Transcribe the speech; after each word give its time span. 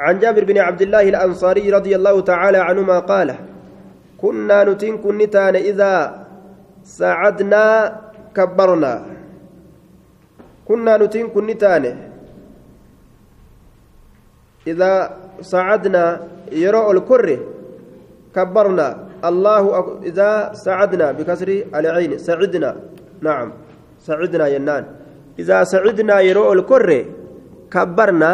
عن 0.00 0.18
جابر 0.18 0.44
بن 0.44 0.58
عبد 0.58 0.82
الله 0.82 1.04
الأنصاري 1.08 1.70
رضي 1.70 1.96
الله 1.96 2.20
تعالى 2.20 2.58
عنهما 2.58 2.98
قال 2.98 3.34
كنا 4.18 4.64
نتين 4.64 4.98
كنتان 4.98 5.54
إذا 5.56 5.92
سعدنا 6.84 7.64
كبرنا. 8.34 8.94
كنا 10.68 10.96
نتين 10.96 11.28
كنتان 11.28 11.84
إذا 14.66 14.92
صعدنا 15.40 16.04
يرى 16.52 16.90
الكر 16.90 17.38
كبرنا. 18.34 18.88
الله 19.24 19.78
أك... 19.78 19.86
إذا 20.04 20.30
سعدنا 20.52 21.12
بكسر 21.12 21.48
العين 21.74 22.18
سعدنا. 22.18 22.70
نعم 23.20 23.48
سعدنا 24.02 24.46
ينان 24.46 24.84
إذا 25.38 25.64
سعدنا 25.64 26.20
يرى 26.20 26.52
الكر 26.52 26.90
كبرنا 27.70 28.32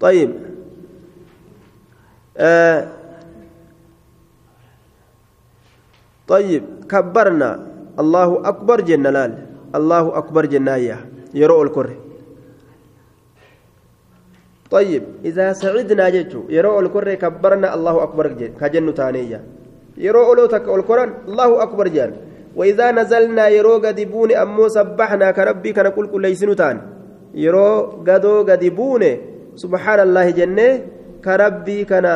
طيب. 0.00 0.30
آه 2.36 2.88
طيب 6.28 6.62
كبرنا. 6.90 7.50
الله 7.96 8.30
أكبر 8.48 8.80
جنة 8.80 9.38
الله 9.74 10.04
أكبر 10.18 10.46
جناية. 10.46 10.98
يرى 11.34 11.62
الكر 11.62 11.88
طيب 14.70 15.02
إذا 15.24 15.52
سعدنا 15.52 16.08
جيتشو. 16.08 16.52
يرو 16.52 16.80
الكر 16.80 17.14
كبرنا. 17.14 17.74
الله 17.74 18.02
أكبر 18.02 18.26
كجن 18.60 18.94
تانية. 18.94 19.40
يرو 19.96 20.20
أولو 20.28 20.46
تك 20.46 20.68
القرآن. 20.68 21.10
الله 21.28 21.50
أكبر 21.62 21.88
جان 21.88 22.12
وإذا 22.56 22.90
نزلنا 22.90 23.48
يرو 23.48 23.84
قدبون 23.84 24.32
أمو 24.32 24.68
سبحنا 24.68 25.30
كربي 25.30 25.72
كان 25.72 25.88
كل 25.88 26.08
ليسن 26.20 26.56
تان 26.56 26.76
يرو 27.36 28.00
قدو 28.08 28.48
قدبون 28.48 29.02
سبحان 29.56 30.00
الله 30.06 30.26
جنة 30.30 30.68
كربي 31.24 31.78
كان 31.90 32.06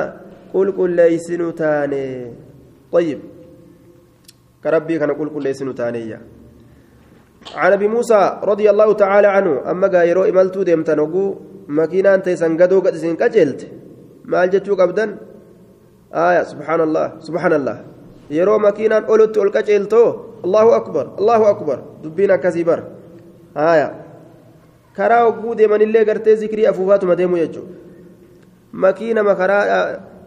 كل 0.53 0.69
كل 0.79 0.91
ليسن 0.97 1.43
تان 1.61 1.93
طيب 2.93 3.21
كربي 4.65 4.95
كان 5.01 5.11
كل 5.19 5.29
كل 5.35 5.43
ليسن 5.43 5.69
تانية 5.75 6.19
عن 7.57 7.73
ابي 7.73 7.89
موسى 7.89 8.21
رضي 8.45 8.67
الله 8.71 8.89
تعالى 8.93 9.29
عنه 9.37 9.53
اما 9.71 9.87
غيرو 9.89 10.23
املتو 10.31 10.63
ديمتنوغو 10.69 11.51
makiinaan 11.71 12.21
teessan 12.27 12.59
gadoo 12.59 12.83
gad 12.83 12.95
isin 12.99 13.15
qaceelte 13.21 13.71
maal 14.27 14.51
jechuu 14.51 14.77
qabdan 14.81 15.11
aya 16.11 16.43
subhaanallah 16.53 17.07
subhaanallah 17.27 17.77
yeroo 18.37 18.59
makiinaan 18.67 19.07
olutti 19.13 19.39
ol 19.39 19.51
qaceeltoo 19.57 20.09
allahu 20.45 20.71
akbar 20.81 21.05
allahu 21.21 21.45
akbar 21.55 21.79
dubbiin 22.03 22.31
akkasii 22.37 22.67
bar 22.71 22.81
aya 23.55 23.89
karaa 24.97 25.23
hogguu 25.25 25.55
deemanillee 25.59 26.05
gartee 26.05 26.37
zikrii 26.43 26.67
afuufaatuma 26.67 27.17
deemu 27.17 27.37
jechuu 27.43 27.67
makiinama 28.73 29.35
karaa 29.35 29.65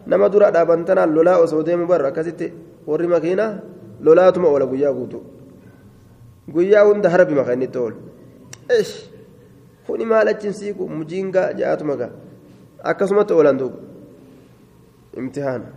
nama 0.06 0.28
dura 0.28 0.50
dhaabantanaan 0.56 1.14
lolaa 1.14 1.38
osoo 1.44 1.62
deemu 1.66 1.86
bar 1.86 2.06
akkasitti 2.06 2.52
warri 2.86 3.06
makiina 3.14 3.46
lolaatuma 4.00 4.48
oola 4.48 4.66
guyyaa 4.72 4.92
guutuu 4.92 5.22
guyyaa 6.54 6.84
hunda 6.84 7.10
harbi 7.10 7.34
maka 7.34 7.52
inni 7.52 7.64
itti 7.70 7.78
oolu 7.78 7.96
kuni 9.86 10.04
maal 10.06 10.28
achiin 10.28 10.54
siiqu 10.60 10.88
mujiingaa 10.88 11.48
ja'atuma 11.60 11.96
gaa 12.00 12.10
akkasumatti 12.92 13.32
oolan 13.34 13.58
duuba 13.58 13.78
imtihaana 15.22 15.68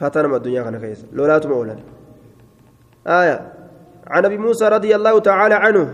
fatanama 0.00 0.36
addunyaa 0.40 0.64
kana 0.64 0.78
keessa 0.86 1.06
lolaatuma 1.12 1.54
oolan 1.60 1.80
آية 3.06 3.52
عن 4.06 4.24
أبي 4.24 4.38
موسى 4.38 4.68
رضي 4.68 4.96
الله 4.96 5.18
تعالى 5.20 5.54
عنه 5.54 5.92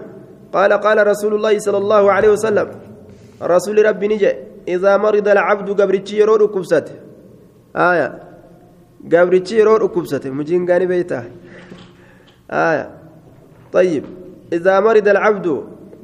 قال 0.53 0.73
قال 0.73 1.07
رسول 1.07 1.35
الله 1.35 1.59
صلى 1.59 1.79
الله 1.79 2.13
عليه 2.13 2.29
وسلم 2.29 2.69
رسول 3.43 3.77
ربي 3.87 4.07
نجي 4.09 4.33
إذا 4.69 4.97
مرض 4.97 5.29
العبد 5.29 5.69
قبرتشي 5.81 6.15
يرور 6.21 6.47
كبسته 6.47 6.95
آية 7.77 8.09
قبرتشي 9.13 9.55
يرور 9.61 9.87
كبسته 9.95 10.31
مجين 10.31 10.71
قاني 10.71 10.87
بيته 10.87 11.23
آية 12.51 12.87
طيب 13.73 14.05
إذا 14.53 14.75
مرض 14.81 15.09
العبد 15.09 15.47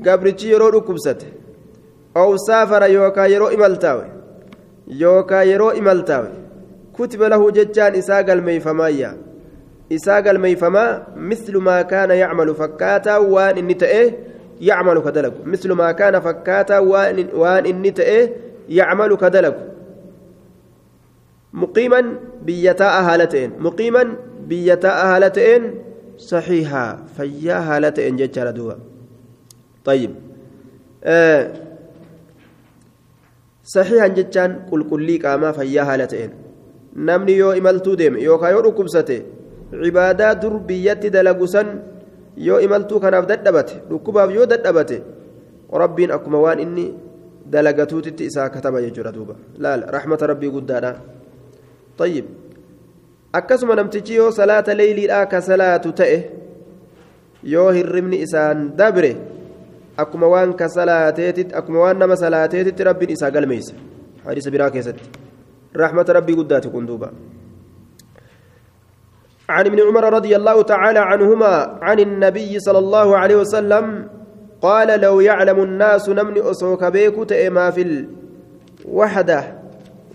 gabrichi 0.00 0.50
yeroo 0.50 0.70
dhukkubsate 0.70 1.26
ow 2.14 2.36
saafara 2.38 2.86
yookaa 2.86 3.26
yeroo 3.26 3.50
imaltaawe 3.50 4.04
yookaa 5.02 5.42
yeroo 5.42 5.72
imaltaawe 5.80 6.28
kutiba 6.92 7.28
lahu 7.28 7.50
jechaan 7.58 7.94
isaa 7.94 8.22
galmeeyfamaayya 8.22 9.10
isaa 9.96 10.20
galmeeyfamaa 10.22 11.00
mislu 11.16 11.60
maa 11.60 11.84
kaana 11.84 12.14
yacmalu 12.14 12.54
fakkaataa 12.54 13.18
waan 13.34 13.58
inni 13.58 13.74
ta'e 13.74 14.04
kaana 16.00 16.20
fakkaataa 16.20 16.82
waan 17.42 17.66
inni 17.66 17.92
ta'e 18.00 18.18
yacmalu 18.68 19.16
ka 19.22 19.30
dalagu 19.30 19.62
muqiiman 21.52 22.06
biyyataa 22.44 23.02
haala 23.08 23.26
ta'een 23.26 23.56
muqiiman 23.68 24.16
biyyataa 24.50 25.00
haala 25.10 25.30
ta'een 25.30 25.72
saxiihaa 26.28 26.90
fayyaa 27.16 27.62
haala 27.70 27.90
ta'een 27.98 28.20
jechaadha 28.20 28.52
duuba 28.60 28.76
طيب 29.88 30.10
آه 31.04 31.52
صحيحا 33.64 34.06
جتان 34.06 34.50
قل 34.70 34.82
قل 34.90 35.02
لي 35.02 35.16
قاما 35.16 35.52
فيا 35.52 35.82
هالتين 35.82 36.30
نمني 36.96 37.32
يو 37.32 37.52
إملتو 37.52 37.94
ديم 37.94 38.16
يو 38.16 38.38
كايو 38.38 38.60
ركبسته 38.60 39.22
عبادات 39.72 40.36
دربية 40.36 40.92
دلقسا 40.92 41.62
إملتو 42.64 43.00
كان 43.00 43.14
أفددبت 43.14 43.68
ركباب 43.92 44.30
يو 44.30 44.44
ددبت 44.44 44.90
ربين 45.72 46.10
أكما 46.10 46.38
وان 46.38 46.58
إني 46.58 46.86
دلقتو 47.52 48.00
تتئسا 48.00 48.48
كتب 48.54 48.74
يجر 48.76 49.10
دوبا 49.10 49.34
لا 49.62 49.76
لا 49.76 49.86
رحمة 49.96 50.20
ربي 50.22 50.48
قدانا 50.54 50.90
طيب 51.98 52.26
akkasuma 53.38 53.74
namtichi 53.76 54.14
yoo 54.14 54.30
salaata 54.32 54.74
leeyliidhaa 54.74 55.26
ka 55.32 55.40
salaatu 55.44 55.92
ta'e 55.92 56.18
yoo 57.52 57.68
hirribni 57.76 58.22
isaan 58.24 58.72
dabre 58.76 59.10
akkuma 60.02 60.32
waan 60.34 60.56
ka 60.56 60.68
salaateetitti 60.76 61.54
akkuma 61.60 61.84
waan 61.84 61.98
nama 62.02 62.16
salaateetitti 62.16 62.88
rabbiin 62.88 63.12
isaa 63.16 63.30
galmeeysa 63.36 63.74
hadiisa 64.24 64.50
biraa 64.54 64.70
keessatti 64.76 65.28
رحمة 65.76 66.06
ربي 66.08 66.32
قدات 66.32 66.66
كندوبا 66.66 67.08
عن 69.48 69.66
ابن 69.66 69.80
عمر 69.80 70.12
رضي 70.12 70.36
الله 70.36 70.62
تعالى 70.62 70.98
عنهما 70.98 71.78
عن 71.82 72.00
النبي 72.00 72.60
صلى 72.60 72.78
الله 72.78 73.16
عليه 73.16 73.36
وسلم 73.36 74.08
قال 74.62 75.00
لو 75.00 75.20
يعلم 75.20 75.62
الناس 75.62 76.08
نمني 76.08 76.50
أسوك 76.50 76.84
بيكو 76.84 77.24
ما 77.50 77.70
في 77.70 78.06
الوحدة 78.84 79.40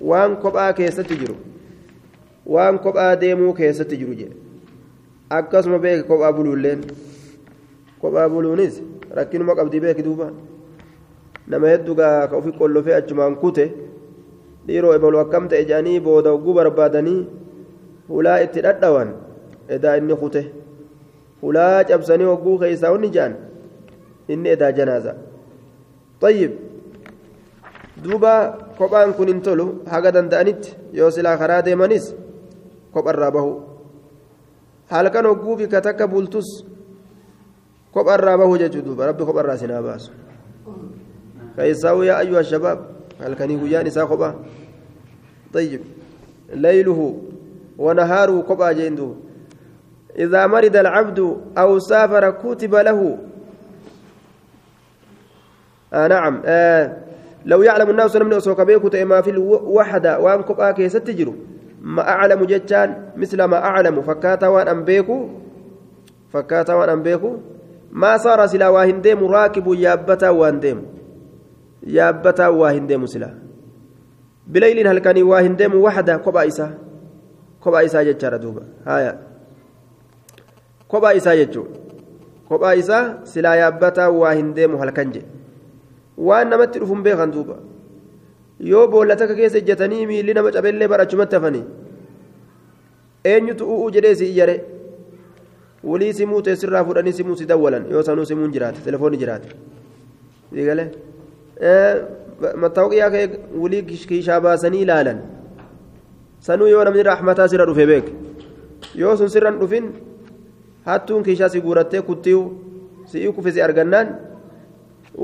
وان 0.04 0.36
كبآ 0.36 0.72
كيسة 0.72 1.04
تجرو. 1.04 1.36
وان 2.46 2.78
كبآ 2.78 3.14
ديمو 3.14 3.54
كيسة 3.54 3.84
تجرو 3.84 4.14
جي. 4.14 4.28
أكسم 5.32 5.78
بيك 5.78 6.06
كبآ 6.06 6.30
بلولين 6.32 6.82
كبآ 8.04 8.28
بلونيس 8.28 8.82
rakkinuma 9.14 9.56
qabdii 9.56 9.80
beeki 9.80 10.04
duuba 10.04 10.32
nama 11.48 11.70
hedduugaa 11.70 12.28
ka 12.28 12.38
ofii 12.38 12.58
qollofee 12.58 12.96
achumaan 12.98 13.36
kute 13.42 13.66
dhiiroo 14.68 14.94
ebalu 14.98 15.20
akkam 15.24 15.48
ta'e 15.52 15.66
jedhanii 15.70 16.00
booda 16.08 16.34
hogguu 16.34 16.56
barbaadanii 16.58 17.20
hulaa 18.10 18.40
itti 18.46 18.64
dhadhawan 18.66 19.14
edaa 19.68 19.98
inni 19.98 20.16
kute 20.16 20.42
hulaa 21.42 21.84
cabsanii 21.84 22.30
hogguu 22.32 22.58
keessaa 22.64 22.92
hunni 22.96 23.10
jedhan 23.16 23.36
inni 24.28 24.50
edaa 24.56 24.72
janaaza 24.72 25.16
طيب 26.24 26.52
duuba 28.04 28.58
kophaan 28.78 29.14
kun 29.14 29.28
hin 29.28 29.42
tolu 29.42 29.66
haga 29.92 30.12
danda'anitti 30.12 30.76
yoo 30.94 31.12
silaa 31.12 31.38
karaa 31.38 31.62
deemanis 31.62 32.16
kopharraa 32.94 33.32
bahu 33.32 33.52
halkan 34.94 35.26
hogguu 35.26 35.58
fi 35.58 35.68
ka 35.68 35.82
takka 35.82 36.08
bultus 36.08 36.48
kophaa 37.94 38.18
irraa 38.20 38.38
bahuu 38.38 38.58
jechuudha 38.58 38.88
duuba 38.88 39.08
rabbi 39.12 39.28
kophaa 39.30 39.44
irraa 39.46 39.62
sinaa 39.64 39.82
baasu 39.88 40.12
keessaa 41.56 41.96
yaa 42.10 42.18
ayyuu 42.24 42.40
ashabaab 42.44 42.80
halkanii 43.24 43.62
guyyaan 43.64 43.88
isaa 43.88 44.08
kophaa 44.08 44.34
طيب 45.54 45.82
ليله 46.54 47.00
ونهاره 47.78 48.42
كبا 48.42 48.72
جندو 48.72 49.10
إذا 50.20 50.48
مرض 50.48 50.76
العبد 50.76 51.20
أو 51.58 51.80
سافر 51.80 52.32
كتب 52.32 52.76
له. 52.76 53.18
آه 55.94 56.08
نعم. 56.08 56.42
آه 56.46 56.98
لو 57.46 57.62
يعلم 57.62 57.90
الناس 57.90 58.16
من 58.16 58.34
أسوك 58.34 58.62
بيكو 58.62 58.90
ما 59.06 59.22
في 59.22 59.30
الوحدة 59.30 60.20
وأن 60.20 60.42
كبا 60.42 60.72
كيست 60.72 60.98
تجرو 60.98 61.34
ما 61.82 62.10
أعلم 62.10 62.46
جتان 62.46 63.18
مثل 63.18 63.44
ما 63.44 63.58
أعلم. 63.58 64.02
فكاتا 64.02 64.48
وأن 64.48 64.68
أنبيكو 64.68 65.30
فكاتا 66.30 66.74
وأن 66.74 66.90
أنبيكو 66.90 67.38
ما 67.92 68.18
صار 68.18 68.46
سلا 68.46 68.70
واهندم 68.70 69.24
راكب 69.26 69.74
يابتا 69.74 70.30
واندم 70.30 70.82
يابتا 71.84 72.48
واهندم 72.48 73.06
سلا. 73.06 73.34
بليل 74.48 74.88
هل 74.88 75.00
كان 75.00 75.24
واهندم 75.24 75.76
وحدة؟ 75.76 76.18
كوبا 76.18 76.48
إسا 76.48 76.74
كوبا 77.64 77.86
إسا 77.86 78.04
جتشارة 78.04 78.56
دوبا 80.94 81.08
هايا 81.10 81.18
كوبا 81.18 81.18
إسا 81.18 81.36
جتشو 81.36 81.64
كوبا 82.50 82.80
إسا 82.80 83.20
سلا 83.24 83.54
يابتا 83.56 84.08
واهندم 84.08 84.76
هل 84.76 84.90
كنجي 84.90 85.22
waan 86.18 86.50
namatti 86.50 86.80
dhufuun 86.80 87.02
beekan 87.04 87.32
duuba 87.34 87.56
yoo 88.72 88.88
boolla 88.88 89.16
takka 89.16 89.36
keessa 89.36 89.58
ejjatanii 89.58 90.06
miilli 90.06 90.34
nama 90.38 90.52
cabellee 90.56 90.88
barachumatti 90.88 91.36
hafanii 91.36 91.64
eenyutu 93.32 93.66
u'uu 93.74 93.90
jedhee 93.96 94.16
si 94.20 94.26
iyyare 94.34 94.56
walii 95.92 96.14
simuu 96.20 96.42
teessirraa 96.48 96.84
fudhanii 96.90 97.14
simuu 97.20 97.36
si 97.40 97.46
dawwalan 97.52 97.90
yoo 97.94 98.04
sanuu 98.08 98.26
simuun 98.32 98.54
jiraate 98.56 98.86
telefoonni 98.88 99.18
jiraate 99.24 99.50
sigalee 100.54 100.90
mattaawoqiyaa 102.64 103.12
kee 103.16 103.26
walii 103.64 103.84
kiishaa 104.10 104.40
baasanii 104.48 104.82
ilaalan 104.86 105.20
sanuu 106.48 106.68
yoo 106.74 106.84
namni 106.84 107.04
raaxmataa 107.10 107.48
sirra 107.54 107.66
dhufe 107.70 107.86
beek 107.92 108.08
yoo 109.02 109.18
sun 109.18 109.30
sirran 109.36 109.60
dhufin 109.62 109.90
hattuun 110.90 111.24
kiishaa 111.28 111.50
si 111.54 111.62
guurattee 111.66 112.02
kuttiiwu 112.10 112.44
si'ii 113.12 113.32
kufisi 113.38 113.62
argannaan 113.68 114.08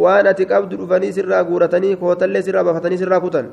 waan 0.04 0.28
ati 0.32 0.46
qabdu 0.52 0.78
dhufanii 0.82 1.12
sirraa 1.18 1.44
guuratanii 1.50 1.96
kootallee 2.02 2.42
sirraa 2.48 2.64
baafatanii 2.68 3.00
sirraa 3.04 3.22
kutan 3.26 3.48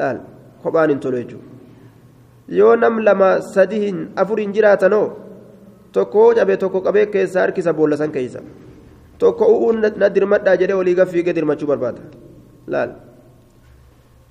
laal 0.00 0.20
kophaan 0.62 0.90
hin 0.94 1.00
tolu 1.06 1.16
jechuudha 1.22 2.56
yoo 2.60 2.76
nam 2.84 3.00
lama 3.08 3.30
sadi 3.54 3.80
hin 3.86 3.98
afur 4.22 4.38
hin 4.44 4.52
jiraatanoo 4.58 5.06
tokko 5.98 6.30
cabe 6.38 6.54
tokko 6.62 6.80
qabee 6.86 7.06
keessaa 7.16 7.42
harkisa 7.46 7.72
boolla 7.80 7.96
san 8.02 8.12
keeysa 8.16 8.40
tokko 9.24 9.44
u'uun 9.56 9.84
na 10.04 10.08
dirmadhaa 10.16 10.56
jedhee 10.62 10.78
walii 10.80 10.96
gaffiigee 11.02 11.36
dirmachuu 11.40 11.70
barbaada 11.74 12.02
laal 12.76 12.96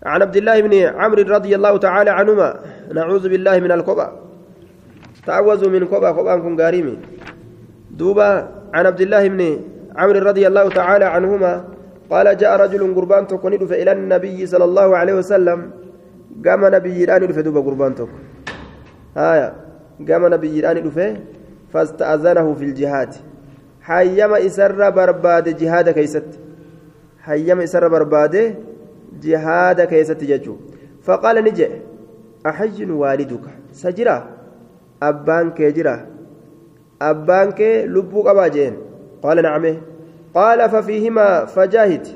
عن 0.05 0.21
عبد 0.21 0.37
الله 0.41 0.57
بن 0.61 0.73
عمرو 1.01 1.21
رضي 1.37 1.55
الله 1.57 1.73
تعالى 1.77 2.09
عنهما 2.19 2.49
نعوذ 2.97 3.23
بالله 3.29 3.55
من 3.65 3.71
الكبا 3.77 4.07
تعوذوا 5.27 5.69
من 5.69 5.83
كبا 5.91 6.11
كبا 6.11 6.35
كن 6.43 6.53
غاريمي. 6.61 6.95
دوبا 7.99 8.29
عن 8.73 8.85
عبد 8.85 9.01
الله 9.01 9.27
بن 9.27 9.41
عمرو 9.95 10.19
رضي 10.19 10.47
الله 10.47 10.69
تعالى 10.69 11.05
عنهما 11.05 11.53
قال 12.09 12.37
جاء 12.37 12.51
رجل 12.63 12.95
قربان 12.95 13.27
تكون 13.27 13.53
إلى 13.53 13.91
النبي 13.91 14.45
صلى 14.45 14.65
الله 14.69 14.97
عليه 14.97 15.13
وسلم. 15.13 15.59
قام 16.45 16.61
نبي 16.75 17.03
الآن 17.03 17.21
دوبا 17.43 17.61
قربان 17.67 17.95
تك 17.95 18.09
هايا 19.17 19.49
قام 20.09 20.23
نبي 20.33 20.59
الآن 20.59 20.77
فاستأذنه 21.73 22.53
في 22.53 22.63
الجهاد. 22.63 23.11
حيما 23.81 24.37
إسر 24.45 24.89
برباد 24.89 25.45
جهاد 25.57 25.89
كيست. 25.89 26.29
حيما 27.25 27.63
إسر 27.63 27.87
برباد 27.87 28.35
جهاد 29.23 29.79
كيست 29.81 30.23
ججو. 30.23 30.55
فقال 31.03 31.43
نجي 31.43 31.67
أحي 32.45 32.85
والدك؟ 33.01 33.45
سجرا 33.71 34.36
أبان 35.03 35.51
كجرا 35.51 36.05
أبان 37.01 37.51
كي 37.51 37.85
لبوك 37.85 38.27
أباجين 38.27 38.73
قال 39.23 39.43
نعم 39.43 39.77
قال 40.35 40.69
ففيهما 40.69 41.45
فجاهد 41.45 42.07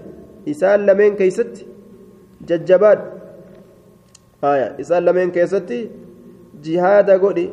إسال 0.50 0.86
لمن 0.86 1.16
كيست 1.16 1.66
ججبات 2.48 3.00
آية 4.44 4.76
إسال 4.82 5.06
لمن 5.06 5.32
كيست 5.32 5.70
جهاد 6.64 7.10
قولي 7.10 7.50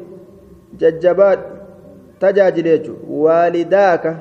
ججبات 0.78 1.40
tajaajile 2.18 2.78
jechuudha 2.78 3.06
waalidaaka 3.24 4.16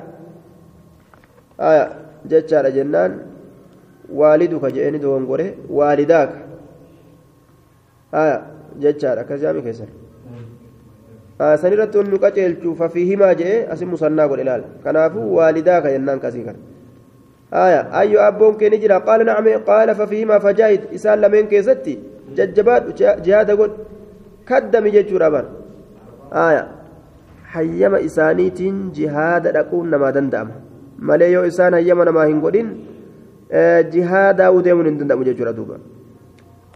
jechaadha 2.30 2.70
jennaan 2.70 3.12
waaliduka 4.20 4.70
jedheni 4.70 4.98
dogongore 4.98 5.46
waalidaaka 5.78 6.38
jechaadha 8.84 9.20
akkas 9.20 9.40
jaami 9.40 9.62
keessan 9.62 9.90
irratti 11.76 11.98
onni 12.02 12.18
qaceelchuu 12.24 12.74
fafiihimaa 12.80 13.34
jedhee 13.42 13.60
asi 13.76 13.92
musannaa 13.94 14.28
godhe 14.32 14.42
ilaala 14.48 14.74
kanaafuu 14.84 15.28
waalidaaka 15.36 15.94
jennaan 15.94 16.20
kasii 16.26 16.44
kana 16.48 16.60
آية 17.52 17.80
أيو 18.00 18.20
أبون 18.20 18.54
كي 18.60 18.68
نجرا 18.68 18.98
قال 19.08 19.26
نعم 19.26 19.48
قال 19.70 19.94
ففيهما 19.94 20.38
فجاهد 20.38 20.80
إسان 20.94 21.20
لمن 21.20 21.46
كيستي 21.48 21.98
ججبات 22.36 22.82
جهاد 23.26 23.50
قل 23.50 23.70
كدم 24.48 24.84
ججور 24.86 25.26
أبان 25.26 25.46
آية 26.32 26.64
dhaquun 29.56 29.88
namaa 29.88 30.12
danda'ama 30.12 30.54
malee 31.08 31.32
yoo 31.32 31.44
isaan 31.50 31.72
hayyama 31.72 32.04
namaa 32.08 32.26
hin 32.30 32.40
godhin 32.44 32.68
jihaadaa 33.92 34.50
deemuun 34.66 34.88
hin 34.90 34.98
danda'amu 35.00 35.24
jechuudha 35.28 35.54
duuba 35.58 35.76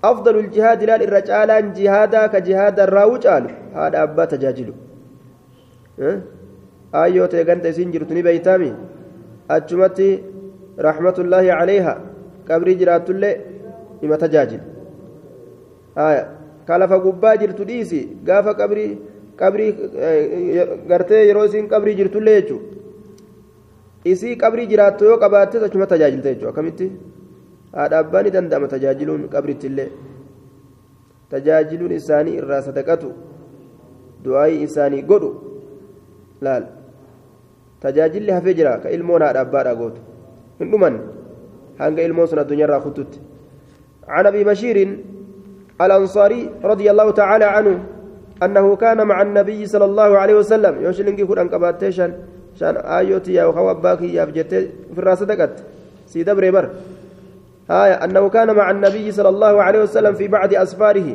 أفضل 0.04 0.34
الجهاد 0.38 0.80
لا 0.88 0.96
الرجال 0.96 1.50
جهادا 1.78 2.26
كجهاد 2.26 2.80
الراوج 2.80 3.26
قال 3.26 3.44
هذا 3.74 4.02
أبا 4.02 4.24
تجاجل. 4.24 4.68
أيوة 6.94 7.26
تيغنت 7.26 7.66
سنجر 7.66 8.02
تني 8.08 8.22
بيتامي 8.22 8.70
أجمتي 9.50 10.10
رحمة 10.78 11.16
الله 11.18 11.44
عليها. 11.52 11.94
قبري 12.48 12.74
جرات 12.74 13.10
الله 13.10 13.32
إما 14.04 14.16
تجاجل. 14.16 14.60
آية. 15.98 16.24
قال 16.68 16.88
فقبا 16.88 17.34
جرت 17.34 17.60
ديسي. 17.62 18.00
قاف 18.28 18.48
قبري 18.48 18.98
qabrii 19.42 19.72
gartee 20.90 21.22
yeroo 21.28 21.44
isiin 21.48 21.66
qabrii 21.72 21.94
jirtullee 22.00 22.34
jechuudha 22.40 22.66
isii 24.12 24.34
qabrii 24.42 24.66
jiraattu 24.72 25.04
yoo 25.10 25.16
qabaattes 25.22 25.62
achuma 25.66 25.86
tajaajilte 25.92 26.28
jechuudha 26.34 26.50
akkamitti 26.52 26.86
haadha 27.76 27.98
abbaan 28.04 28.24
ni 28.24 28.34
danda'ama 28.36 28.68
tajaajiluun 28.74 29.28
qabrittillee 29.34 29.90
tajaajiluun 31.32 31.96
isaanii 32.00 32.38
irraa 32.42 32.62
sadaqatu 32.68 33.10
du'aayii 34.24 34.62
isaanii 34.68 35.02
godhu 35.10 35.30
laal 36.46 36.64
tajaajilli 37.84 38.32
hafee 38.38 38.54
jira 38.60 38.78
ka 38.84 38.94
ilmoon 38.96 39.22
haadha 39.26 39.44
abbaadhaa 39.46 39.80
gootu 39.82 40.00
hin 40.62 40.72
dhuman 40.72 40.96
hanga 41.82 42.08
ilmoon 42.08 42.28
sun 42.32 42.42
addunyaarraa 42.44 42.82
kuttutti 42.86 43.20
عن 44.08 44.26
ابي 44.26 44.44
بشير 44.44 44.76
الانصاري 45.80 46.50
رضي 46.64 46.90
الله 46.90 47.10
تعالى 47.10 47.44
عنه 47.44 47.78
أنه 48.42 48.76
كان 48.76 49.06
مع 49.06 49.22
النبي 49.22 49.66
صلى 49.66 49.84
الله 49.84 50.10
عليه 50.18 50.34
وسلم 50.34 50.82
يوشلنكي 50.84 51.24
كودان 51.24 51.48
قباتيشان 51.48 52.10
شان 52.58 52.76
آيوتي 52.76 53.32
يا 53.32 53.44
وخوا 53.44 53.72
باكي 53.72 54.14
يا 54.14 54.24
بجت 54.24 54.54
في 54.94 54.98
الراس 54.98 55.22
دقت 55.22 55.54
سيدا 56.06 56.32
بريبر 56.34 56.64
آية 57.72 58.04
أنه 58.04 58.28
كان 58.28 58.48
مع 58.56 58.70
النبي 58.70 59.12
صلى 59.12 59.28
الله 59.28 59.62
عليه 59.62 59.80
وسلم 59.82 60.14
في 60.14 60.28
بعض 60.28 60.54
أسفاره 60.54 61.08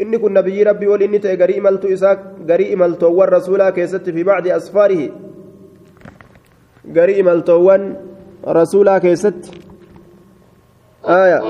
إني 0.00 0.18
كن 0.18 0.32
نبي 0.32 0.62
ربي 0.62 0.86
ولإني 0.86 1.18
تأجري 1.18 1.58
إملت 1.58 1.84
إساك 1.84 2.18
جري 2.46 2.74
إملت 2.74 3.02
والرسول 3.02 3.70
كيست 3.70 4.10
في 4.10 4.22
بعض 4.22 4.48
أسفاره 4.48 5.10
جري 6.84 7.20
إملت 7.20 7.50
رسول 8.46 8.98
كيست 8.98 9.40
آية 11.04 11.42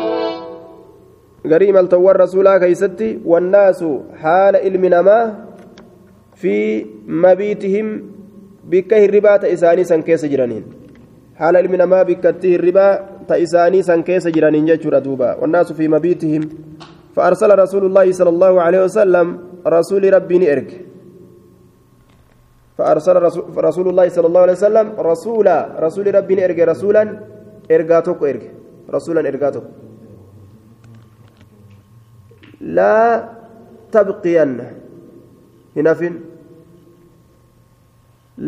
garii 1.49 1.69
imaltoowwan 1.69 2.17
rasuulaa 2.17 2.59
keeysatti 2.61 3.21
wannaasu 3.25 4.05
haala 4.23 4.61
ilmi 4.61 4.89
namaa 4.89 5.35
fi 6.35 6.55
mabiitihim 7.07 7.89
bikka 8.65 8.97
hirribaa 8.97 9.39
ta 9.39 9.49
isaanii 9.49 9.85
san 9.85 10.03
keessa 10.03 10.29
jiraniin 10.29 10.65
haala 11.39 11.61
ilmi 11.61 11.77
namaa 11.77 12.05
isaanii 13.37 13.83
san 13.83 14.03
keessa 14.03 14.31
jiraniin 14.31 14.67
jechuudha 14.67 15.01
duuba. 15.01 15.37
Wannaasu 15.41 15.75
fi 15.75 15.89
mabiitihim 15.89 16.49
فأرسل 17.19 17.51
رسول 17.59 17.83
الله 17.91 18.07
صلى 18.13 18.31
الله 18.31 18.53
عليه 18.63 18.81
وسلم 18.87 19.27
رسول 19.67 20.03
ربي 20.17 20.37
نئرك 20.39 20.71
فأرسل 22.79 23.17
رسول 23.69 23.87
الله 23.91 24.07
صلى 24.17 24.27
الله 24.31 24.43
عليه 24.47 24.59
وسلم 24.63 24.87
رسولا 25.11 25.57
رسول 25.87 26.07
ربي 26.15 26.35
نئرك 26.39 26.59
رسولا 26.73 27.03
إرقاتك 27.75 28.21
إرك 28.31 28.45
رسولا 28.95 29.21
إرقاتك 29.31 29.65
لا 32.79 32.99
تبقين 33.95 34.51
هنافن 35.77 36.15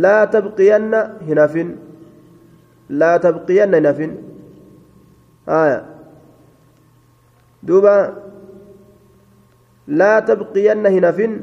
لا 0.05 0.19
تبقين 0.35 0.95
هنافن 1.29 1.69
لا 3.01 3.13
تبقين 3.17 3.75
هنافن 3.75 4.30
آية 5.50 5.86
دوبا 7.64 7.96
لا 9.88 10.20
تبقين 10.20 10.86
هنافن 10.86 11.42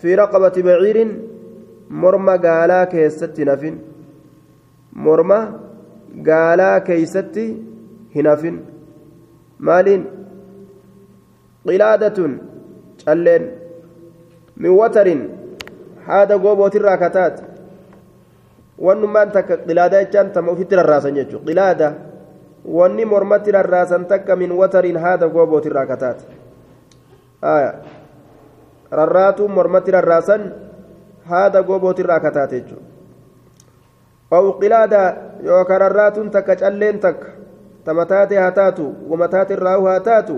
في 0.00 0.14
رقبة 0.14 0.62
بعير 0.62 0.98
مرمى 1.90 2.34
قالا 2.36 2.84
كيست 2.84 3.40
هنافن 3.40 3.78
مرمى 4.92 5.40
قالا 6.28 6.78
كيست 6.78 7.36
هنافن 8.16 8.56
مالين 9.60 10.02
qilaadatun 11.66 12.32
calleen 13.04 13.44
min 14.56 14.72
watarin 14.80 15.20
haada 16.06 16.38
goobootirraa 16.38 16.96
kataate 17.04 17.42
wannummaan 18.86 19.32
takka 19.36 19.56
qilaadaa 19.68 20.02
jechaan 20.04 20.32
tama 20.34 20.52
ofitti 20.52 20.76
rarraasan 20.80 21.16
jechuudha 21.20 21.46
qilaada 21.48 21.88
wanni 22.65 23.05
mormatti 23.05 23.51
rarraasan 23.51 24.05
takka 24.05 24.35
min 24.35 24.51
watarin 24.51 24.97
haada 24.97 25.27
goobootirraa 25.27 25.85
kataate 25.85 26.25
rarraatuun 28.91 29.51
mormatti 29.51 29.91
rarraasan 29.91 30.53
haada 31.25 31.63
goobootirraa 31.63 32.19
kataate 32.19 32.61
jechuudha 32.61 32.87
قلادة 34.29 35.17
يوكا 35.41 35.77
رراتون 35.77 36.31
تكا 36.31 36.55
calleen 36.55 36.99
takka 37.01 37.27
tamataate 37.83 38.37
haa 38.37 38.51
taatu 38.51 38.95
wamataate 39.09 39.53
irraa 39.57 39.81
haa 39.81 39.99
taatu 39.99 40.35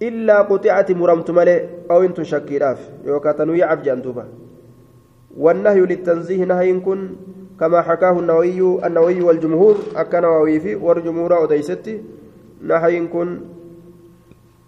illaa 0.00 0.42
quxicati 0.50 0.94
muramtu 0.94 1.32
malee 1.32 1.86
awintun 1.88 2.26
shakkiidhaaf 2.32 2.80
yookaan 3.06 3.36
tanuu 3.38 3.54
jedhan 3.54 4.02
duuba 4.02 4.26
والنهي 5.36 5.80
للتنزيه 5.80 6.44
نهي 6.44 6.80
كن 6.80 7.00
كما 7.60 7.82
حكاه 7.82 8.18
النووي 8.20 8.86
النووي 8.86 9.22
والجمهور 9.22 9.76
أكا 9.96 10.20
نووي 10.20 10.60
في 10.60 10.74
والجمهور 10.74 11.44
أديستي 11.44 12.02
نهي 12.62 13.06
كن 13.06 13.40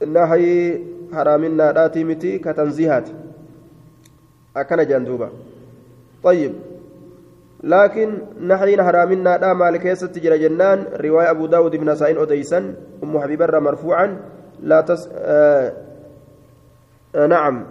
نهي 0.06 0.80
حرامنا 1.12 1.70
راتي 1.70 2.04
متي 2.04 2.38
كتنزيهات 2.38 3.08
أكن 4.56 4.86
جندوبا 4.86 5.28
طيب. 6.24 6.52
لكن 7.62 8.18
نحين 8.40 8.82
حرامنا 8.82 9.36
دا 9.36 9.52
مالك 9.52 9.82
تجرى 9.82 10.38
جنان 10.38 10.84
رواية 10.94 11.30
أبو 11.30 11.46
داود 11.46 11.76
بن 11.76 11.94
سعين 11.94 12.18
أديسا 12.18 12.74
أم 13.02 13.20
حبيب 13.20 13.42
مرفوعا 13.42 14.20
لا 14.62 14.80
تس 14.80 15.08
آه 15.12 15.72
آه 17.14 17.26
نعم. 17.26 17.66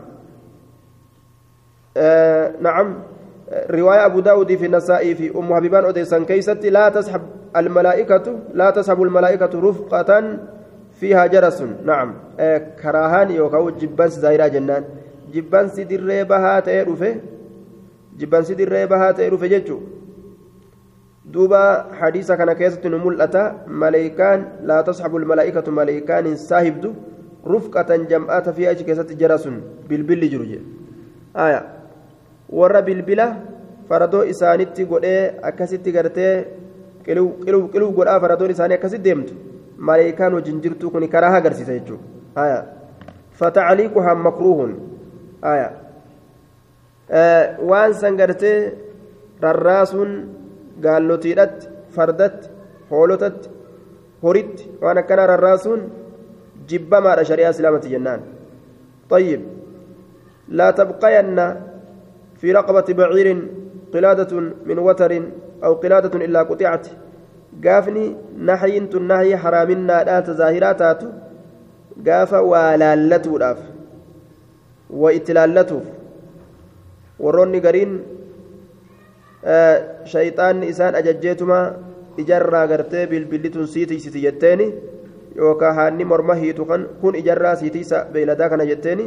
آه 1.97 2.53
نعم. 2.62 2.95
رواية 3.51 4.06
أبو 4.06 4.20
داود 4.20 4.56
في 4.56 4.66
النسائي 4.66 5.16
في 5.16 5.38
أم 5.38 5.56
حبيبان 5.56 5.86
أديسا 5.86 6.24
كيست 6.24 6.66
لا 6.66 6.89
تسحب 6.89 7.22
الملائكة 7.56 8.39
لا 8.54 8.70
تسحب 8.70 9.01
الملائكة 9.04 9.50
رفقة 9.56 10.38
فيها 11.00 11.25
جرس. 11.25 11.63
نعم. 11.86 12.13
آه 12.39 12.58
كراهان 12.58 13.32
يوكاو 13.32 13.70
جبانس 13.70 14.20
زايرا 14.20 14.48
جنان. 14.48 14.84
جبانس 15.34 15.80
دري 15.80 16.24
بها 16.24 16.60
تيرفه 16.60 17.16
جبانس 18.18 18.51
دري 18.51 18.86
بها 18.86 19.12
تيرفه 19.12 19.48
ججو 19.48 19.80
دوبا 21.25 21.94
حديث 21.94 22.32
كان 22.32 22.54
كيست 22.54 22.88
نملأة 22.88 23.56
ملائكان 23.68 24.46
لا 24.63 24.82
تسحب 24.82 25.16
الملائكة 25.16 25.72
ملائكان 25.72 26.36
ساهبدو. 26.36 26.94
رفقة 27.48 27.96
جمعات 27.96 28.50
فيها 28.50 28.74
كيست 28.74 29.13
جرس. 29.13 29.48
بالبل 29.89 30.30
جرجي 30.30 30.62
آية. 31.38 31.76
warra 32.59 32.83
bilbila 32.88 33.26
faradoo 33.88 34.23
isaanitti 34.33 34.87
godhee 34.92 35.21
akkasitti 35.50 35.95
gartee 35.97 36.35
qiluu 37.04 37.92
godhaa 37.99 38.21
faradoon 38.25 38.54
isaanii 38.54 38.78
akkasitti 38.78 39.09
deemtu 39.09 39.35
maleekaan 39.88 40.35
wajjin 40.38 40.62
jirtu 40.64 40.90
kun 40.90 41.09
karaa 41.14 41.35
agarsiisa 41.37 41.78
jechuudha 41.78 42.59
fatacaliiquhaa 43.40 44.14
makruuhun 44.26 44.75
waan 47.71 47.95
san 48.02 48.16
gartee 48.21 48.59
rarraasuun 49.47 50.12
gaallotiidhatti 50.85 51.69
fardatti 51.97 52.49
hoolotatti 52.90 53.49
horitti 54.23 54.71
waan 54.83 55.02
akkanaa 55.02 55.26
rarraasuun 55.33 55.83
jibbamaadha 56.71 57.28
shari'aa 57.33 57.57
islaamati 57.57 57.95
jennaan 57.97 58.23
طيب 59.12 59.40
لا 60.49 60.71
تبقين 60.71 61.38
في 62.41 62.51
رقبة 62.51 62.94
بعير 62.94 63.27
قلادة 63.94 64.32
من 64.65 64.79
وتر 64.79 65.12
أو 65.63 65.74
قلادة 65.74 66.25
إلا 66.25 66.41
قطعت. 66.44 66.88
قافني 67.65 68.15
نحي 68.38 68.77
النهي 68.77 69.38
حرامنا 69.38 70.03
لا 70.03 70.20
تزاهرات 70.20 70.82
قاف 72.08 72.34
ولالته 72.34 73.38
راف 73.38 73.60
وإتلالته 74.89 75.82
وروني 77.20 77.60
قرين 77.60 77.91
آه 79.46 80.06
شيطان 80.06 80.63
إسان 80.63 80.96
أججيتما 80.96 81.60
إجرى 82.20 82.62
قرتي 82.72 83.06
بالبلتون 83.06 83.65
سيتي 83.65 84.00
سيتي 84.00 84.20
جتيني. 84.22 84.74
yookaan 85.38 85.75
haanni 85.77 86.06
morma 86.12 86.36
hiitu 86.36 86.65
kun 87.01 87.15
ijarraa 87.15 87.56
siitiisa 87.56 88.06
beeyladaa 88.13 88.50
kana 88.50 88.65
jetteeni 88.70 89.06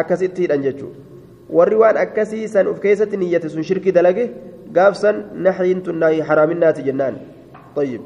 akkasitti 0.00 0.42
hidhan 0.44 0.62
jechuudha 0.66 1.13
warri 1.50 1.76
waan 1.76 1.96
akkasii 1.96 2.48
san 2.48 2.66
of 2.66 2.80
keessatti 2.80 3.16
niyyate 3.20 3.48
sun 3.48 3.62
shirki 3.62 3.92
dalage 3.92 4.30
gaafsan 4.72 5.16
naxiin 5.46 5.82
tun 5.84 5.98
nahi 6.02 6.20
haraaminaati 6.20 6.82
jennaan 6.88 7.16
طيب 7.76 8.02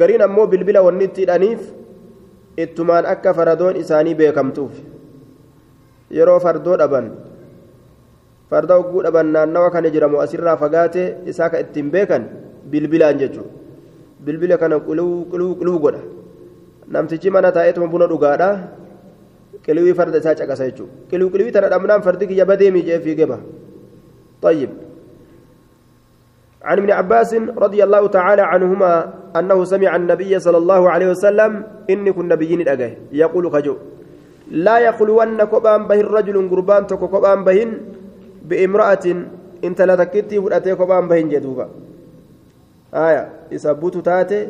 gariin 0.00 0.22
ammoo 0.22 0.46
bilbila 0.46 0.84
wanni 0.84 1.04
itti 1.08 1.24
hidhaniif 1.24 1.60
ittumaan 2.64 3.06
akka 3.08 3.32
faradoon 3.38 3.76
isaanii 3.82 4.14
beekamtuuf 4.20 4.74
yeroo 6.18 6.36
fardoo 6.44 6.76
dhaban 6.80 7.06
farda 8.50 8.76
hogguu 8.80 9.02
dhaban 9.06 9.32
naannawa 9.36 9.70
kana 9.72 9.90
jiramu 9.94 10.20
asirraa 10.24 10.56
fagaate 10.62 11.02
isaa 11.32 11.48
ka 11.52 11.60
ittiin 11.64 11.88
beekan 11.94 12.28
bilbilaan 12.72 13.18
jechuudha 13.22 13.48
bilbila 14.26 14.58
kana 14.62 14.80
quluu 14.88 15.24
quluu 15.32 15.52
quluu 15.60 15.78
godha 15.84 16.02
namtichi 16.96 17.30
mana 17.36 17.52
taa'eetuma 17.56 17.88
buna 17.94 18.06
dhugaadha 18.12 18.50
qiliwii 19.68 19.94
farda 19.94 20.18
isaa 20.24 20.34
caqasa 20.40 20.70
jechuudha. 20.72 21.12
Qiliwii 21.12 21.32
qiliwii 21.36 21.52
tana 21.52 21.68
dhabnaan 21.76 22.02
fardi 22.02 22.26
kiyya 22.32 22.48
badeemii 22.48 22.86
jee 22.90 23.00
fiigee 23.06 23.38
طيب 24.42 24.70
عن 26.62 26.78
ابن 26.78 26.90
عباس 26.90 27.34
رضي 27.58 27.84
الله 27.84 28.06
تعالى 28.06 28.42
عنهما 28.42 28.92
أنه 29.36 29.64
سمع 29.64 29.96
النبي 29.96 30.38
صلى 30.38 30.58
الله 30.58 30.90
عليه 30.90 31.08
وسلم 31.10 31.62
إني 31.90 32.12
كن 32.12 32.28
نبيين 32.28 32.60
الأجاه 32.60 32.92
يقول 33.12 33.44
خجو 33.50 33.76
لا 34.50 34.78
يقولون 34.78 35.44
كبان 35.44 35.86
به 35.86 36.00
الرجل 36.00 36.36
قربان 36.50 36.86
تكو 36.86 37.08
كبان 37.08 37.44
بهن 37.44 37.70
بامرأة 38.48 39.06
انت 39.64 39.80
لا 39.82 39.94
تكتي 39.94 40.38
ودأتي 40.38 40.74
كبان 40.74 41.08
بهن 41.08 41.28
جدوبا 41.28 41.66
آية 42.94 43.28
إذا 43.52 43.72
بوتو 43.72 44.00
تاتي 44.00 44.48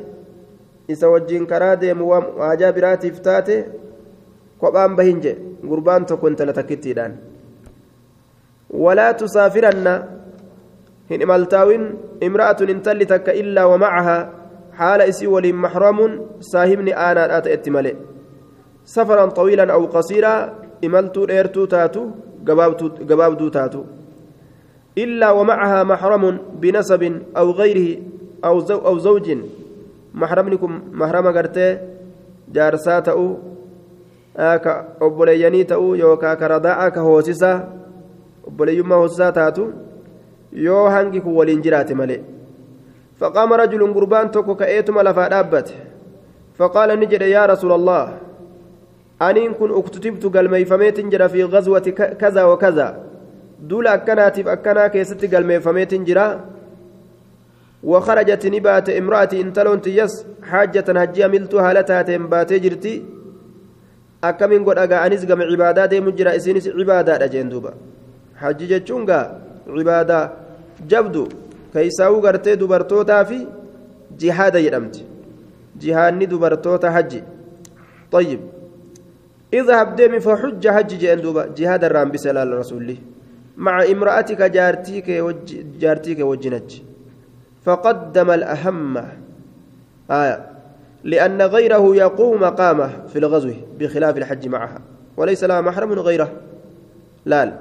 إذا 0.90 1.06
وجين 1.06 1.46
كرادي 1.46 1.92
وواجا 1.92 2.70
براتي 2.70 3.10
فتاتي 3.12 3.64
كبان 4.62 4.96
بهن 4.96 5.20
جي 5.20 5.34
قربان 5.70 6.06
تكو 6.06 6.28
انت 6.28 6.42
لا 6.42 6.52
تكتي 6.52 6.92
دان 6.92 7.16
ولا 8.70 9.12
تسافرن 9.12 9.86
هن 11.10 11.24
مالتاوين 11.26 11.82
امرأة 12.22 12.56
انتل 12.60 13.04
تك 13.06 13.28
إلا 13.28 13.64
ومعها 13.64 14.32
حال 14.72 15.00
إسي 15.00 15.26
ولي 15.26 15.52
محرم 15.52 15.98
ساهمني 16.40 16.92
أنا 16.96 17.38
أتأت 17.38 17.68
ملئ 17.68 17.94
سفرا 18.84 19.26
طويلا 19.26 19.72
أو 19.72 19.86
قصيرا 19.86 20.34
إملتو 20.84 21.24
إيرتو 21.24 21.64
تاتو 21.64 22.02
قبابدو 23.10 23.48
تاتو 23.48 23.82
إلا 24.98 25.30
ومعها 25.30 25.84
محرم 25.84 26.38
بنسب 26.60 27.02
أو 27.36 27.50
غيره 27.50 27.88
أو 28.44 28.58
زو 28.60 28.78
أو 28.78 28.98
زوج 28.98 29.38
محرمنكم 30.14 30.82
محرم 30.92 31.26
جارسا 34.38 34.54
تأو 34.54 34.54
آكا 34.54 34.88
أبولياني 35.02 35.64
تأو 35.64 35.94
يوكا 35.94 36.34
كرداء 36.34 36.88
كهوسسا 36.88 37.68
أبوليما 38.46 38.94
هوسسا 38.94 39.30
تاتو 39.30 39.66
yoo 40.52 40.88
hangi 40.88 41.20
kun 41.20 41.34
waliin 41.36 41.62
jiraate 41.62 41.94
malee 41.94 42.20
faqaama 43.20 43.56
rajulun 43.56 43.92
gurbaan 43.92 44.30
tokko 44.30 44.54
ka'eetuma 44.54 45.02
lafaa 45.02 45.28
dhaabbate 45.28 45.74
faqaala 46.58 46.96
ni 46.96 47.06
jedhe 47.06 47.30
yaa 47.30 47.46
rasuula 47.46 48.18
aniin 49.20 49.54
kun 49.54 49.70
uktutibtu 49.70 50.30
galmeeyfameetin 50.30 51.10
jira 51.10 51.28
fi 51.28 51.48
gazwati 51.48 51.92
kaza 51.92 52.46
wa 52.46 52.56
kaza 52.58 52.94
duula 53.68 53.92
akkanaatiif 53.92 54.46
akkanaa 54.46 54.88
keessatti 54.88 55.28
galmeeyfameetin 55.28 56.04
jira 56.04 56.40
وخرجت 57.82 58.46
نبات 58.46 58.90
امرأتي 58.90 59.40
انتلون 59.40 59.80
تيس 59.80 60.26
حاجة 60.42 60.84
هجي 60.88 61.24
عملت 61.24 61.54
هالتها 61.54 62.16
باتي 62.16 62.58
جرتي 62.58 63.04
أكمن 64.24 64.64
قد 64.64 64.78
أقا 64.78 65.06
أنس 65.06 65.24
قم 65.30 65.42
عبادات 65.42 65.94
مجرى 65.94 66.36
إسينس 66.36 66.68
عبادات 66.78 67.22
أجين 67.22 67.48
دوبا 67.48 67.72
حجي 68.40 68.66
جتشونغا 68.66 69.18
عبادة 69.76 70.18
جبدو 70.90 71.24
كيساو 71.72 72.14
غرتي 72.24 72.54
دبرتوتا 72.60 73.22
في 73.28 73.38
جهاد 74.20 74.54
يدمت 74.54 74.96
جهاني 75.82 76.26
دبرتوتا 76.32 76.90
حج 76.90 77.12
طيب 78.12 78.40
اذهب 79.54 79.96
ديمي 79.96 80.20
فحج 80.20 80.68
حج 80.68 80.90
جين 81.02 81.20
دوبا 81.20 81.42
جهاد 81.56 81.84
الرام 81.84 82.10
بسلال 82.10 82.58
رسول 82.58 82.96
مع 83.56 83.82
امرأتك 83.82 84.42
جارتيك 84.42 85.08
وج 85.08 85.48
جارتيك 85.80 86.20
وجنج 86.20 86.70
فقدم 87.64 88.30
الأهم 88.30 88.94
لأن 91.04 91.42
غيره 91.42 91.96
يقوم 91.96 92.40
مقامه 92.40 93.06
في 93.06 93.18
الغزو 93.18 93.52
بخلاف 93.78 94.16
الحج 94.16 94.48
معها. 94.48 94.80
وليس 95.16 95.44
لها 95.44 95.60
محرم 95.60 95.92
غيره. 95.92 96.32
لا, 97.26 97.44
لا. 97.44 97.52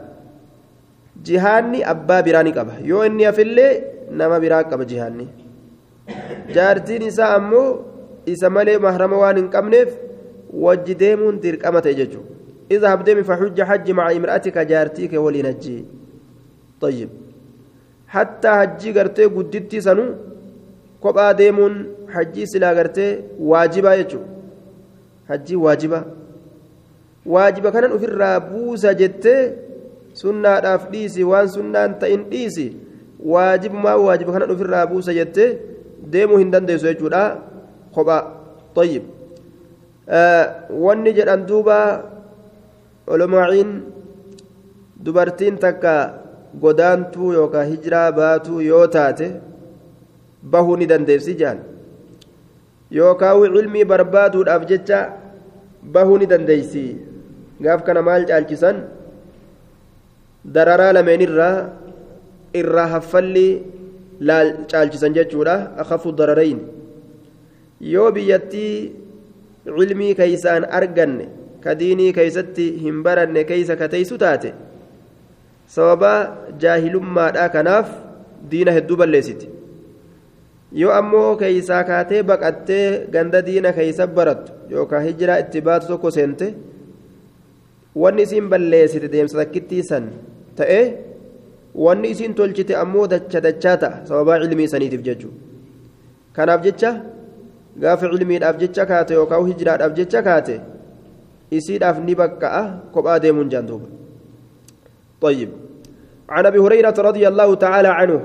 جهاني 1.26 1.90
أبا 1.92 2.22
براني 2.22 2.52
قبه. 2.52 2.80
يو 2.80 3.04
إني 3.04 3.32
في 3.32 3.42
اللي 3.42 3.82
نما 4.12 4.38
براك 4.40 4.74
قبه 4.74 4.84
جهاني. 4.84 5.28
جارتي 6.50 7.00
نساء 7.00 7.38
أمو 7.38 7.80
إسا 8.30 8.50
مالي 8.50 8.78
محرم 8.78 9.14
وان 9.14 9.38
انقمنف 9.38 9.98
وجديمون 10.54 11.40
دير 11.40 11.56
قمة 11.56 12.08
إذا 12.72 12.94
هبديم 12.94 13.24
فحج 13.24 13.62
حج 13.62 13.92
مع 13.92 14.12
امرأتك 14.12 14.58
جارتيك 14.58 15.14
ولنجي 15.14 15.86
طيب. 16.82 17.10
حتى 18.08 18.50
حجي 18.50 19.00
قرتي 19.00 19.26
قدتي 19.26 19.82
سنو. 19.82 20.06
كبا 21.04 21.32
ديمون 21.32 21.97
hajjii 22.14 22.48
silaa 22.54 22.74
gartee 22.80 23.12
waajibaa 23.52 23.96
jechuudha 23.98 24.28
hajjii 25.30 25.56
waajibaa 25.66 26.04
waajiba 27.36 27.72
kanan 27.76 27.92
ofirraa 27.98 28.40
buusa 28.50 28.94
jettee 29.02 29.42
sunnaadhaaf 30.22 30.90
dhiisi 30.92 31.24
waan 31.32 31.50
sunnaan 31.58 32.00
ta'in 32.02 32.24
dhiisi 32.32 32.68
waajibumaa 33.34 33.98
waajiba 34.08 34.32
kanan 34.38 34.52
ofirraa 34.56 34.88
buusa 34.94 35.14
jettee 35.20 35.50
deemuu 36.16 36.38
hin 36.44 36.52
dandeessu 36.58 36.88
jechuudha 36.92 37.24
kophaa 37.96 38.24
طيب 38.78 39.04
wanni 40.84 41.12
jedhan 41.18 41.42
duuba 41.50 41.78
olomaaciin 43.14 43.70
dubartiin 45.06 45.58
takka 45.64 45.94
godaantuu 46.62 47.32
yookaan 47.38 47.68
hijiraa 47.72 48.12
baatuu 48.20 48.60
yoo 48.62 48.88
taate 48.96 49.28
bahuu 50.52 50.76
ni 50.80 50.86
dandeessi 50.92 51.36
jaan 51.42 51.60
yookaan 52.92 53.54
cilmii 53.56 53.86
barbaaduudhaaf 53.92 54.68
jecha 54.72 55.00
bahuu 55.94 56.18
ni 56.18 56.26
dandeessi 56.34 56.86
gaaf 57.62 57.84
kana 57.88 58.02
maal 58.02 58.26
caalchisan 58.30 58.78
dararaa 60.56 60.94
lameenirraa 60.98 61.56
irraa 62.62 62.88
haffalli 62.94 63.48
laal 64.30 64.54
caalchisan 64.72 65.14
jechuudha 65.18 65.56
akafu 65.84 66.12
dararayn 66.20 66.60
yoo 67.94 68.12
biyyattii 68.12 68.72
cilmii 69.66 70.14
keeysaan 70.20 70.66
arganne 70.80 71.26
ka 71.64 71.76
diinii 71.82 72.14
keeysatti 72.18 72.66
hin 72.86 73.04
baranne 73.04 73.44
keeysa 73.52 73.76
kateysu 73.82 74.18
taate 74.24 74.54
sababa 75.76 76.14
jaahilummaadha 76.64 77.50
kanaaf 77.56 77.90
diina 78.52 78.72
hedduu 78.78 78.98
balleessiti 79.02 79.50
yoo 80.72 80.92
ammoo 81.00 81.36
keeysaa 81.42 81.84
kaatee 81.90 82.24
baqattee 82.30 83.08
ganda 83.14 83.42
diina 83.48 83.74
keeysa 83.74 84.08
barattu 84.08 84.52
yookaan 84.70 85.04
hijiraa 85.08 85.40
itti 85.44 85.62
baatu 85.68 85.88
tokko 85.88 86.12
seente 86.12 86.48
wanni 87.96 88.22
isiin 88.28 88.50
balleessite 88.52 89.12
deemsa 89.12 89.38
takkittii 89.42 89.84
san 89.90 90.10
ta'e 90.58 90.82
wanni 91.86 92.10
isiin 92.14 92.34
tolchite 92.40 92.74
ammoo 92.84 93.08
dacha 93.14 93.42
dachaa 93.48 93.78
ta'a 93.84 94.06
sababaa 94.10 94.40
cilmii 94.44 94.68
saniitiif 94.74 95.04
jechuudha 95.08 95.38
kanaaf 96.36 96.62
jecha 96.68 96.92
gaafa 97.82 98.10
cilmiidhaaf 98.14 98.58
jecha 98.64 98.86
kaate 98.92 99.14
yookaan 99.20 99.48
hijiraadhaaf 99.52 99.94
jecha 100.00 100.22
kaate 100.28 100.56
isiidhaaf 101.58 102.00
ni 102.08 102.16
bakka'a 102.22 102.64
kophaa 102.94 103.20
deemuun 103.24 103.50
jaan 103.54 103.68
duuba 103.70 103.88
طيب 105.22 105.50
عن 106.30 106.46
ابي 106.46 106.60
هريره 106.60 106.94
رضي 106.98 107.28
الله 107.28 107.56
تعالى 107.56 107.88
عنه 107.88 108.22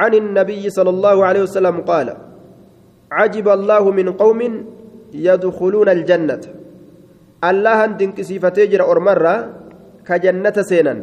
عن 0.00 0.12
النبي 0.22 0.64
صلى 0.70 0.90
الله 0.90 1.16
عليه 1.28 1.42
وسلم 1.46 1.76
قال 1.90 2.08
عجب 3.18 3.46
الله 3.48 3.84
من 3.98 4.06
قوم 4.22 4.40
يدخلون 5.28 5.88
الجنة. 5.96 6.44
الله 7.50 7.78
ان 7.84 8.12
كسيفتي 8.16 8.66
جرى 8.72 8.84
أرمرة 8.92 9.34
كجنة 10.08 10.56
سينا 10.70 10.94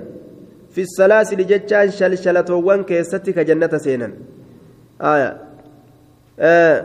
في 0.74 0.82
السلاسل 0.88 1.40
جتان 1.52 1.88
شلشلة 2.00 2.50
وان 2.68 2.84
كيستي 2.90 3.32
كجنة 3.38 3.74
سينا 3.86 4.10
آية. 5.02 5.30
آه. 6.40 6.80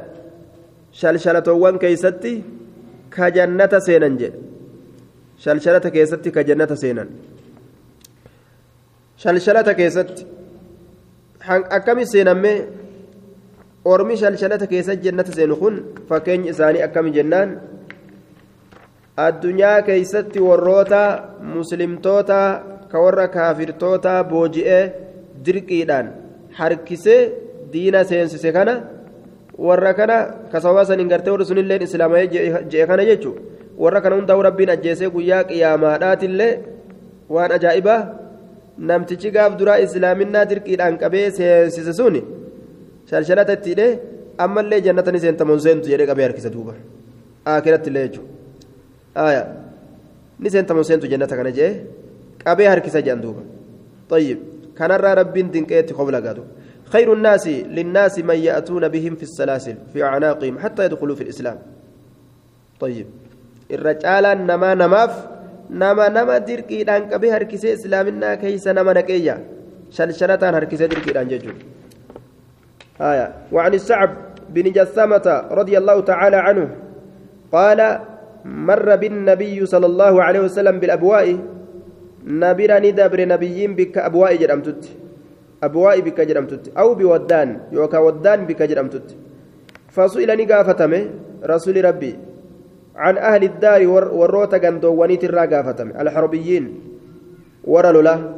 keeysatti 1.82 2.32
ka 3.10 3.30
jannata 3.30 3.80
seenan 3.80 4.18
jedhe 4.18 4.38
shalshalata 5.38 5.90
keessatti 5.90 6.30
ka 6.32 6.42
jannata 6.42 6.76
seenan 6.76 7.08
shalshalata 9.22 9.74
keessatti 9.74 10.26
akkami 11.48 12.06
seenamme? 12.06 12.54
Ormi 13.84 14.16
shalshalata 14.16 14.66
keessatti 14.66 15.04
jannata 15.08 15.32
seenu 15.32 15.56
kun 15.56 15.74
fakkeenyi 16.08 16.50
isaanii 16.50 16.82
akkami 16.82 17.10
jennaan? 17.12 17.60
Addunyaa 19.16 19.82
keeysatti 19.82 20.40
warroota 20.40 21.00
muslimtoota 21.40 22.40
ka 22.90 22.98
warra 23.00 23.28
kaafirtoota 23.28 24.24
booji'ee 24.24 24.82
dirqiidhaan 25.44 26.12
harkisee 26.58 27.32
diina 27.72 28.04
seensise 28.04 28.52
kana 28.52 28.74
warra 29.58 29.94
kana 29.94 30.16
kasawaa 30.52 30.84
saniin 30.84 31.08
gartee 31.08 31.32
warri 31.32 31.44
sunilleen 31.44 31.82
islaama'ee 31.82 32.26
je'e 32.72 32.86
kana 32.86 33.04
jechuun 33.10 33.36
warra 33.78 34.00
kana 34.00 34.16
hundaa'u 34.16 34.42
rabbiin 34.48 34.70
ajjeesee 34.76 35.10
guyyaa 35.16 35.44
qiyaamaadhaatillee 35.50 36.52
waan 37.34 37.52
ajaa'ibaa 37.58 38.00
namtichi 38.88 39.30
gaaf 39.36 39.52
duraa 39.60 39.78
islaaminaa 39.86 40.44
dirqiidhaan 40.50 40.96
qabee 41.02 41.26
seensise 41.38 41.92
suni 42.00 42.22
shalshalata 43.10 43.52
itti 43.58 43.70
hidhee 43.72 43.92
ammallee 44.44 44.80
jannata 44.86 45.12
ni 45.12 45.20
seentamoon 45.24 45.60
seentu 45.66 45.92
jedhee 45.92 46.10
qabee 46.10 46.26
harkisa 46.28 46.50
duuba 46.56 46.74
aakirattillee 47.52 48.04
jechuudha 48.08 49.42
ni 50.42 50.50
seentamoon 50.54 50.86
seentu 50.90 51.06
jannata 51.12 51.36
kana 51.40 51.52
jedhee 51.58 51.74
qabee 52.44 52.68
harkisa 52.72 53.00
jedhan 53.06 53.22
duuba 53.26 53.42
طيب 54.10 54.38
kanarraa 54.74 55.14
rabbiin 55.14 55.52
dinqeetti 55.54 55.94
kobla 55.94 56.20
gaatu 56.20 56.42
خير 56.90 57.12
الناس 57.12 57.46
للناس 57.46 58.18
من 58.18 58.34
يأتون 58.34 58.88
بهم 58.88 59.14
في 59.14 59.22
السلاسل 59.22 59.76
في 59.92 60.02
أعناقهم 60.04 60.58
حتى 60.58 60.84
يدخلوا 60.84 61.14
في 61.14 61.22
الإسلام 61.22 61.58
طيب 62.80 63.06
الرجال 63.70 64.46
نما 64.46 64.74
نماف 64.74 65.12
دان 66.88 67.00
كبه 67.10 67.36
هركسي 67.36 67.72
إسلامنا 67.72 68.34
كيس 68.34 68.68
نما 68.68 68.92
نكيا 68.92 69.36
شلشلتان 69.90 70.54
هركسي 70.54 70.86
دركي 70.86 71.12
دان 71.12 71.28
ججو 71.28 71.52
آية 73.00 73.26
وعن 73.52 73.74
السعب 73.74 74.10
بن 74.54 74.66
جسامة 74.72 75.26
رضي 75.50 75.78
الله 75.78 76.00
تعالى 76.00 76.36
عنه 76.36 76.68
قال 77.52 77.80
مر 78.44 78.96
بالنبي 78.96 79.66
صلى 79.66 79.86
الله 79.86 80.22
عليه 80.22 80.40
وسلم 80.40 80.80
بالأبواء 80.80 81.26
نبر 82.26 82.70
ندبر 82.84 83.20
نبيين 83.32 83.74
بك 83.78 83.98
أبواء 83.98 84.36
جرمتت 84.36 84.82
أبواء 85.62 86.00
بك 86.00 86.20
جرمتت 86.20 86.64
أو 86.78 86.94
بودان 86.94 87.48
يوكا 87.72 87.98
ودان 87.98 88.40
بك 88.48 88.62
جرمتت 88.62 89.08
فسئل 89.94 90.30
نقافتمه 90.40 91.02
رسول 91.44 91.84
ربي 91.84 92.12
عن 92.96 93.18
أهل 93.18 93.44
الدار 93.44 93.86
وروت 93.88 94.54
قندوانيت 94.54 95.24
الراقافتم 95.24 95.88
الحربيين 96.00 96.64
ورلوا 97.64 98.02
له 98.02 98.34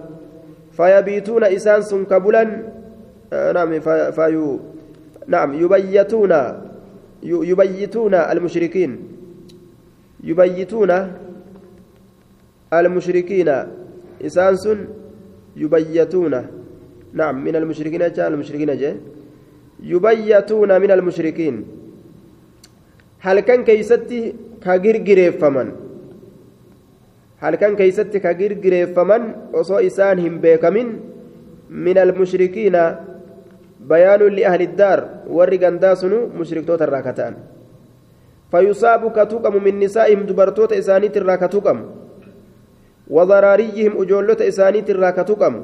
فيبيتون 0.73 1.45
إسان 1.45 1.83
سنكبلا 1.83 2.43
نعم 3.33 3.81
فيو 4.12 4.61
نعم 5.27 5.51
يبيتون 5.55 6.33
يبيتون 7.23 8.15
المشركين. 8.15 8.99
يبيتون 10.25 10.91
المشركين. 12.73 13.49
إسان 14.27 14.57
سن 14.57 14.79
يبيتون. 15.57 16.35
نعم 17.12 17.45
من 17.45 17.57
المشركين 17.57 18.12
جاء 18.12 18.29
المشركين 18.29 18.77
جاء. 18.77 18.97
يبيتون 19.83 20.81
من 20.81 20.91
المشركين. 20.91 21.65
هل 23.24 23.40
كان 23.40 23.61
كيستي 23.68 24.20
كغرغري 24.64 25.26
فمن 25.40 25.68
هل 27.42 27.54
كان 27.54 27.72
كيستي 27.80 28.18
كغرغري 28.24 28.87
فمن 28.94 29.22
وصو 29.54 29.76
إسان 29.88 30.18
هم 30.24 30.35
بيكمن 30.44 30.88
من 31.87 31.96
المشركين 31.98 32.76
بيان 33.90 34.22
لأهل 34.37 34.62
الدار 34.68 34.98
ورقان 35.37 35.74
داسنو 35.82 36.18
مشرك 36.38 36.64
توت 36.68 36.82
الراكتان 36.82 37.35
فيصاب 38.50 39.02
كتوكم 39.16 39.54
من 39.64 39.74
نسائهم 39.85 40.20
دبرتوت 40.28 40.72
إسانيت 40.80 41.14
الراكتوكم 41.16 41.78
وضراريهم 43.16 43.92
أجولت 44.02 44.40
إسانيت 44.50 44.90
الراكتوكم 44.94 45.54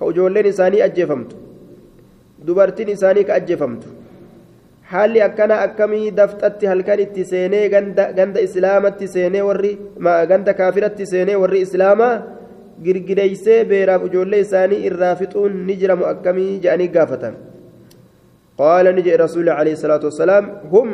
كأجولين 0.00 0.46
إساني 0.46 0.78
أجفمت 0.84 1.30
دبرتين 2.46 2.88
إساني 2.94 3.22
كأجفمت 3.28 3.82
haalli 4.94 5.20
akkana 5.28 5.56
akkamii 5.66 6.10
daftatti 6.18 6.66
halkan 6.72 7.00
itti 7.06 7.24
seenee 7.32 7.64
ganda 8.18 8.40
islaamatti 8.46 9.08
seenee 9.14 9.42
warri 9.48 9.72
ganda 10.30 10.52
kaafiratti 10.60 11.06
seenee 11.12 11.36
warri 11.42 11.60
islaamaa 11.66 12.12
girgideeysee 12.84 13.58
beeraaf 13.70 14.02
ijoollee 14.08 14.40
isaanii 14.46 14.80
irraa 14.90 15.14
fixuun 15.22 15.56
ni 15.66 15.76
jiramu 15.82 16.04
akkamii 16.12 16.50
jedhanii 16.64 16.88
gaafatan 16.96 17.34
qaala 18.60 18.92
ni 18.96 19.02
jedhe 19.06 19.18
rasuuli 19.24 19.50
alayhi 19.56 19.80
salaatu 19.82 20.06
wassalaam 20.10 20.46
hum 20.74 20.88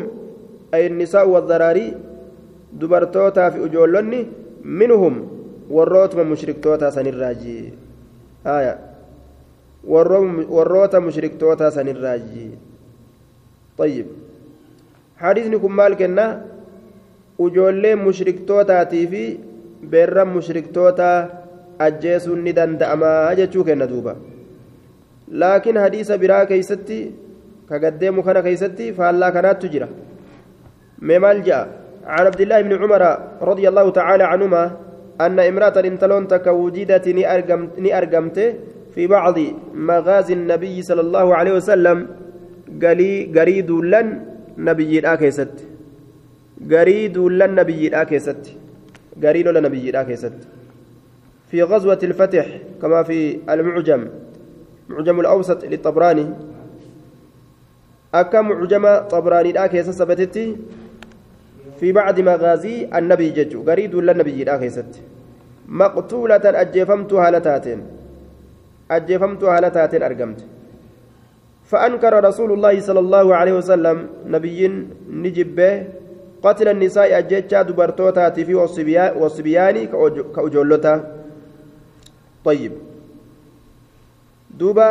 ay 0.79 0.85
nisaa'u 1.01 1.33
waddaraarii 1.37 1.91
dubartootaa 2.81 3.51
fi 3.55 3.59
ijoollonni 3.69 4.21
minhum 4.81 5.15
warrootuma 5.77 6.25
mushriktootaa 6.33 6.91
sanirraaji 6.97 7.57
warroota 10.57 11.01
mushriktootaa 11.01 11.71
sanirraaji 11.79 12.47
طيب. 13.81 14.07
حديثني 15.23 15.57
كن 15.59 15.73
مال 15.73 15.93
كنا؟ 16.01 16.27
وجولين 17.39 17.99
مشركتوتاتي 18.07 19.03
في 19.13 19.23
بيرم 19.93 20.29
مشركتوتا 20.37 21.11
أجيسون 21.81 22.39
ندن 22.45 22.77
دأما 22.81 23.35
جتشو 23.39 23.65
كنا 23.65 23.85
دوبا. 23.91 24.15
لكن 25.43 25.75
حديث 25.85 26.09
برا 26.21 26.45
كيستي 26.51 27.01
كقديم 27.71 28.17
كان 28.27 28.39
كيستي 28.47 28.87
فالله 28.93 29.29
كانت 29.35 29.57
تجرى. 29.63 29.89
ممال 31.09 31.39
جاء؟ 31.47 31.65
عن 32.15 32.25
عبد 32.27 32.41
الله 32.41 32.59
بن 32.67 32.73
عمر 32.83 33.03
رضي 33.51 33.65
الله 33.69 33.87
تعالى 33.99 34.25
عنهما 34.33 34.63
أن 35.21 35.39
امرأة 35.51 35.77
انتلون 35.91 36.29
تك 36.29 36.47
وجدت 36.47 37.05
ني 37.85 37.99
أرقمت 37.99 38.39
في 38.95 39.03
بعض 39.07 39.37
مغازي 39.75 40.35
النبي 40.35 40.83
صلى 40.83 41.01
الله 41.01 41.27
عليه 41.39 41.53
وسلم. 41.59 41.99
قالي 42.83 43.13
قريد 43.39 43.71
لن 43.71 44.07
نبي 44.59 44.99
الآكيست 44.99 45.55
قريد 46.73 47.19
لن 47.19 47.55
نبي 47.55 47.89
الآكيست 47.89 48.43
قريد 49.25 49.49
لن 49.49 49.63
نبي 49.63 49.91
الآكيست 49.91 50.33
في 51.51 51.63
غزوة 51.63 51.99
الفتح 52.03 52.47
كما 52.83 53.03
في 53.03 53.39
المعجم 53.53 54.03
معجم 54.89 55.21
الأوسط 55.21 55.65
للطبراني 55.65 56.27
أكا 58.15 58.41
معجم 58.41 58.85
طبراني 59.15 59.51
الآكيست 59.51 59.91
سبتتي 59.91 60.57
في 61.81 61.93
بعض 61.93 62.21
مغازي 62.21 62.89
النبي 62.99 63.31
جج 63.31 63.53
قريد 63.69 63.95
لن 63.95 64.17
نبي 64.19 64.43
الآكيست 64.43 64.91
مقتولة 65.69 66.45
أجفمت 66.45 67.13
هالتاتين 67.13 67.81
أجفمت 68.91 69.43
هالتاتين 69.45 70.03
أرقمت 70.03 70.41
فأنكر 71.71 72.13
رسول 72.25 72.51
الله 72.53 72.81
صلى 72.81 72.99
الله 72.99 73.27
عليه 73.35 73.55
وسلم 73.63 73.97
نبي 74.27 74.61
نجب 75.07 75.59
قتل 76.43 76.69
النساء 76.69 77.19
أججا 77.19 77.63
دبرتوتا 77.63 78.31
في 78.31 78.55
والصبيان 79.21 79.77
كأجولتا 80.35 80.95
طيب 82.45 82.73
دوبا 84.59 84.89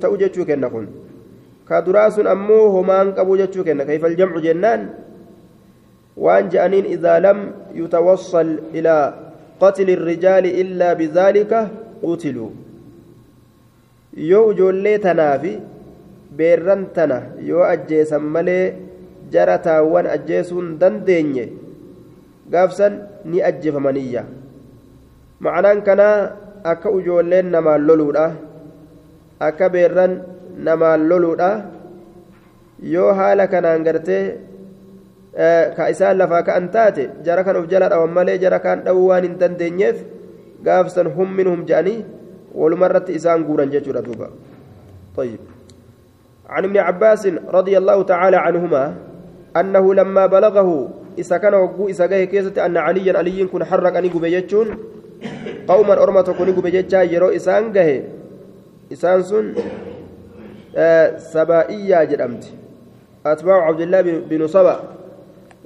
ta'u 0.00 0.16
jechuu 0.20 0.44
kenna 0.44 0.68
kun 0.70 0.86
ka 1.68 1.80
duraa 1.82 2.10
sun 2.14 2.28
ammoo 2.30 2.70
homaan 2.76 3.10
qabu 3.16 3.36
jechuu 3.40 3.64
kenna 3.64 3.84
kayfal 3.88 4.14
jamcu 4.16 4.40
jennaan 4.44 4.92
waan 6.16 6.48
je'aniin 6.52 6.86
idaa 6.96 7.18
lam 7.26 7.38
yutawassal 7.80 8.50
ilaa 8.78 9.04
qatli 9.60 9.92
irrijaali 9.96 10.54
illaa 10.62 10.94
bidaalika 11.00 11.68
qutiluu 12.04 12.67
yoo 14.14 14.52
ijoollee 14.52 14.98
tanaa 14.98 15.38
fi 15.42 15.52
beerran 16.36 16.86
tana 16.94 17.18
yoo 17.50 17.62
ajjeesan 17.72 18.22
malee 18.34 18.64
jara 19.32 19.58
taawwan 19.68 20.06
ajjeesuun 20.16 20.68
dandeenye 20.80 21.44
gaafsan 22.52 22.94
ni 23.24 23.42
ajjeefamaniyya 23.50 24.22
ma'anaan 25.40 25.82
kanaa 25.88 26.16
akka 26.72 26.90
ijoolleen 27.00 27.50
namaan 27.54 27.86
loluudha 27.88 28.26
akka 29.48 29.68
beerran 29.70 30.12
namaan 30.66 31.08
loluudha. 31.08 31.50
Yoo 32.82 33.12
haala 33.14 33.46
kanaan 33.46 33.82
gartee 33.86 34.38
ka 35.76 35.88
isaan 35.90 36.18
lafaa 36.18 36.42
ka'an 36.42 36.70
taate 36.70 37.10
jara 37.26 37.44
kan 37.44 37.56
of 37.56 37.66
jala 37.70 37.88
dhawan 37.90 38.10
malee 38.10 38.38
jara 38.38 38.58
kaan 38.58 38.82
dhawuu 38.86 39.08
waan 39.10 39.22
hin 39.26 39.38
dandeenyeef 39.40 39.98
gaafsan 40.66 41.10
hum 41.16 41.34
minhum 41.38 41.64
jedhanii 41.66 42.04
ولمرت 42.58 43.10
إسان 43.10 43.46
قورا 43.46 43.64
جتورا 43.64 44.00
دوبا 44.00 44.28
طيب. 45.16 45.38
عن 46.48 46.62
ابن 46.64 46.76
عباس 46.76 47.22
رضي 47.48 47.78
الله 47.78 48.02
تعالى 48.02 48.36
عنهما 48.36 48.94
أنه 49.56 49.94
لما 49.94 50.26
بلغه 50.26 50.90
إذا 51.18 51.36
كان 51.38 51.54
وقو 51.54 51.88
إذا 51.88 52.06
جاء 52.06 52.24
كيسة 52.24 52.66
أن 52.66 52.76
عليا 52.76 53.18
علي 53.18 53.46
كن 53.46 53.64
حرك 53.64 53.96
أن 53.96 54.04
يقول 54.04 54.22
بيجتون 54.22 54.68
قوما 55.68 55.94
أرمى 56.02 56.22
تكون 56.22 56.48
يقول 56.48 56.62
بيجتا 56.62 57.02
يرو 57.02 57.28
إسان 57.28 57.72
جاء 57.72 58.04
إسان 58.92 59.22
سن 59.22 59.54
آه 60.76 61.18
سبائية 61.18 62.04
جرمت. 62.04 62.44
أتباع 63.26 63.66
عبد 63.66 63.80
الله 63.80 64.00
بن 64.30 64.46
صبأ 64.46 64.76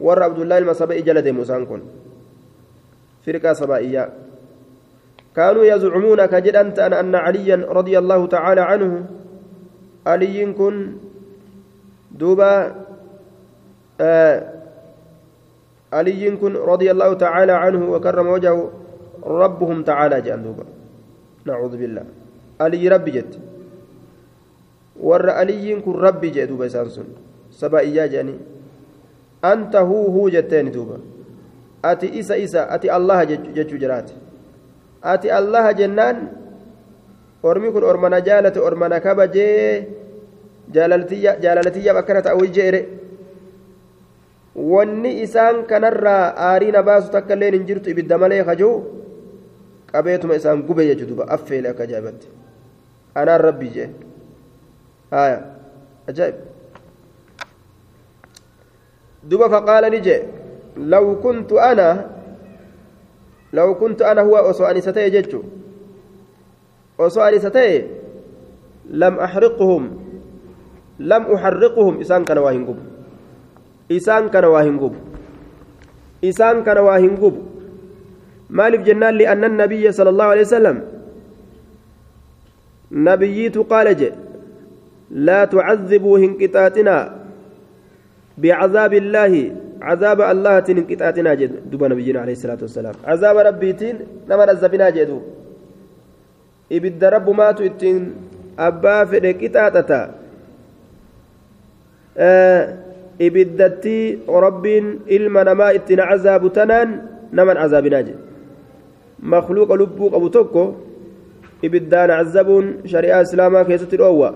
ور 0.00 0.22
عبد 0.22 0.38
الله 0.38 0.59
المصبئي 0.59 1.02
جلد 1.02 1.28
موسان 1.28 1.66
كن. 1.66 1.81
فرقة 3.26 3.52
سبائية. 3.52 4.32
كانوا 5.37 5.64
يزعمون 5.64 6.27
كجدنت 6.27 6.79
أن 6.79 6.92
أن 6.92 7.14
عليا 7.14 7.57
رضي 7.68 7.99
الله 7.99 8.27
تعالى 8.27 8.61
عنه. 8.61 9.05
علي 10.07 10.53
كن 10.53 10.92
دوبا 12.11 12.75
آه 14.01 14.38
علي 15.92 16.31
كن 16.37 16.53
رضي 16.57 16.90
الله 16.90 17.14
تعالى 17.14 17.53
عنه 17.53 17.90
وكرم 17.90 18.27
وجهه 18.29 18.71
ربهم 19.25 19.83
تعالى 19.83 20.21
جاء 20.21 20.37
دوبا. 20.37 20.64
نعوذ 21.47 21.77
بالله. 21.77 22.05
علي 22.61 22.88
ربي 22.88 23.11
جت 23.11 23.38
ور 25.01 25.31
علي 25.31 25.81
كن 25.81 25.92
ربي 25.92 26.31
جاء 26.31 26.45
دوبا 26.51 26.68
سانسون 26.68 27.09
سبا 27.51 27.79
إياه 27.79 28.07
جاني. 28.07 28.37
أنت 29.45 29.77
هو 29.77 30.07
هو 30.07 30.29
جتين 30.29 30.71
دوبا. 30.71 30.99
أتي 31.85 32.21
إسا 32.21 32.45
إسا 32.45 32.75
أتي 32.75 32.97
الله 32.97 33.25
جتشو 33.55 33.77
جراتي 33.79 34.14
ati 35.02 35.30
allaha 35.30 35.72
jennaan 35.74 36.16
ormi 37.42 37.72
kun 37.74 37.84
ormana 37.84 38.20
jaalate 38.20 38.60
ormana 38.60 39.00
kabajee 39.00 39.88
jaalaltiyyaaf 40.72 41.96
akkana 42.02 42.22
ta'u 42.22 42.46
jeere 42.46 42.80
wanni 44.54 45.22
isaan 45.24 45.64
kanarraa 45.66 46.34
aarii 46.48 46.70
na 46.76 46.82
baasu 46.82 47.10
takka 47.10 47.34
illee 47.34 47.50
hin 47.56 47.66
jirtu 47.66 47.90
ibidda 47.90 48.18
malee 48.18 48.44
kajuu 48.44 48.76
qabeetuma 49.92 50.34
isaan 50.40 50.62
gube 50.68 50.86
jechu 50.86 51.06
duba 51.10 51.24
affeele 51.36 51.68
akka 51.72 51.82
ajaa'ibatti 51.88 52.28
anaan 53.14 53.40
rabbii 53.48 53.70
jee 53.76 53.88
haya 55.10 55.38
ajaa'ib 56.12 56.36
duba 59.30 59.50
faqaala 59.54 59.90
ni 59.90 60.00
jee 60.06 60.20
law 60.94 61.04
kuntu 61.24 61.60
ana 61.60 61.88
لو 63.52 63.74
كنت 63.74 64.02
أنا 64.02 64.20
هو 64.20 64.36
أسوأ 64.36 64.70
أنستي 64.70 65.10
جتشو 65.10 65.42
أسوأ 67.00 67.28
أنستي 67.28 67.86
لم 68.90 69.14
أحرقهم. 69.18 69.82
لم 70.98 71.22
أحرقهم. 71.34 72.00
إسان 72.00 72.24
كان 72.24 72.38
واهنقب 72.38 72.78
إسان 73.92 74.28
كان 74.28 74.44
واهنقب 74.44 74.94
إسان 76.24 76.62
كان 76.64 76.78
واهنقب 76.78 77.34
مالف 78.50 78.80
جنان 78.82 79.14
لأن 79.18 79.44
النبي 79.44 79.92
صلى 79.92 80.10
الله 80.10 80.24
عليه 80.24 80.40
وسلم 80.40 80.76
نبييت 82.92 83.58
قال 83.58 83.96
جي 83.96 84.12
لا 85.10 85.44
تعذبوا 85.44 86.18
هنكتاتنا 86.18 86.96
بعذاب 88.38 88.92
الله 88.94 89.32
عذاب 89.83 90.21
الله 90.33 90.55
تنين 90.66 90.87
كتاتنا 90.87 91.35
جد 91.35 91.53
دوبا 91.71 91.90
نبينا 91.90 92.21
عليه 92.23 92.35
الصلاة 92.38 92.61
والسلام. 92.62 92.95
عذاب 93.11 93.37
ربي 93.37 93.71
تين 93.73 93.97
نما 94.31 94.45
نزبنا 94.47 94.90
جدو 94.95 95.18
إبد 96.73 97.03
رب 97.05 97.27
ماتو 97.31 97.62
إتين 97.66 98.03
أبا 98.59 98.97
فد 99.11 99.27
كتاتتا 99.42 100.01
آه 102.18 102.62
إبدتي 103.27 103.99
ربين 104.29 104.85
إلما 105.11 105.42
نما 105.49 105.66
إتين 105.75 106.01
عذاب 106.01 106.42
تنان 106.53 106.88
نما 107.33 107.53
عذابنا 107.59 108.01
جد. 108.07 108.18
مخلوق 109.23 109.71
لبوك 109.73 110.14
أبو 110.14 110.29
توكو 110.29 110.64
إبدان 111.64 112.11
عذبون 112.11 112.66
شريعة 112.87 113.23
إسلاما 113.23 113.62
كيست 113.62 113.95
الأوى 113.95 114.31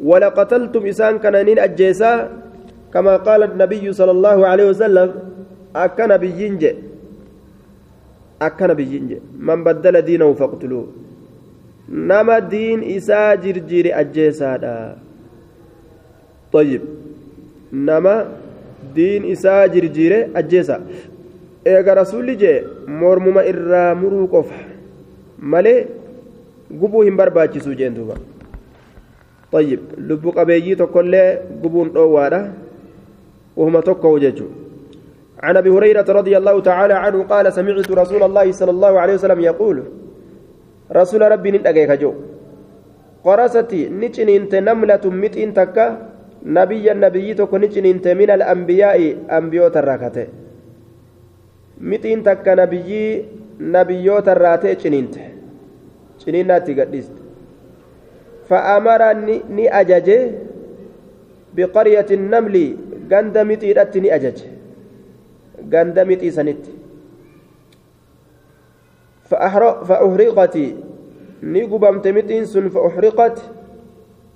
ولقتلتم 0.00 0.86
إسان 0.86 1.18
كنانين 1.20 1.58
أجيسا 1.58 2.12
كما 2.94 3.16
قال 3.16 3.42
النبي 3.42 3.92
صلى 3.92 4.10
الله 4.10 4.38
عليه 4.46 4.66
وسلم 4.68 5.08
أكن 5.76 6.16
بينج 6.16 6.62
أكن 8.42 8.74
بينج 8.74 9.10
من 9.38 9.64
بدل 9.64 10.02
دينه 10.02 10.32
فاقتلوه. 10.34 10.86
نما 11.88 12.38
دين 12.38 12.82
إسا 12.96 13.34
جرجير 13.34 14.00
أجيسادا. 14.00 14.96
طيب. 16.52 16.82
نما 17.72 18.26
دين 18.94 19.30
إسا 19.32 19.66
جرجير 19.66 20.28
أجيسا. 20.36 20.76
mormuma 22.86 23.44
irraa 23.46 23.94
muruu 23.94 24.26
qofa 24.28 24.54
malee 25.38 25.86
gubuu 26.70 27.02
hin 27.02 27.16
barbaachisu 27.16 27.74
jeen 27.74 27.94
duuba 27.94 28.16
طيب. 29.52 29.80
لب 29.98 30.24
قبيجي 30.28 30.74
تقول 30.74 31.14
قبون 31.62 31.92
أوادة 31.96 32.52
وهما 33.56 33.80
تكو 33.80 34.18
جيجو 34.18 34.46
عن 35.42 35.56
أبي 35.56 35.70
هريرة 35.70 36.06
رضي 36.08 36.34
الله 36.36 36.60
تعالى 36.60 36.94
عنه 36.94 37.18
قال 37.32 37.52
سمعت 37.52 37.90
رسول 37.90 38.22
الله 38.22 38.46
صلى 38.52 38.70
الله 38.70 38.92
عليه 39.00 39.14
وسلم 39.14 39.40
يقول 39.40 39.76
رسول 40.92 41.20
ربي 41.32 41.50
ندقيك 41.50 41.90
جو. 42.02 42.12
قرستي 43.24 43.80
نجنينت 43.88 44.52
نملة 44.54 45.04
متين 45.22 45.50
تكا 45.54 45.86
نبي 46.58 46.84
النبي 46.92 47.28
تكو 47.34 47.56
نجنينت 47.56 48.06
من 48.20 48.30
الأنبياء 48.30 48.98
أنبيوت 49.38 49.76
الراكته 49.76 50.26
متين 51.80 52.22
تكا 52.26 52.54
نبي 52.54 52.90
نبيوت 53.60 54.26
الراتي 54.28 54.74
جنينت 54.82 55.14
جنينات 56.22 56.66
قدست 56.78 57.14
فأمر 58.48 59.02
ني 59.56 59.66
أجج 59.80 60.08
بقرية 61.56 62.08
النمل 62.10 62.56
غند 63.12 63.38
متيرت 63.38 63.96
ني 63.96 64.14
أجج 64.14 64.38
غند 65.72 65.98
متي 65.98 66.30
سنت 66.30 66.64
فأحرقت 69.28 70.56
ني 71.42 71.62
قبمت 71.62 72.06
متين 72.08 72.44
سن 72.44 72.68
فأحرقت 72.68 73.38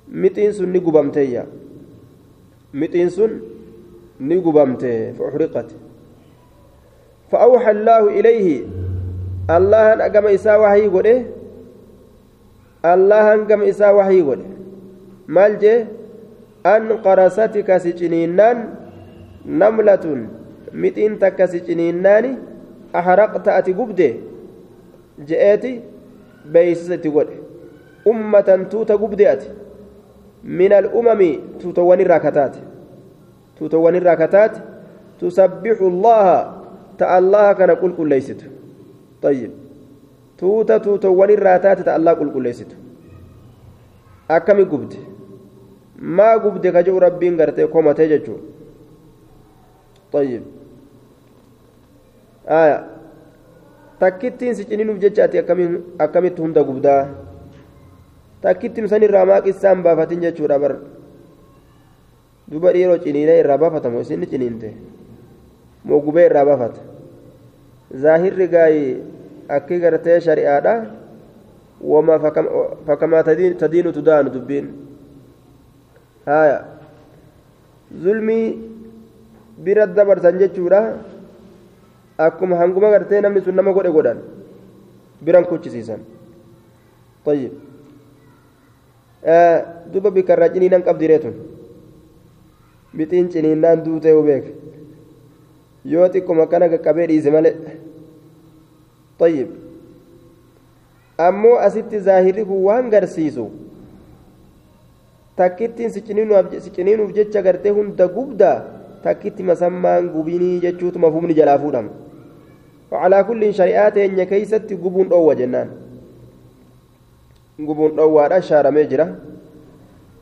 متين 0.09 0.53
سن 0.53 0.69
ني 0.73 0.79
قبمتيا 0.79 1.47
متين 2.75 3.09
سن 3.09 3.33
ني 4.21 4.37
قبمت 4.37 4.83
فأحرقت 5.19 5.71
فأوحى 7.31 7.71
الله 7.71 8.03
إليه 8.21 8.49
الله 9.51 10.07
أقام 10.07 10.27
إساء 10.27 10.61
وحي 10.63 10.87
قده 10.95 11.23
الله 12.85 13.35
أقام 13.35 13.63
إساء 13.63 13.97
وحي 13.97 14.21
قده 14.23 14.47
مال 15.29 15.59
جه 15.59 15.87
أن 16.75 16.93
قرستك 17.05 17.69
سجنينان 17.85 18.59
نملة 19.61 20.05
متين 20.83 21.13
تك 21.23 21.39
سجنينان 21.53 22.25
أحرقت 22.99 23.47
أتي 23.59 23.73
قبده 23.79 24.13
جئتي 25.29 25.73
بيسستي 26.53 27.09
قده 27.17 27.37
أمة 28.11 28.49
توتا 28.71 28.95
قبده 29.03 29.33
أتي 29.33 29.49
من 30.45 30.73
الأمم 30.81 31.23
توتوان 31.61 32.01
الراكتات 32.01 32.55
توتوان 33.59 33.95
الراكتات 34.01 34.55
تسبح 35.21 35.79
الله 35.81 36.57
ta 36.99 37.07
allaha 37.17 37.55
kana 37.55 37.77
qulqulleeysitu 37.77 38.45
طيب 39.23 39.51
tuuta 40.37 40.81
tuutawwan 40.81 41.31
irraa 41.31 41.59
taate 41.59 41.85
ta 41.85 41.95
allah 41.95 42.13
qulqulleessitu 42.21 42.77
akkami 44.29 44.65
gubde 44.65 44.97
maa 46.01 46.39
gubde 46.39 46.73
ka 46.73 46.83
jedhu 46.83 47.01
rabbiin 47.01 47.37
gartee 47.37 47.67
komatee 47.67 48.09
jechuu 48.09 48.39
طيب 50.13 50.43
آية 52.49 52.79
takkittiin 54.01 54.55
si 54.55 54.65
ciniinuuf 54.65 55.01
jecha 55.01 55.25
ati 55.25 55.39
akkamitti 55.99 56.43
hunda 56.43 56.63
gubdaa 56.65 57.09
takkittiin 58.41 58.89
san 58.89 59.03
irraa 59.03 59.25
maa 59.27 59.41
qissaan 59.41 59.83
baafatin 59.83 60.21
jechuudha 60.21 60.59
bar 60.61 60.77
duba 62.51 62.73
dhiiroo 62.73 62.99
ciniinee 63.05 63.41
irraa 63.41 63.59
baafatamu 63.59 64.01
isin 64.01 64.27
ciniinte 64.31 64.69
moo 65.85 66.01
gubee 66.01 66.27
irraa 66.29 66.45
baafata 66.45 66.81
zaahirri 68.03 68.49
gaayi 68.49 68.85
akki 69.49 69.81
gartee 69.81 70.21
shari'aadha 70.21 70.75
wama 71.81 72.21
fakkamaa 72.87 73.23
tadiinu 73.61 73.93
tudaanu 73.93 74.31
dubbiin 74.31 74.86
haya 76.27 76.59
zulmii 78.03 78.59
bira 79.65 79.87
dabarsan 79.87 80.39
jechuudha 80.43 80.81
akkuma 82.19 82.57
hanguma 82.61 82.91
gartee 82.91 83.21
namni 83.21 83.41
sun 83.47 83.55
nama 83.55 83.73
godhe 83.73 83.91
godhan 83.99 84.19
biran 85.23 85.45
kuchisiisan 85.51 86.01
طيب 87.27 87.53
duba 89.93 90.11
bikarraa 90.15 90.49
ciniinan 90.55 90.83
qabdireetun 90.87 91.35
bixiin 92.97 93.29
ciniinnaan 93.33 93.83
duutee 93.85 94.15
beek 94.29 94.45
yoo 95.85 96.07
xiqquma 96.15 96.47
kana 96.53 96.69
qaqqabee 96.73 97.07
dhiise 97.11 97.31
malee 97.35 97.55
طيب 99.19 99.49
ammoo 101.19 101.57
asitti 101.67 101.99
zaahirri 102.09 102.45
kun 102.45 102.63
waan 102.69 102.91
garsiisu 102.95 103.51
takkittiin 105.37 105.91
siciniinuuf 105.91 107.15
jecha 107.19 107.43
gartee 107.43 107.77
hunda 107.79 108.09
gubdaa 108.09 108.57
takkitti 109.03 109.43
masammaan 109.43 110.11
gubinii 110.17 110.61
jechuutu 110.67 110.99
mafhumni 110.99 111.35
jalaa 111.35 111.59
fuudhama. 111.59 112.07
كل 112.91 113.55
شريعات 113.55 113.97
إن 113.99 114.23
كيست 114.23 114.73
جبون 114.73 115.13
أو 115.13 115.33
جنان 115.33 115.69
جبون 117.59 117.99
أو 117.99 118.11
ولا 118.17 118.41
شارمي 118.41 118.85
جرا 118.85 119.19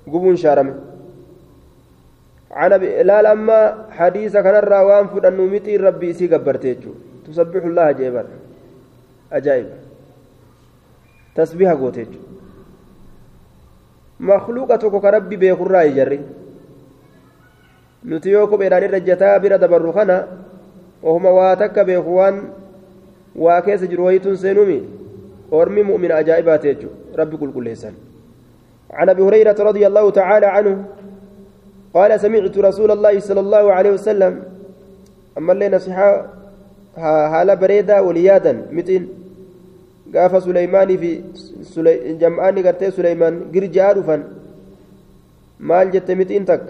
جبون 0.09 0.37
شارمي 0.37 0.75
عن 2.51 2.71
لا 2.81 3.23
لما 3.23 3.59
حديث 3.91 4.33
كان 4.37 4.55
الراوان 4.55 5.07
فد 5.07 5.27
النومتي 5.27 5.77
ربي 5.77 6.13
سي 6.13 6.27
قبرتيجو 6.27 6.93
تسبح 7.27 7.65
الله 7.65 7.93
جيبر 7.93 8.27
أجائب 9.33 9.69
تسبيح 11.35 11.71
قوتيجو 14.21 14.65
مخلوقة 14.65 15.01
كربي 15.01 15.37
بيخرى 15.37 15.89
جري 15.89 16.21
nuti 18.05 18.31
yoo 18.31 18.47
kopheedhaan 18.47 18.85
irra 18.85 19.01
jataa 19.01 19.39
bira 19.41 19.59
dabarru 19.59 19.93
kana 19.93 20.17
ohuma 21.03 21.31
waa 21.33 21.57
takka 21.57 21.85
beeku 21.85 22.17
waan 22.17 22.37
waa 23.35 23.63
keessa 23.65 23.87
jiru 23.89 24.05
wayituun 24.05 24.37
seenumi 24.37 24.77
ormi 25.51 25.83
mu'mina 25.83 26.21
ajaa'ibaate 26.21 26.69
jechu 26.69 26.89
rabbi 27.17 27.37
qulqulleessan 27.37 27.95
عن 28.95 29.09
ابي 29.09 29.23
هريره 29.23 29.57
رضي 29.59 29.87
الله 29.87 30.11
تعالى 30.11 30.47
عنه 30.47 30.85
قال 31.95 32.21
سمعت 32.21 32.59
رسول 32.59 32.91
الله 32.91 33.21
صلى 33.21 33.41
الله 33.41 33.73
عليه 33.73 33.91
وسلم 33.91 34.43
اما 35.39 35.53
اللي 35.53 35.69
نصيحه 35.69 36.27
حال 37.33 37.57
بريده 37.57 38.03
وليادا 38.03 38.53
متين 38.73 39.09
قرتي 42.67 42.91
سليمان 42.91 43.35
قرجا 43.55 43.93
رفن 43.93 44.23
مال 45.61 45.91
جت 45.91 46.11
متين 46.11 46.45
تك 46.45 46.67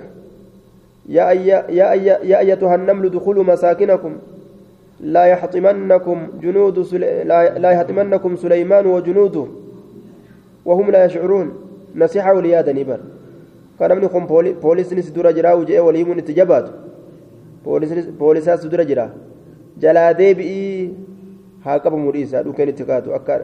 يا 1.09 1.30
أي 1.30 1.46
يا 1.48 1.92
أي 1.92 2.07
يا 2.07 2.38
أيتها 2.38 2.74
النمل 2.74 3.04
ادخلوا 3.07 3.44
مساكنكم 3.44 4.12
لا 5.00 5.24
يحطمنكم 5.24 6.18
جنود 6.42 6.83
سلي 6.83 7.24
لا, 7.24 7.70
يحطمنكم 7.70 8.37
سليمان 8.37 8.87
وجنوده 8.87 9.46
وهم 10.64 10.90
لا 10.90 11.04
يشعرون 11.04 11.46
نصيحة 11.96 12.35
وليادا 12.35 12.72
نبر 12.72 13.00
كان 13.80 13.96
من 13.96 14.04
يكون 14.04 14.24
بوليس 14.62 14.92
نسدور 14.92 15.30
جرا 15.30 15.52
وجاء 15.52 15.85
وليمون 15.85 16.18
اتجابات 16.18 16.66
بوليس 17.64 17.92
بوليسات 18.20 18.61
سدور 18.61 18.83
جرا 18.83 19.07
جلا 19.80 20.12
ديبي 20.12 20.92
مريسا 22.05 22.42
دوكن 22.42 22.68
اتقاتو 22.68 23.14
أكار 23.14 23.40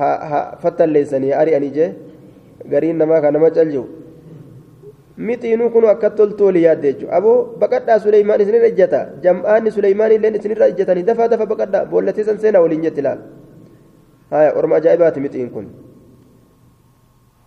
ها 0.00 0.10
ها 0.30 0.40
فتل 0.62 0.88
ليسني 0.88 1.30
أري 1.42 1.56
أني 1.56 1.68
جي 1.76 1.86
غرين 2.72 2.98
نما 2.98 3.20
كان 3.20 3.36
ما 3.36 3.48
جلجو 3.48 3.84
mitiinuu 5.14 5.70
kun 5.70 5.84
akka 5.86 6.10
toltooli 6.10 6.66
yaadde 6.66 6.90
jechuudha 6.92 7.14
aboo 7.18 7.54
baqadhaa 7.62 7.98
suleymaan 8.02 8.40
isinirra 8.42 8.68
ijjata 8.72 9.00
jam'aanni 9.24 9.70
suleymaan 9.76 10.12
illeen 10.16 10.34
isinirra 10.38 10.66
ijjatanii 10.72 11.06
dafaa 11.10 11.28
dafa 11.32 11.46
baqadhaa 11.52 11.84
boollatee 11.92 12.24
san 12.28 12.38
seenaa 12.42 12.62
waliin 12.64 12.82
jetti 12.86 13.04
laal 13.06 13.20
haya 14.34 14.50
orma 14.58 14.82
ajaa'ibaati 14.82 15.24
mitiin 15.26 15.50
kun 15.54 15.66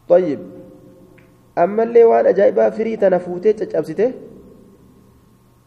طيب 0.08 0.40
أما 1.58 1.84
اللي 1.84 2.04
وأنا 2.04 2.32
جايبها 2.32 2.70
فري 2.70 2.96
تنفوتي 2.96 3.54
تشابسته 3.54 4.12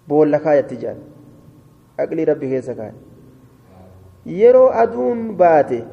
بولا 0.08 0.38
كاية 0.38 0.60
تجان 0.60 0.96
أقلي 2.00 2.24
ربي 2.24 2.46
كيسا 2.50 2.72
كان 2.72 2.92
أدون 4.26 5.36
باتي 5.36 5.84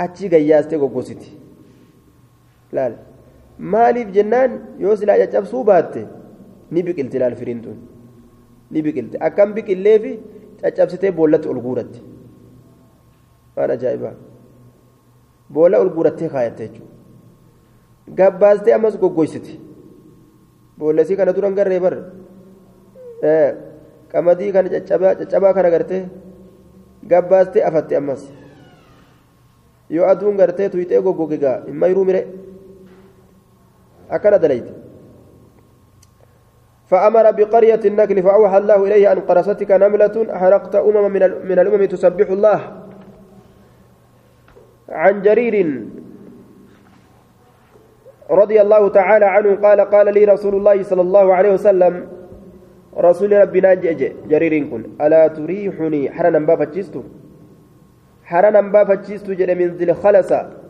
أتشي 0.00 0.28
غياستي 0.28 0.76
غوغوسيتي 0.76 1.30
لا 2.72 2.88
لا 2.88 2.96
maaliif 3.58 4.08
jennaan 4.16 4.50
yoo 4.82 4.96
silaa 4.96 5.18
caccabsuu 5.22 5.64
baatte 5.64 6.00
ni 6.70 6.82
biqilti 6.86 7.18
laal 7.22 7.34
firiin 7.40 7.60
tun 7.64 7.76
ni 8.72 8.82
biqilti 8.86 9.16
akkam 9.26 9.52
biqilleefi 9.56 10.12
caccabsitee 10.62 11.12
boollatti 11.18 11.48
ol 11.52 11.60
guuratti 11.66 12.00
waan 13.56 13.70
ajaa'ibaa 13.76 14.14
boolla 15.54 15.80
ol 15.82 15.90
guurattee 15.96 16.28
kaayatte 16.34 16.62
jechuudha 16.66 16.90
gabbaastee 18.18 18.74
ammas 18.78 18.96
goggoysiti 19.02 19.54
boollesii 20.78 21.16
kana 21.20 21.32
duran 21.36 21.54
garree 21.58 21.80
bar 21.84 21.94
qamadii 24.12 24.52
kana 24.56 24.68
caccabaa 24.74 25.52
kana 25.56 25.70
gartee 25.74 26.02
gabbaastee 27.08 27.64
afatte 27.64 27.96
ammas. 27.96 28.28
Yoo 29.90 30.06
aduun 30.06 30.36
gartee 30.36 30.68
tuyxee 30.68 31.02
hin 31.66 31.76
mayruu 31.76 32.04
mire. 32.04 32.26
أكل 34.12 34.38
دليت 34.38 34.64
فأمر 36.86 37.30
بقرية 37.30 37.80
النكل 37.84 38.22
فأوحى 38.22 38.58
الله 38.58 38.86
إليه 38.86 39.12
أن 39.12 39.20
قرصتك 39.20 39.70
نملة 39.70 40.38
حرقت 40.38 40.74
أمم 40.74 41.12
من 41.48 41.58
الأمم 41.58 41.84
تسبح 41.84 42.28
الله 42.30 42.82
عن 44.88 45.22
جرير 45.22 45.84
رضي 48.30 48.60
الله 48.60 48.88
تعالى 48.88 49.24
عنه 49.24 49.54
قال 49.54 49.80
قال 49.80 50.14
لي 50.14 50.24
رسول 50.24 50.54
الله 50.54 50.82
صلى 50.82 51.00
الله 51.00 51.34
عليه 51.34 51.52
وسلم 51.52 52.08
رسول 52.96 53.32
ربنا 53.32 53.74
جئ 53.74 54.12
جرير 54.30 54.54
كن 54.70 54.82
ألا 55.00 55.26
تريحني 55.28 56.10
حرنا 56.10 56.38
بافتشستو 56.48 57.02
حرنا 58.24 58.60
بافتشستو 58.60 59.32
جد 59.32 59.50
من 59.50 59.68
ذي 59.78 59.84
الخلسة 59.84 60.62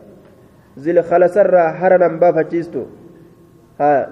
zil 0.77 0.97
khalasarraa 1.09 1.73
hara 1.79 1.97
nan 1.97 2.17
baafachiistu 2.19 2.87
haa 3.77 4.09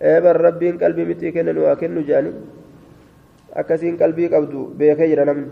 eeban 0.00 0.36
rabbiin 0.46 0.78
qalbii 0.82 1.06
mitii 1.10 1.32
kennan 1.36 1.58
waa 1.64 1.76
kennu 1.82 2.02
jedhani 2.08 2.32
akkasiin 3.60 3.98
qalbii 4.02 4.28
qabdu 4.34 4.60
beekee 4.78 5.08
jira 5.12 5.24
namni 5.24 5.48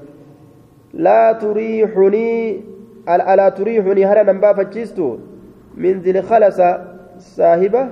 laa 1.06 1.34
turiixunii 1.42 2.64
alaa 3.06 3.50
turiixunii 3.58 4.08
hara 4.10 4.24
nan 4.24 4.40
baafachiistu 4.44 5.06
min 5.76 6.02
zil 6.02 6.18
khalasa 6.30 6.68
saahiba 7.36 7.82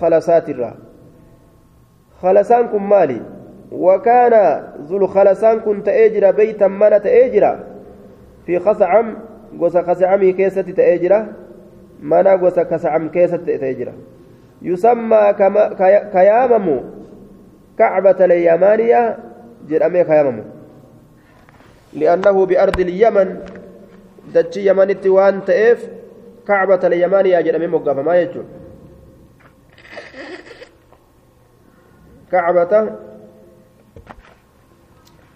khalasaatirraa 0.00 0.76
khalasaan 2.22 2.68
kun 2.70 2.82
maali 2.86 3.20
وكان 3.72 4.62
ذو 4.88 4.96
الخلسان 4.96 5.60
كنت 5.60 5.88
أجرا 5.88 6.30
بيتا 6.30 6.68
من 6.68 7.02
تأجرا 7.02 7.64
في 8.46 8.58
خصعم 8.58 9.16
gosa 9.52 9.82
kasacamii 9.84 10.32
keessatti 10.32 10.72
ta'ee 10.72 10.98
jira 10.98 11.18
mana 12.00 12.36
gosa 12.40 12.64
kasacam 12.64 13.10
keessatti 13.12 13.58
ta'ee 13.60 13.74
jira 13.76 13.92
yusammaa 14.64 15.34
ka 16.12 16.22
yaamamu 16.24 16.76
kacbata 17.76 18.28
lyamaaniya 18.32 19.02
jedhamee 19.68 20.04
ka 20.08 20.14
yaamamu 20.14 20.44
li'annahu 21.92 22.46
biardi 22.46 22.88
lyaman 22.88 23.36
dachi 24.32 24.64
yamanitti 24.64 25.12
waan 25.12 25.44
ta'eef 25.44 25.84
kacbata 26.48 26.88
lyamaaniya 26.88 27.44
jedhamee 27.44 27.68
كعبة 32.32 32.92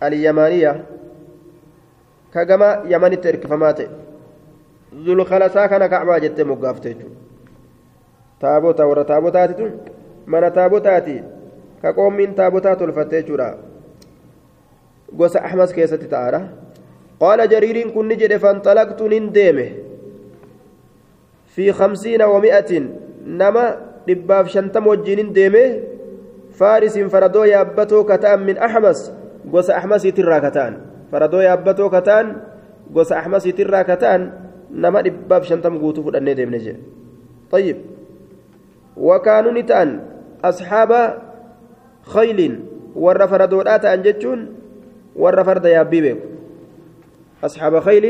اليمانية 0.02 0.84
كجما 2.34 2.82
يمن 2.86 3.20
ترك 3.20 3.46
فمات 3.46 3.80
ذو 4.94 5.12
الخلصة 5.12 5.66
كان 5.66 5.86
كعبة 5.86 6.18
جت 6.18 6.40
مقافته 6.40 6.96
تابوتا 8.40 8.84
ورا 8.84 9.02
تابوتاتي 9.02 9.70
من 10.26 10.52
تابوتاتي 10.52 11.22
كقوم 11.82 12.12
من 12.16 12.34
تابوتات 12.34 12.82
الفتيجورا 12.82 13.58
gosa 15.12 15.40
ahmas 15.40 15.72
keessatti 15.72 16.08
ta'aadha. 16.10 16.40
Qaala 17.20 17.46
jariiriin 17.46 17.92
kun 17.94 18.08
ni 18.08 18.16
jedhe 18.18 18.38
fanxalaqtu 18.38 19.08
nin 19.08 19.32
deeme. 19.34 19.66
Fi 21.54 21.72
kamsiina 21.72 22.28
wa 22.28 22.40
mi'atin 22.40 22.90
nama 23.24 23.64
dhibbaaf 24.06 24.50
shantam 24.50 24.86
wajjiin 24.86 25.18
in 25.18 25.32
deeme. 25.34 25.64
Ka 26.56 28.16
ta'an 28.18 28.40
min 28.44 28.56
ahmas 28.58 29.12
gosa 29.46 29.76
ahmasiitirraa 29.76 30.40
ka 30.40 30.50
ta'an 30.50 30.74
faradoo 31.10 31.42
yaabbatoo 31.44 31.90
ka 31.90 32.00
ta'an 32.02 32.26
gosa 32.90 33.18
ahmasiitirraa 33.20 33.84
ka 33.84 33.96
ta'an 33.96 34.32
nama 34.70 35.02
dhibbaaf 35.02 35.46
shantama 35.46 35.78
guutuu 35.78 36.02
fudhannee 36.02 36.34
deemne 36.34 36.60
jedhe 36.60 36.96
طيب 37.46 37.76
وكانوا 38.96 39.52
نتان 39.52 39.88
أصحاب 40.44 40.90
خيل 42.02 42.40
ور 42.96 43.26
فردودات 43.26 43.84
أنجتشون 43.84 44.40
ور 45.16 45.44
فرد 45.44 45.64
يابي 45.64 46.00
بيك 46.00 46.20
أصحاب 47.44 47.80
خيل 47.80 48.04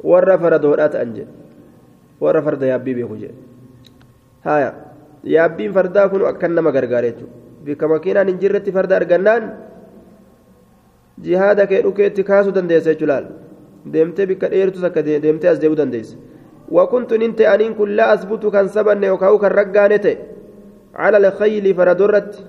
ور 0.00 0.38
فردودات 0.38 0.94
أنج 0.96 1.16
ور 2.20 2.36
فرد 2.42 2.62
يابي 2.62 2.94
بيك 2.94 3.12
جي 3.12 3.30
هايا 4.48 4.88
yaabbiin 5.24 5.74
fardaa 5.74 6.06
kun 6.08 6.22
akkan 6.30 6.54
nama 6.54 6.70
gargaareechu 6.70 7.26
bika 7.68 7.88
makiinaan 7.92 8.30
hin 8.32 8.40
jirretti 8.42 8.74
farda 8.76 8.96
argannaan 9.00 9.50
jihaada 11.26 11.66
kee 11.72 11.82
dhukeetti 11.86 12.24
kaasuu 12.30 12.54
dandeessa 12.58 12.94
jechuu 12.94 13.10
laal 13.12 13.28
deemtee 13.92 14.26
bikka 14.32 14.50
dheertus 14.54 14.84
akka 14.90 15.04
deemtee 15.06 15.50
as 15.52 15.60
deebi'uu 15.62 15.80
dandeessa 15.82 16.16
wakuntu 16.78 17.18
nin 17.22 17.34
ta'e 17.40 17.48
aniin 17.54 17.74
kun 17.78 17.94
laa 18.00 18.10
asbutu 18.16 18.50
kan 18.56 18.68
sabanne 18.76 19.06
yookaan 19.12 19.38
kan 19.44 19.56
raggaane 19.60 19.98
ta'e 20.06 20.16
cala 20.98 21.22
alkhayli 21.22 21.74
faradorratti 21.80 22.44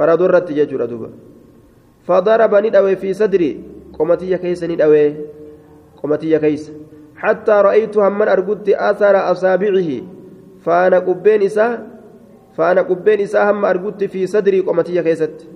faradorratti 0.00 0.58
jechuudha 0.58 0.90
duuba 0.94 1.12
fadaraba 2.08 2.60
ni 2.60 2.74
dhawe 2.78 2.96
fi 3.04 3.14
sadri 3.22 3.50
qomatiyya 3.98 4.38
keessa 4.44 4.66
ni 4.72 4.76
dhawe 4.82 5.04
qomatiyya 6.02 6.40
keessa 6.46 6.72
حتى 7.16 7.52
رأيت 7.52 7.96
همن 7.96 8.28
أرقدت 8.28 8.68
أثر 8.68 9.16
أصابعه 9.32 9.90
فأنا 10.64 10.98
قبين 10.98 11.42
إساء 11.42 11.95
فأنا 12.56 12.82
قبين 12.82 13.20
إساء 13.20 13.50
هم 13.50 13.64
أرقدت 13.64 14.04
في 14.04 14.26
صدري 14.26 14.60
قمتي 14.60 15.02
كيست. 15.02 15.46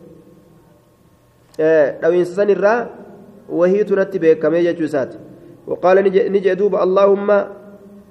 لو 2.02 2.10
إنسان 2.12 2.50
الرا 2.50 2.74
وهي 3.48 3.84
تنتبه 3.84 4.32
كما 4.32 4.58
يجوسات 4.58 5.14
وقال 5.66 5.96
نجي 6.32 6.54
دوب 6.54 6.74
اللهم 6.76 7.28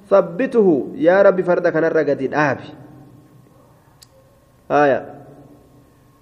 ثبته. 0.09 0.67
يا 0.95 1.21
ربي 1.21 1.43
فردك 1.43 1.75
نرى 1.75 2.03
قدين 2.09 2.33
آبي 2.33 2.69
آية. 4.71 4.99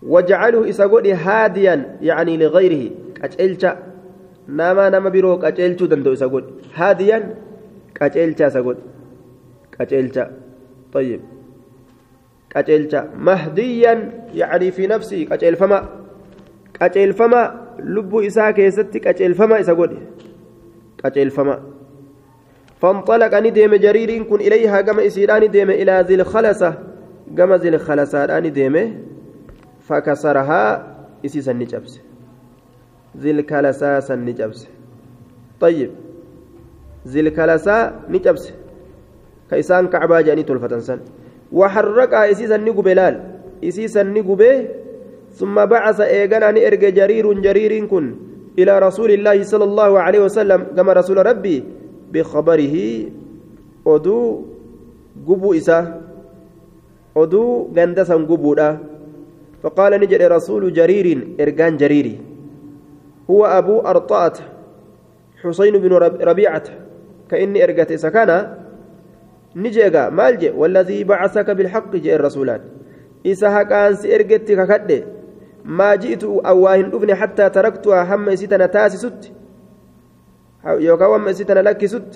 واجعله 0.03 0.69
إساقودي 0.69 1.13
هاديا 1.13 1.97
يعني 2.01 2.37
لغيره. 2.37 2.89
nama 4.47 5.09
biroo 5.11 5.35
qaceelchuu 5.43 5.87
danda'u 5.91 6.13
isa 6.15 6.27
godhe 6.31 6.51
haadiyan 6.71 7.23
qaceelcha 7.99 8.47
isa 8.47 8.61
godhe 8.63 8.81
qaceelcha 9.75 10.23
طيب. 10.93 11.19
Qaceelcha. 12.57 13.13
Mahdiyan 13.13 14.33
يعني 14.33 14.71
في 14.71 14.87
نفسي 14.87 15.29
qaceelfama. 15.29 15.79
Qaceelfama 16.73 17.41
lubbuu 17.77 18.21
isaa 18.25 18.53
keessatti 18.53 18.99
qaceelfama 18.99 19.59
isa 19.59 19.73
godhe. 19.73 20.01
Qaceelfama. 20.97 21.77
فانطلق 22.81 23.33
نديم 23.39 23.75
جرير 23.75 24.23
كن 24.23 24.35
إليها 24.35 24.81
كما 24.81 25.07
إسيران 25.07 25.51
ديم 25.51 25.69
إلى 25.69 26.05
ذي 26.07 26.15
الخلسة 26.15 26.73
كما 27.37 27.57
ذي 27.57 27.69
الخلسة 27.69 28.39
ديم 28.39 28.75
فكسرها 29.81 30.63
إسيسا 31.25 31.53
نجبسه 31.53 32.01
ذي 33.17 33.31
الكلساء 33.31 33.99
سن 33.99 34.25
نجبس 34.25 34.67
طيب 35.59 35.91
ذي 37.07 37.19
الكلساء 37.19 38.01
نجبس 38.09 38.53
كيسان 39.49 39.87
كعبا 39.87 40.21
جاني 40.21 40.43
تلفتن 40.43 40.99
وحرك 41.51 42.13
إسيسا 42.13 42.57
نقب 42.57 42.87
لال. 42.87 43.15
إسيسا 43.63 44.03
نقب 44.03 44.41
ثم 45.37 45.55
بعث 45.65 45.99
إيغانا 46.01 46.51
نئرق 46.51 46.83
جرير 46.93 47.25
جرير 47.33 47.85
كن 47.85 48.05
إلى 48.59 48.73
رسول 48.79 49.11
الله 49.11 49.43
صلى 49.43 49.63
الله 49.63 49.91
عليه 49.99 50.21
وسلم 50.25 50.73
كما 50.75 50.93
رسول 50.93 51.17
ربي 51.25 51.63
بخبره. 52.13 52.75
أدو 53.87 54.19
قبو 55.27 55.53
إسا. 55.53 56.01
أدو 57.17 57.69
غندسا 57.77 58.15
قبو 58.15 58.51
فقال 59.63 59.91
نجد 60.01 60.21
رسول 60.21 60.73
جرير 60.73 61.07
إرقان 61.39 61.77
جريري. 61.77 62.15
هو 63.29 63.45
أبو 63.45 63.79
أرطاة 63.79 64.35
حسين 65.41 65.77
بن 65.77 65.91
ربيعة. 66.21 66.63
كإني 67.29 67.63
إرقت 67.63 67.93
سكانا 67.93 68.66
نجيغا. 69.63 70.03
مالجي 70.09 70.49
والذي 70.59 70.99
بعثك 71.03 71.47
بالحق 71.57 71.91
جاء 71.95 72.15
الرسولان. 72.15 72.61
إسا 73.25 73.63
كان 73.63 73.95
سإرقت 74.01 74.47
ككد 74.59 74.89
ما 75.65 75.89
جئت 75.95 76.23
أواهن 76.23 76.87
أبني 76.95 77.15
حتى 77.15 77.45
تركتها 77.49 78.01
هم 78.15 78.29
إسيتنا 78.29 78.65
تاسي 78.65 78.97
ست 78.97 79.23
يوكا 80.87 81.05
وم 81.05 81.27
إسيتنا 81.27 81.59
لك 81.67 81.85
ست 81.85 82.13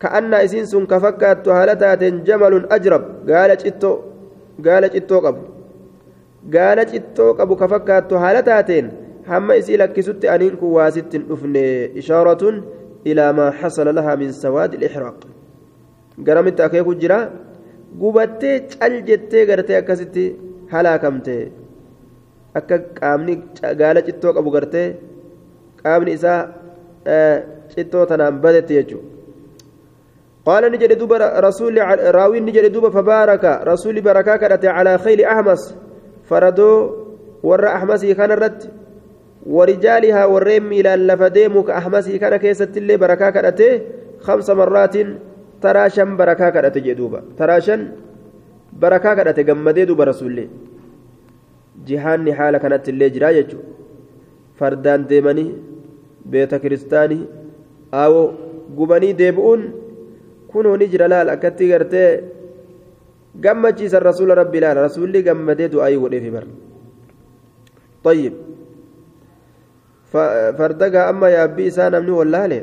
كأن 0.00 0.34
إسين 0.34 0.64
سن 0.66 0.86
كفكت 0.86 1.48
هالتات 1.48 2.02
جمل 2.04 2.54
أجرب. 2.76 3.04
قال 3.30 3.50
جئتو. 3.62 3.92
قال 4.66 4.84
جئتو 4.94 5.18
قبو. 5.24 5.44
قال 6.54 6.78
جئتو 6.90 7.32
قبو 7.38 7.54
كفكت 7.56 8.12
هالتاتين. 8.12 8.86
hamma 9.26 9.54
isii 9.54 9.76
lakkisutti 9.78 10.28
aniin 10.28 10.56
kun 10.56 10.72
waa 10.72 10.90
ilaa 13.04 13.32
maa 13.32 13.52
xasala 13.60 13.92
lahaa 13.92 14.16
min 14.16 14.32
sawaadi 14.32 14.76
ilixraaq 14.76 15.31
garamitti 16.18 16.62
akeeku 16.62 16.94
jira 17.02 17.18
gubattee 18.00 18.56
cal 18.72 18.94
jettee 19.08 19.46
gartee 19.46 19.76
akkasitti 19.80 20.24
halaakamte 20.72 21.36
akka 22.54 22.78
qaamni 22.98 23.34
gaala 23.80 24.06
cittoo 24.08 24.32
qabu 24.36 24.50
gartee 24.50 24.88
qaamni 25.82 26.12
isaa 26.18 26.40
cittoo 27.74 28.06
tanaan 28.06 28.40
badetti 28.44 28.74
jechuudha 28.78 29.12
قال 30.46 30.72
نجد 30.72 30.98
دوب 30.98 31.12
رسول 31.46 31.78
راوي 32.14 32.40
نجد 32.40 32.72
دوب 32.72 32.88
فبارك 32.88 33.44
رسول 33.44 34.00
بركة 34.00 34.36
كرت 34.36 34.64
على 34.64 34.98
خيل 34.98 35.24
أحمس 35.24 35.74
فردو 36.28 36.70
ور 37.42 37.66
أحمسي 37.66 38.14
كان 38.14 38.30
الرد 38.32 38.62
ورجالها 39.46 40.24
والريم 40.24 40.72
إلى 40.72 40.94
اللفديم 40.94 41.62
كأحمسي 41.62 42.18
كان 42.18 42.36
كيست 42.36 42.76
اللي 42.76 42.96
بركة 42.96 43.30
كرته 43.30 43.80
خمس 44.20 44.50
مرات 44.50 44.96
تراشا 45.62 46.04
بركة 46.04 46.50
كرته 46.54 46.80
جدوبا 46.86 47.20
تراشا 47.38 47.76
بركة 48.82 49.14
كرته 49.14 49.42
جمدي 49.48 49.84
دوب 49.84 50.00
رسول 50.00 50.30
الله 50.30 50.48
جهان 51.86 52.26
حالة 52.38 52.58
كانت 52.62 52.88
اللي 52.88 53.08
جرايج 53.14 53.50
فردان 54.58 55.00
ديمني 55.10 55.46
بيت 56.32 56.54
كريستاني 56.62 57.20
أو 57.94 58.14
gubanii 58.76 59.12
deebi'uun 59.20 59.62
kunoo 60.50 60.76
ni 60.80 60.86
jira 60.92 61.08
laal 61.12 61.28
akkatti 61.34 61.68
gartee 61.68 62.08
gammachiisan 63.44 64.02
rasuula 64.08 64.34
rabbi 64.40 64.60
laal 64.64 64.78
rasuulli 64.86 65.22
gammadee 65.28 65.68
du'aayii 65.74 66.02
godheefi 66.04 66.30
bar 66.36 66.46
طيب 68.04 68.34
fardagaa 70.58 71.08
amma 71.12 71.28
yaabbii 71.30 71.66
isaa 71.70 71.90
namni 71.94 72.10
wallaale 72.20 72.58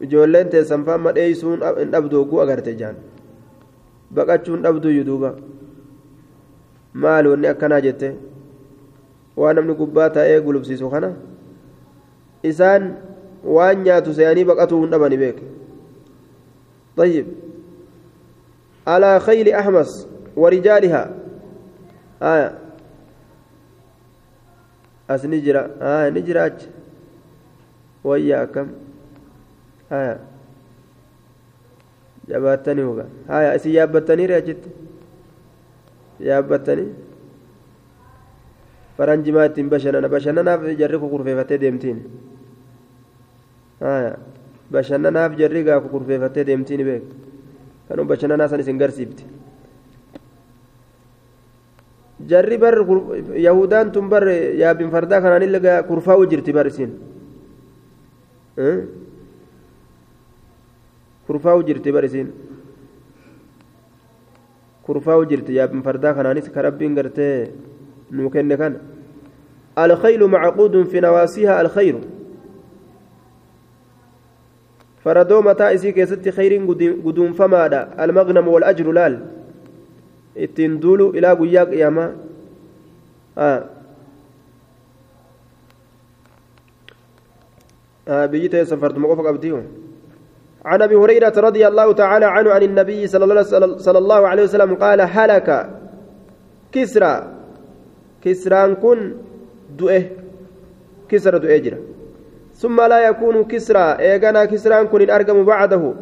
ijoolleen 0.00 0.48
teessan 0.54 0.84
faa 0.84 0.94
amma 1.00 1.12
dheeysuun 1.12 1.62
hin 1.78 1.90
dhabdu 1.94 2.16
hogguu 2.20 2.40
agarte 2.44 2.74
jaan 2.80 2.96
baqachuun 4.14 4.62
dhabduyyuu 4.62 5.04
duuba 5.10 5.30
maal 7.04 7.26
wanni 7.32 7.48
akkanaa 7.52 7.80
jette 7.86 8.08
waan 9.36 9.56
namni 9.56 9.74
gubbaa 9.82 10.08
taa'ee 10.18 10.40
gulubsiisu 10.46 10.90
kana 10.94 11.12
isaan 12.52 12.90
waan 13.58 13.82
nyaatu 13.88 14.14
seeyanii 14.20 14.44
baqatuu 14.52 14.82
hin 14.82 14.90
dhabani 14.96 15.18
beek 15.24 15.38
طيب 16.98 17.26
على 18.86 19.20
خيل 19.20 19.48
أحمس 19.54 20.06
ورجالها 20.36 21.02
آية 22.22 22.58
as 25.08 25.24
ni 25.24 25.40
jira 25.40 25.70
aya 25.80 26.10
ni 26.10 26.22
jira 26.22 26.44
achi 26.44 26.66
wayya 28.04 28.40
akkam 28.44 28.68
haya 28.68 28.76
jabaattanii 32.28 32.84
hoga 32.88 33.04
haya 33.28 33.54
isin 33.58 33.72
yaabbattaniire 33.78 34.34
achitti 34.40 34.70
yaabbattanii 36.28 36.88
faranjimaa 38.98 39.46
ittiin 39.50 39.68
bashannana 39.72 40.08
bashannanaaf 40.14 40.60
jarri 40.80 40.98
kukurfeeffattee 41.04 41.58
deemtiin 41.64 41.98
haya 43.80 44.12
bashannanaaf 44.72 45.32
jarri 45.40 45.62
gaa 45.64 45.80
kukurfeeffattee 45.80 46.44
deemtiin 46.50 46.84
beek 46.88 47.04
kanuu 47.88 48.04
bashannanaa 48.12 48.48
san 48.52 48.60
isin 48.60 48.78
garsiifti 48.78 49.24
jarri 52.28 52.58
bar 52.58 52.74
yahudaan 53.46 53.92
tun 53.92 54.08
bar 54.12 54.24
yaabin 54.62 54.90
fardaa 54.90 55.20
kanaan 55.24 55.42
illee 55.48 55.82
kurfaa'u 55.88 56.26
jirti 56.30 56.52
bar 56.52 56.66
isin 56.66 56.90
bar 61.92 62.04
isin 62.04 62.32
kurfaa'u 64.82 65.24
jirti 65.26 65.54
yaabin 65.54 65.82
fardaa 65.82 66.14
kanaanis 66.14 66.50
ka 66.50 66.62
rabbiin 66.62 66.94
gartee 66.94 67.52
nuu 68.10 68.30
kenne 68.30 68.56
kana 68.56 68.78
الخيل 69.78 70.26
معقود 70.26 70.82
في 70.90 71.00
نواسيها 71.00 71.60
الخير 71.60 72.00
فردو 75.04 75.40
متى 75.42 75.74
إسي 75.74 75.92
كيست 75.92 76.28
خير 76.28 76.52
قدوم 77.06 77.32
فمادا 77.32 78.04
المغنم 78.04 78.48
والأجر 78.48 78.92
لال 78.92 79.38
ittiin 80.38 80.78
duulu 80.82 81.10
ilaa 81.18 81.34
guyyaa 81.36 81.66
qiyaamaa 81.66 82.10
biyyi 88.30 88.48
ta'e 88.52 88.66
safartuma 88.70 89.08
qofa 89.10 89.26
qabdiyu 89.28 89.62
عن 90.64 90.82
أبي 90.82 90.94
هريرة 90.94 91.32
رضي 91.36 91.68
الله 91.68 91.92
تعالى 91.92 92.26
عنه 92.26 92.50
عن 92.50 92.62
النبي 92.62 93.06
صلى 93.06 93.24
الله, 93.98 94.28
عليه 94.28 94.42
وسلم 94.42 94.74
قال 94.74 95.00
هلك. 95.00 95.70
كسرى. 96.72 97.14
كسرى 98.24 98.74
كن 98.74 99.12
دؤه 99.78 100.02
كسرى 101.08 101.38
دؤه 101.38 101.56
جرى. 101.56 101.78
ثم 102.54 102.80
لا 102.80 103.08
يكون 103.08 103.44
كسرى. 103.44 103.96
ايغانا 103.98 104.44
كسرى 104.44 104.84
كن 104.86 105.10
ارقم 105.10 105.44
بعده. 105.44 105.94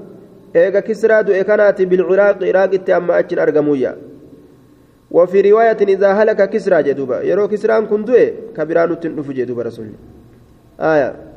ايغا 0.57 0.81
كسرى 0.81 1.23
دؤه 1.23 1.43
كانت 1.43 1.83
بالعراق. 1.83 2.39
عراق 2.45 2.91
أما 2.91 3.19
أجن 3.19 3.39
ارقمويا 3.39 3.97
وفي 5.11 5.51
رواية 5.51 5.77
إذا 5.81 6.13
هلك 6.13 6.51
كسرى 6.51 6.83
جدوبا 6.83 7.23
يرو 7.23 7.49
كسرى 7.49 7.87
كن 7.87 8.05
دوئ 8.05 8.33
كبران 8.57 9.01
تنف 9.01 9.31
جدوبا 9.31 9.63
رسول 9.63 9.87
آية. 10.81 11.36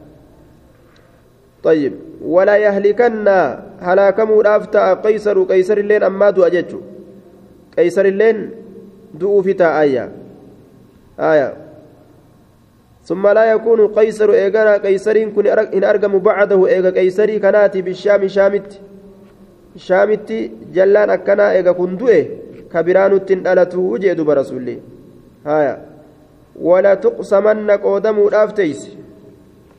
طيب 1.63 1.93
ولا 2.21 2.57
يهلكن 2.57 3.27
هلاكم 3.79 4.29
رافتا 4.31 4.93
قيصر 4.93 5.43
قيصر 5.43 5.77
اللين 5.77 6.03
أما 6.03 6.29
دو 6.29 6.43
أججو 6.43 6.79
قيصر 7.77 8.05
اللين 8.05 8.51
دو 9.13 9.41
فتا 9.41 9.81
آية. 9.81 10.11
آية. 11.19 11.53
ثم 13.03 13.27
لا 13.27 13.51
يكون 13.51 13.87
قيصر 13.87 14.31
إيغانا 14.31 14.77
قيصر 14.77 15.15
إن 15.73 15.83
أرقم 15.83 16.19
بعده 16.19 16.67
إيغا 16.67 16.89
قيصري 16.89 17.39
كناتي 17.39 17.81
بالشام 17.81 18.27
شامت. 18.27 18.79
شامت 19.77 20.29
جلان 20.73 21.09
أكنا 21.09 21.51
إيغا 21.51 21.71
كن 21.71 21.97
دوئ 21.97 22.25
كبرانوت 22.73 23.31
دلتو 23.31 23.97
جدوب 23.97 24.29
رسولي 24.29 24.77
هايا 25.45 25.75
ولا 26.61 26.93
تقسمن 26.93 27.71
قودمو 27.71 28.29
دافتيس 28.29 28.81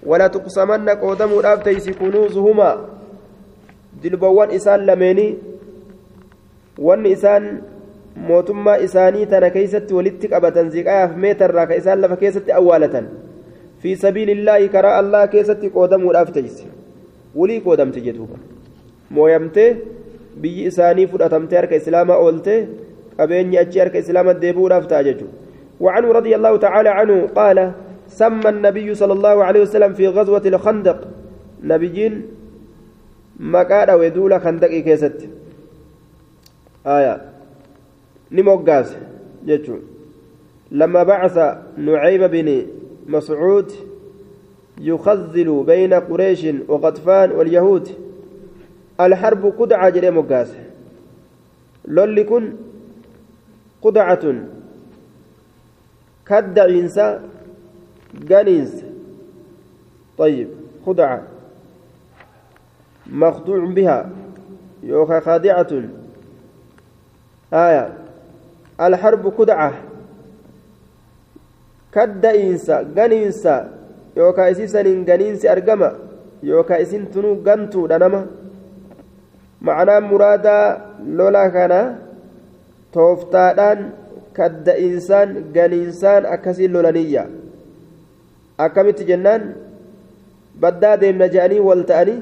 ولا 0.06 0.26
تقسمن 0.26 0.88
قودمو 0.88 1.40
دافتيس 1.40 1.90
كنوزهما 1.90 2.70
دلبوان 4.02 4.50
إسان 4.50 4.80
لميني 4.86 5.28
وان 6.78 7.06
إسان 7.06 7.44
mootummaa 8.28 8.82
isaanii 8.84 9.26
tana 9.26 9.48
keeysatti 9.54 9.94
walitti 9.94 10.28
qabatan 10.28 10.70
ziqayaaf 10.70 11.12
meetarraa 11.24 11.66
ka 11.70 11.76
isaan 11.80 12.00
lafa 12.02 12.16
keessatti 12.22 12.52
awwaalatan 12.52 13.06
fi 13.82 13.94
sabiilillaahi 13.96 14.68
karaa 14.74 14.96
allah 15.02 15.22
keessatti 15.34 15.70
qoodamuudhaaf 15.76 16.32
teeyse 16.34 16.66
wulii 17.36 17.60
qoodamte 17.66 18.02
jedhuuba 18.06 18.36
mooyamtee 19.18 19.68
biyyi 20.42 20.66
isaanii 20.72 21.06
fudhatamtee 21.12 21.58
harka 21.60 21.80
islaamaa 21.82 22.18
oolte 22.24 22.56
qabeenyi 23.20 23.62
achi 23.62 23.82
harka 23.84 24.02
islaamaa 24.04 24.36
deebi'uudhaaf 24.42 24.90
ta'a 24.92 25.06
jechuudha 25.10 25.40
وعنه 25.80 26.08
رضي 26.12 26.32
الله 26.36 26.56
تعالى 26.56 26.88
عنه 26.88 27.16
قال 27.34 27.72
سمى 28.10 28.48
النبي 28.48 28.94
صلى 28.94 29.12
الله 29.12 29.44
عليه 29.44 29.60
وسلم 29.60 29.94
في 29.94 30.08
غزوة 30.08 30.42
الخندق. 30.46 31.08
نبيين 31.62 32.26
مكان 33.40 33.90
ودولة 33.90 34.38
خندق 34.38 34.68
كيست؟ 34.68 35.28
آية. 36.86 37.22
نموغاز 38.32 38.96
جتشو 39.46 39.76
لما 40.70 41.02
بعث 41.02 41.38
نعيم 41.76 42.26
بن 42.26 42.66
مسعود 43.06 43.72
يخذل 44.80 45.64
بين 45.66 45.94
قريش 45.94 46.46
وغطفان 46.68 47.30
واليهود 47.30 47.88
الحرب 49.00 49.42
قدعة 49.58 49.88
جري 49.88 50.10
مقاس 50.10 50.50
لولي 51.84 52.24
كن 52.24 52.52
قدعة. 53.82 54.34
كدع 56.26 56.64
إنسا 56.64 57.22
جنينس 58.14 58.84
طيب 60.18 60.48
خدعة 60.86 61.22
مخدوع 63.06 63.64
بها. 63.64 64.10
يوكا 64.82 65.20
خادعة. 65.20 65.72
آية. 67.52 67.92
الحرب 68.80 69.26
قدعة 69.26 69.72
كدع 71.92 72.34
إنسا 72.34 72.82
جنينسا 72.82 73.56
يوكا 74.16 74.50
إسيسا 74.50 74.82
جنينس 74.82 75.46
أرجما. 75.46 75.94
يوكا 76.42 76.82
إسين 76.82 77.10
تنو 77.10 77.42
جنتو 77.42 77.86
دنما. 77.86 78.26
ma'anaan 79.60 80.04
muraadaa 80.08 80.80
lola 81.04 81.44
kana 81.52 81.80
tooftaadhaan 82.96 83.80
kadda'insaan 84.32 85.52
ganiinsaan 85.52 86.24
akkasiin 86.34 86.72
lolaniyya 86.72 87.24
akkamitti 88.64 89.08
jennaan 89.10 89.46
baddaa 90.64 90.96
deemna 91.02 91.28
je'anii 91.34 91.62
wal 91.68 91.84
ta'anii 91.90 92.18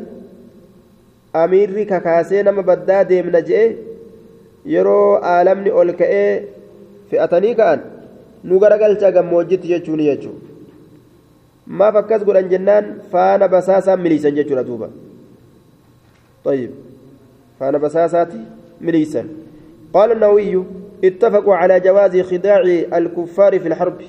amiirri 1.42 1.86
kakaasee 1.92 2.42
nama 2.48 2.62
baddaa 2.70 3.02
deemna 3.10 3.40
je'e 3.48 3.66
yeroo 4.74 5.08
aalamni 5.32 5.74
ol 5.82 5.92
ka'ee 6.02 6.30
fe'atanii 7.10 7.54
ka'an 7.60 7.84
nu 8.44 8.62
garagalchaa 8.62 9.16
gammoojjitti 9.18 9.74
jechuun 9.74 10.06
jechuudha 10.08 10.46
maaf 11.82 12.00
akkas 12.02 12.24
godhan 12.30 12.50
jennaan 12.54 12.96
faana 13.12 13.52
basaasaan 13.56 14.02
miliisan 14.06 14.40
jechuudha 14.40 14.66
duuba. 14.70 14.90
طيب 16.44 16.70
فأنا 17.60 17.78
بساساتي 17.78 18.40
مليسا 18.80 19.26
قال 19.92 20.12
النووي 20.12 20.64
اتفقوا 21.04 21.54
على 21.54 21.80
جواز 21.80 22.20
خداع 22.20 22.60
الكفار 22.98 23.60
في 23.60 23.68
الحرب 23.68 24.00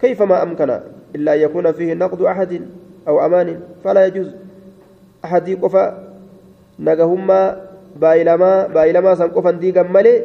كيفما 0.00 0.42
أمكن 0.42 0.80
إلا 1.14 1.34
أن 1.34 1.38
يكون 1.40 1.72
فيه 1.72 1.94
نقد 1.94 2.22
أحد 2.22 2.60
أو 3.08 3.26
أمان 3.26 3.60
فلا 3.84 4.06
يجوز 4.06 4.30
أحد 5.24 5.50
قفا 5.62 5.84
نجهما 6.78 7.40
بايلما 8.00 8.66
بايلما 8.66 9.30
ملي 9.82 10.22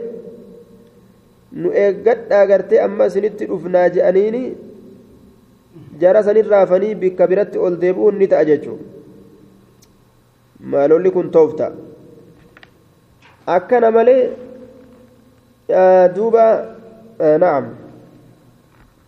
nu 1.51 1.71
eeggadhaa 1.73 2.45
gartee 2.45 2.81
amma 2.81 3.05
isinitti 3.09 3.47
dhufnaa 3.49 3.89
je'aniini 3.93 4.41
jara 6.01 6.23
sanirraafanii 6.27 6.95
bikka 7.03 7.27
biratti 7.31 7.57
ol 7.67 7.77
deebi'uun 7.83 8.19
ni 8.19 8.27
ta'a 8.33 8.45
jechuudha 8.49 8.85
maalolli 10.73 11.11
kun 11.15 11.31
toofta 11.35 11.71
akkana 13.55 13.91
malee 13.97 14.21
duuba 16.15 16.45
na'am 17.45 17.65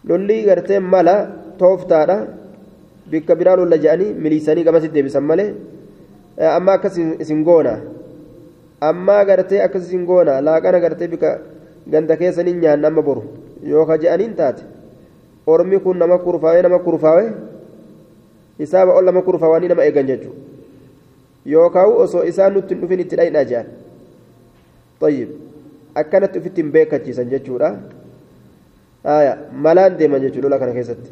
lolli 0.10 0.38
gartee 0.50 0.80
mala 0.80 1.16
tooftaadha 1.62 2.18
bikka 3.12 3.36
biraa 3.40 3.56
lolla 3.60 3.78
jedhanii 3.84 4.14
miliisanii 4.24 4.66
gamasitti 4.68 4.96
deebisan 4.98 5.26
malee 5.32 5.50
amma 6.58 6.72
akkas 6.78 6.98
isin 7.24 7.44
goona 7.48 7.74
ammaa 8.90 9.24
gartee 9.30 9.62
akkas 9.68 9.88
isin 9.88 10.06
goona 10.10 10.38
laaqana 10.48 10.84
gartee 10.86 11.12
bika 11.14 11.32
ganda 11.94 12.20
keessanii 12.22 12.56
nyaanna 12.62 12.88
amma 12.92 13.02
boru 13.10 13.24
yookaan 13.74 14.02
je'aniin 14.04 14.34
taate 14.40 14.64
ormi 15.54 15.80
kun 15.86 15.98
nama 16.04 16.18
kurfaawee 16.26 16.64
nama 16.68 16.80
kurfaawee 16.88 17.30
hisaaba 18.64 18.98
ol 18.98 19.06
nama 19.12 19.22
kurfaawanii 19.28 19.72
nama 19.74 19.86
eegan 19.90 20.12
jechuudha 20.12 20.40
yookaan 21.54 21.96
osoo 22.06 22.24
isaan 22.34 22.54
nutti 22.58 22.74
hin 22.76 22.82
dhufin 22.84 23.06
itti 23.06 23.16
dhayinaa 23.22 23.48
je'an 23.54 23.70
طيب 25.02 25.30
akkanatti 26.02 26.40
ofitti 26.40 26.62
hin 26.62 26.72
beekachiisan 26.72 27.30
jechuudha 27.34 27.70
malaan 29.66 29.98
deeman 30.00 30.22
jechuudha 30.22 30.48
lola 30.48 30.60
kana 30.62 30.74
keessatti 30.78 31.10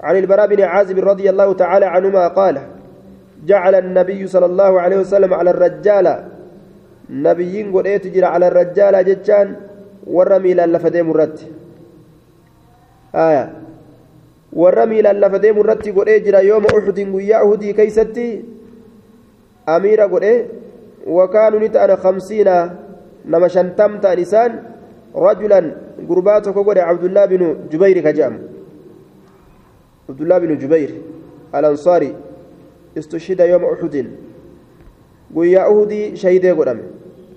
عن 0.00 0.16
البراء 0.16 0.46
بن 0.46 0.60
عازب 0.60 0.98
رضي 0.98 1.30
الله 1.30 1.52
تعالى 1.52 1.86
عنهما 1.86 2.28
قال 2.28 2.60
جعل 3.46 3.74
النبي 3.74 4.26
صلى 4.26 4.46
الله 4.46 4.80
عليه 4.80 4.96
وسلم 4.96 5.34
على 5.34 5.50
الرجال. 5.50 6.24
نبيين 7.10 7.72
قد 7.72 8.00
تجرى 8.00 8.24
على 8.24 8.48
الرجال 8.48 9.04
جتان 9.04 9.56
ورمي 10.06 10.54
للفدي 10.54 11.02
مرت 11.02 11.38
آية. 13.14 13.52
ورمي 14.52 15.02
للفدي 15.02 15.52
مرت 15.52 15.88
قد 15.88 16.08
جرى 16.24 16.46
يوم 16.46 16.64
أحد 16.66 16.98
ويا 17.14 17.38
أهدي 17.46 17.72
كيستي. 17.72 18.44
أمير 19.68 20.00
قد 20.00 20.24
وكانوا 21.06 21.60
نتأنا 21.60 21.96
خمسين 21.96 22.48
نما 23.26 23.48
شنتمت 23.48 24.06
نسان 24.06 24.62
رجلا 25.14 25.60
قرباته 26.08 26.52
قد 26.52 26.78
عبد 26.78 27.04
الله 27.04 27.24
بن 27.24 27.56
جبير 27.70 27.98
كجام. 28.00 28.34
عبد 30.09 30.21
الله 30.21 30.37
بن 30.37 30.57
جبير 30.57 30.91
الأنصاري 31.55 32.15
استشهد 32.97 33.39
يوم 33.39 33.63
أحد 33.65 33.95
ويا 35.35 35.61
أهدي 35.71 36.15
شهيد 36.15 36.45
قدام 36.45 36.79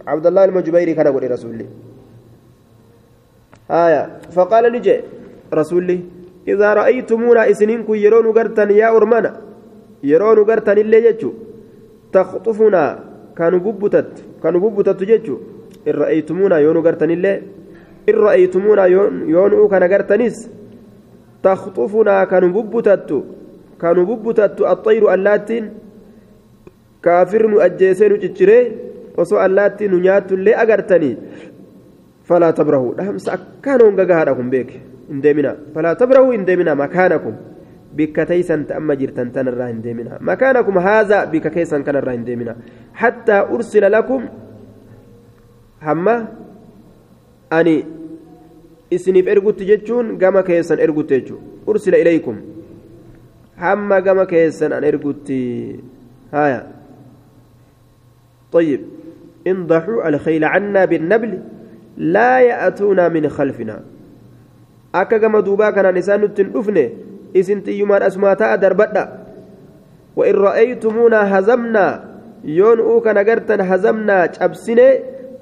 عبد 0.07 0.27
الله 0.27 0.47
بن 0.47 0.63
جبير 0.63 0.93
كان 0.93 1.09
قد 1.15 1.25
رسولي 1.25 1.67
آية 3.71 4.03
فقال 4.37 4.65
نجي 4.73 4.97
رسولي 5.55 5.99
إذا 6.49 6.69
رأيتمونا 6.75 7.51
إسنينكم 7.51 7.95
يرون 7.95 8.27
قرتن 8.37 8.71
يا 8.71 8.89
أرمانا 8.97 9.33
يرون 10.11 10.39
قرتن 10.51 10.79
اللي 10.79 10.99
يجو 11.07 11.31
تخطفنا 12.13 12.85
كانوا 13.39 13.59
ببتت 13.67 14.13
كانوا 14.43 14.61
ببتت 14.65 15.01
ججو 15.11 15.37
إن 15.89 15.95
رأيتمونا 16.03 16.57
يون 16.59 16.79
قرتن 16.87 17.11
اللي 17.11 17.43
إن 18.09 18.15
رأيتمونا 18.15 18.85
يون 18.87 19.69
كان 19.73 19.85
قرتنيس 19.93 20.37
تخطفنا 21.44 22.24
كانوا 22.24 22.52
ببتت 22.62 23.24
كانوا 23.82 24.06
ببتت 24.06 24.62
الطير 24.62 25.14
اللاتين 25.14 25.64
كافر 27.04 27.66
أجيسين 27.66 28.14
جتشري 28.20 28.60
وسو 29.18 29.36
اللاتين 29.46 29.94
نيات 30.02 30.32
اللي 30.32 30.56
أقرتني 30.56 31.18
فلا 32.28 32.52
تبرهوا. 32.52 32.94
دهمس 32.96 33.30
أكانوا 33.30 33.92
غغاركم 33.98 34.50
بك 34.50 34.70
اندمنا. 35.12 35.58
فلا 35.76 35.94
تبرهوا. 35.94 36.34
اندمنا. 36.34 36.74
مكانكم. 36.74 37.34
بك 37.98 38.18
تيسن 38.30 38.68
تأما 38.68 38.94
جرتن 38.94 39.32
تنرى 39.32 39.70
اندمنا. 39.70 40.18
مكانكم 40.22 40.78
هذا 40.78 41.26
بك 41.26 41.48
كيسن 41.48 41.84
كان 41.84 41.96
الرى 41.96 42.14
اندمنا. 42.14 42.56
حتى 42.94 43.38
أرسل 43.54 43.92
لكم 43.92 44.22
hamma 45.80 46.28
ani 47.50 47.86
isiniif 48.92 49.28
ergutti 49.28 49.66
jechuun 49.66 50.18
gama 50.18 50.44
keessan 50.44 50.80
ergutti 50.80 51.20
jechuun 51.20 51.42
ursila 51.68 51.98
ilaykum 51.98 52.42
hamma 53.58 54.02
gama 54.02 54.26
keessan 54.26 54.74
an 54.74 54.84
ergutti 54.84 55.80
haya 56.32 56.80
طيب 58.50 58.82
انضحوا 59.48 60.10
الخيل 60.10 60.44
عنا 60.46 60.86
بالنبل 60.86 61.32
لا 61.98 62.40
يأتونا 62.42 63.10
من 63.14 63.30
خلفنا 63.30 63.78
kanaan 64.90 65.98
isaan 66.02 66.26
nutti 66.26 66.42
hin 66.42 66.50
dhufne 66.50 66.86
isin 67.38 67.62
xiyyumaan 67.62 68.02
asumaa 68.02 68.34
ta'a 68.34 68.58
darbadha 68.58 69.30
وإن 70.20 70.36
رأيتمونا 70.36 71.40
هزمنا 71.40 71.86
يون 72.44 72.80
أوكا 72.80 73.14
نغرتن 73.14 73.62
هزمنا 73.62 74.32
cabsine 74.36 74.88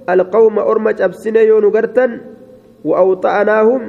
القوم 0.10 0.60
أرمى 0.60 0.92
أبسنة 0.92 1.40
يون 1.40 1.66
قرتن 1.72 2.12
وأوطأناهم 2.88 3.82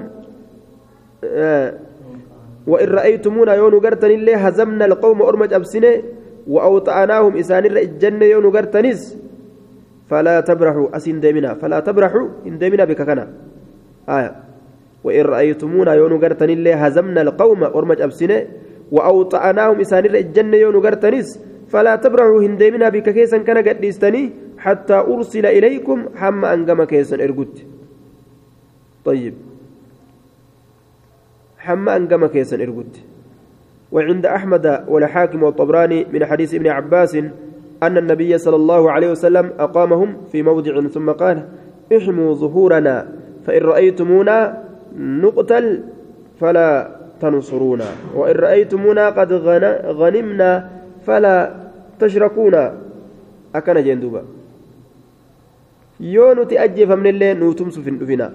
آه 1.24 1.74
وإن 2.66 2.88
رأيتمونا 2.88 3.54
يون 3.54 3.74
قرتن 3.80 4.10
اللي 4.10 4.34
هزمنا 4.34 4.84
القوم 4.84 5.22
أرمى 5.22 5.46
أبسنة 5.56 5.92
وأوطأناهم 6.48 7.36
إسان 7.36 7.64
الجنة 7.66 8.24
يون 8.24 8.46
قرتنس 8.56 9.00
فلا 10.10 10.40
تبرحوا 10.40 10.96
أسين 10.96 11.20
دمنا 11.20 11.54
فلا 11.54 11.80
تبرحوا 11.80 12.28
إن 12.46 12.58
دمنا 12.58 12.84
بك 12.84 13.00
آية. 14.08 14.32
وإن 15.04 15.24
رأيتمونا 15.24 15.92
يون 15.94 16.24
قرتن 16.24 16.50
اللي 16.50 16.74
هزمنا 16.74 17.20
القوم 17.22 17.64
أرمى 17.64 18.04
أبسنة 18.04 18.38
وأوطأناهم 18.92 19.80
إسان 19.80 20.04
الجنة 20.06 20.56
يون 20.56 20.76
قرتنس 20.86 21.28
فلا 21.68 21.96
تبرحوا 21.96 22.42
هندمنا 22.42 22.88
بك 22.88 23.08
كيسا 23.16 23.38
كان 23.38 23.58
قد 23.68 23.84
حتى 24.58 24.94
أرسل 24.94 25.46
إليكم 25.46 25.98
حما 26.16 26.54
أنقم 26.54 26.84
كيسا 26.84 27.16
إرقت 27.24 27.56
طيب. 29.08 29.34
حما 31.58 31.96
أنقم 31.96 32.26
كيسا 32.26 32.56
إرقت 32.56 32.94
وعند 33.92 34.26
أحمد 34.26 34.84
والحاكم 34.88 35.42
والطبراني 35.42 36.12
من 36.12 36.24
حديث 36.24 36.54
ابن 36.54 36.66
عباس 36.66 37.14
أن 37.82 37.94
النبي 37.98 38.38
صلى 38.38 38.56
الله 38.56 38.82
عليه 38.90 39.10
وسلم 39.10 39.46
أقامهم 39.58 40.28
في 40.32 40.42
موضع 40.42 40.74
ثم 40.92 41.08
قال 41.10 41.48
احموا 41.96 42.34
ظهورنا 42.34 43.08
فإن 43.46 43.62
رأيتمونا 43.62 44.36
نقتل 44.98 45.66
فلا 46.40 46.70
تنصرونا 47.20 47.88
وإن 48.14 48.36
رأيتمونا 48.36 49.04
قد 49.08 49.32
غنمنا 50.00 50.70
فلا 51.06 51.36
تشركونا. 52.00 52.64
أكن 53.54 53.84
جندوبا 53.84 54.22
ajjeefamnellee 56.00 57.34
nuu 57.34 57.54
tumsuuf 57.54 57.84
hin 57.84 57.98
dhufina 57.98 58.30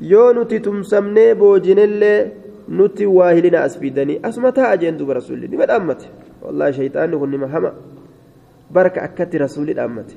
yoo 0.00 0.32
nuti 0.32 0.60
tumsamnee 0.60 1.34
boojinellee 1.34 2.30
nuti 2.68 3.06
waa 3.06 3.30
hilina 3.32 3.62
as 3.62 3.78
fiidanii 3.78 4.18
asuma 4.22 4.52
taa'a 4.52 4.76
jeen 4.76 4.96
duba 4.98 5.14
rasuulli 5.14 5.48
nima 5.48 5.66
dhaammate 5.66 6.06
wallaahi 6.42 6.74
shayxaanni 6.78 7.16
kun 7.18 7.30
nima 7.30 7.46
hama 7.48 7.72
barka 8.72 9.02
akkatti 9.02 9.38
rasuulli 9.38 9.74
dhaammate 9.74 10.14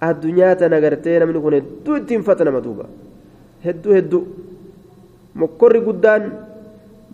addunyaa 0.00 0.54
tana 0.56 0.80
gartee 0.80 1.18
namni 1.18 1.40
kun 1.40 1.54
hedduu 1.54 1.96
ittiin 1.96 2.22
fata 2.22 2.44
nama 2.44 2.60
duuba 2.60 2.84
hedduu 3.64 3.92
hedduu 3.98 4.22
mokkorri 5.34 5.80
guddaan 5.80 6.32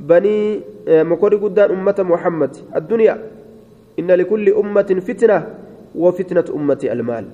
banii 0.08 0.62
mokkorri 1.10 1.38
guddaan 1.38 1.70
ummata 1.76 2.04
muhammad 2.04 2.56
addunyaa 2.80 3.18
inna 3.96 4.16
likulli 4.16 4.52
ummatin 4.52 5.00
fitna 5.00 5.42
wa 5.94 6.12
fitnatu 6.12 6.52
ummati 6.52 6.90
almaal 6.90 7.24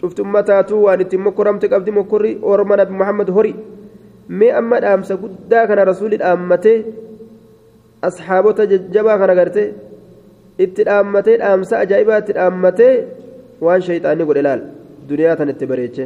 cufti 0.00 0.22
ummataatu 0.22 0.82
waan 0.84 1.00
ittiin 1.00 1.22
mokkoramte 1.22 1.68
qabdi 1.68 1.90
mokkorri 1.90 2.38
orma 2.42 2.76
nabi 2.76 2.92
muhammad 3.00 3.30
hori 3.30 3.54
mee 4.28 4.50
amma 4.60 4.80
dhaamsa 4.84 5.14
guddaa 5.22 5.66
kana 5.70 5.84
rasuulli 5.90 6.16
dhaammatee 6.22 6.78
asxaabota 8.08 8.66
jajjabaa 8.72 9.18
kana 9.22 9.34
garte 9.40 9.62
itti 10.64 10.82
dhaammatee 10.88 11.36
dhaamsa 11.42 11.74
ajaa'ibaa 11.84 12.18
itti 12.22 12.32
dhaammatee 12.38 12.94
waan 13.66 13.80
shayxaanni 13.88 14.24
godhe 14.28 14.42
laal 14.48 14.60
duniyaa 15.10 15.36
tan 15.40 15.48
itti 15.54 15.66
bareeche 15.72 16.04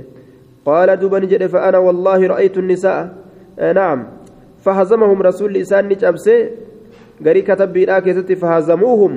qaala 0.66 0.96
duubani 1.02 1.26
jedhe 1.32 1.48
fa'ana 1.54 1.78
wallaahi 1.86 2.24
ra'aytu 2.32 2.60
nisaa 2.70 3.00
na'am 3.78 4.00
fahazamahum 4.64 5.18
rasuulli 5.28 5.58
isaan 5.66 5.86
ni 5.90 5.96
cabsee 6.04 6.40
garii 7.26 7.44
katabbiidhaa 7.50 8.00
keessatti 8.06 8.36
fahazamuuhum 8.44 9.12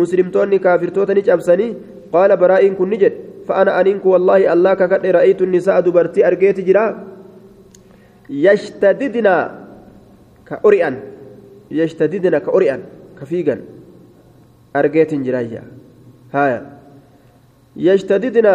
muslimtoonni 0.00 0.58
kaafirtoota 0.66 1.14
ni 1.18 1.22
cabsanii 1.28 1.70
qaala 2.14 2.34
baraa'iin 2.42 2.76
kun 2.80 2.90
ni 2.94 2.98
jedhe 3.04 3.24
فأنا 3.46 3.80
أنينك 3.80 4.02
والله 4.06 4.40
الله 4.54 4.72
كقد 4.74 5.06
رأيت 5.06 5.40
النساء 5.46 5.76
دبرتي 5.86 6.20
أرجيت 6.28 6.58
جرا 6.66 6.86
يشتددنا 8.30 9.66
كأريان 10.46 10.94
يشتددنا 11.70 12.38
كأريان 12.38 12.80
كفيغا 13.20 13.56
أرجيت 14.76 15.14
جرايا 15.14 15.62
هايا. 16.34 16.60
يشتددنا 17.76 18.54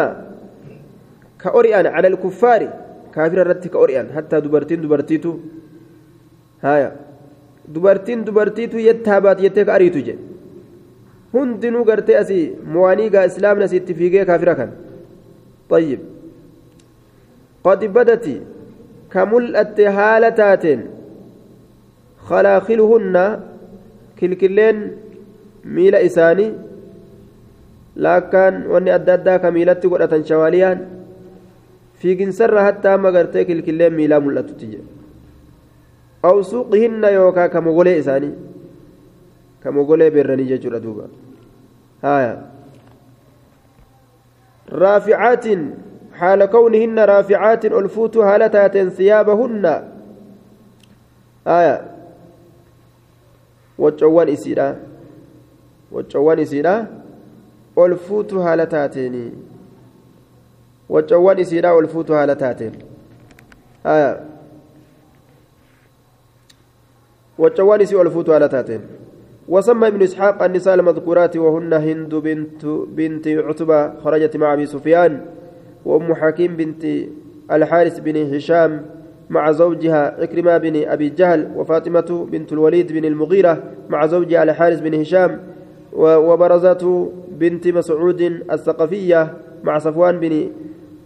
كأريان 1.40 1.86
على 1.86 2.08
الكفار 2.08 2.62
كافر 3.16 3.42
الرت 3.42 3.68
كأريان 3.68 4.08
حتى 4.16 4.42
دبرتين 4.42 4.82
دبرتيتو. 4.82 5.38
هايا. 6.64 6.96
دبرتين 7.68 8.24
دبرتيتو 8.24 8.78
يتابات 8.78 9.40
يتك 9.44 9.70
أريتو 9.70 10.00
جي. 10.00 10.16
hundinuu 11.34 11.84
gartee 11.88 12.18
asii 12.22 12.46
mo'anii 12.76 13.10
gaa 13.10 13.26
islaamni 13.32 13.64
asitti 13.64 13.94
fiigee 13.94 14.26
kaafira 14.26 14.68
طيب. 15.70 16.00
قد 17.64 17.86
بدت 17.86 18.42
كملأت 19.14 19.80
هالتات 19.80 20.66
خلاخلهن 22.28 23.16
كلكلين 24.20 24.78
ميل 25.66 25.96
إساني. 25.96 26.48
لكن 27.96 28.54
واني 28.72 28.96
أدى 28.96 29.14
أدى 29.14 29.38
كميلتي 29.38 29.88
قرأة 29.88 30.22
شواليان. 30.22 30.80
في 32.00 32.14
جنسر 32.16 32.66
حتى 32.66 32.98
ما 32.98 33.10
قرتي 33.10 33.44
كلكلين 33.44 33.94
ميلا 33.94 34.20
ملأت 34.20 34.50
تجي. 34.50 34.80
أو 36.26 36.42
سوقهن 36.42 37.04
يوكا 37.04 37.48
كمغولي 37.48 38.00
إساني. 38.00 38.32
كمغولي 39.64 40.10
برني 40.10 40.44
ججر 40.44 40.78
دوبا 40.78 41.08
هايا. 42.04 42.52
رافعات 44.72 45.46
حال 46.22 46.46
كونهن 46.46 47.00
رافعات 47.00 47.66
ألفوت 47.66 48.18
هالتات 48.18 48.78
ثيابهن. 48.98 49.66
آية. 51.48 51.82
وجوان 53.80 54.30
إسيرا. 54.30 54.76
وجوان 55.92 56.40
إسيرا. 56.40 56.76
ألفوت 57.78 58.34
هالتاتين 58.34 59.16
وجوان 60.90 61.40
إسيرا 61.40 61.80
ألفوت 61.80 62.12
هالتاتين 62.12 62.72
آية. 63.86 64.26
وجوان 67.38 67.82
إسيرا 67.82 68.02
ألفوت 68.02 68.30
هالتاتين 68.30 68.82
وسمى 69.50 69.88
ابن 69.88 70.02
إسحاق 70.04 70.44
النساء 70.44 70.74
المذكورات 70.74 71.38
وهن 71.38 71.74
هند 71.74 72.16
بنت 72.16 72.66
بنت 72.66 73.28
عتبة 73.28 74.00
خرجت 74.00 74.38
مع 74.38 74.54
أبي 74.54 74.66
سفيان. 74.66 75.41
وأم 75.86 76.14
حكيم 76.14 76.56
بنت 76.56 76.86
الحارث 77.52 78.00
بن 78.00 78.36
هشام 78.36 78.82
مع 79.30 79.52
زوجها 79.52 80.22
عكرمة 80.22 80.58
بن 80.58 80.84
أبي 80.88 81.10
جهل 81.10 81.52
وفاطمة 81.56 82.28
بنت 82.32 82.54
الوليد 82.54 82.92
بن 82.94 83.06
المغيرة 83.06 83.64
مع 83.90 84.06
زوجها 84.06 84.44
الحارث 84.44 84.80
بن 84.80 84.94
هشام 85.02 85.40
وبرزة 85.94 87.12
بنت 87.32 87.68
مسعود 87.68 88.22
الثقفية 88.52 89.34
مع 89.64 89.78
صفوان 89.78 90.20
بن 90.20 90.50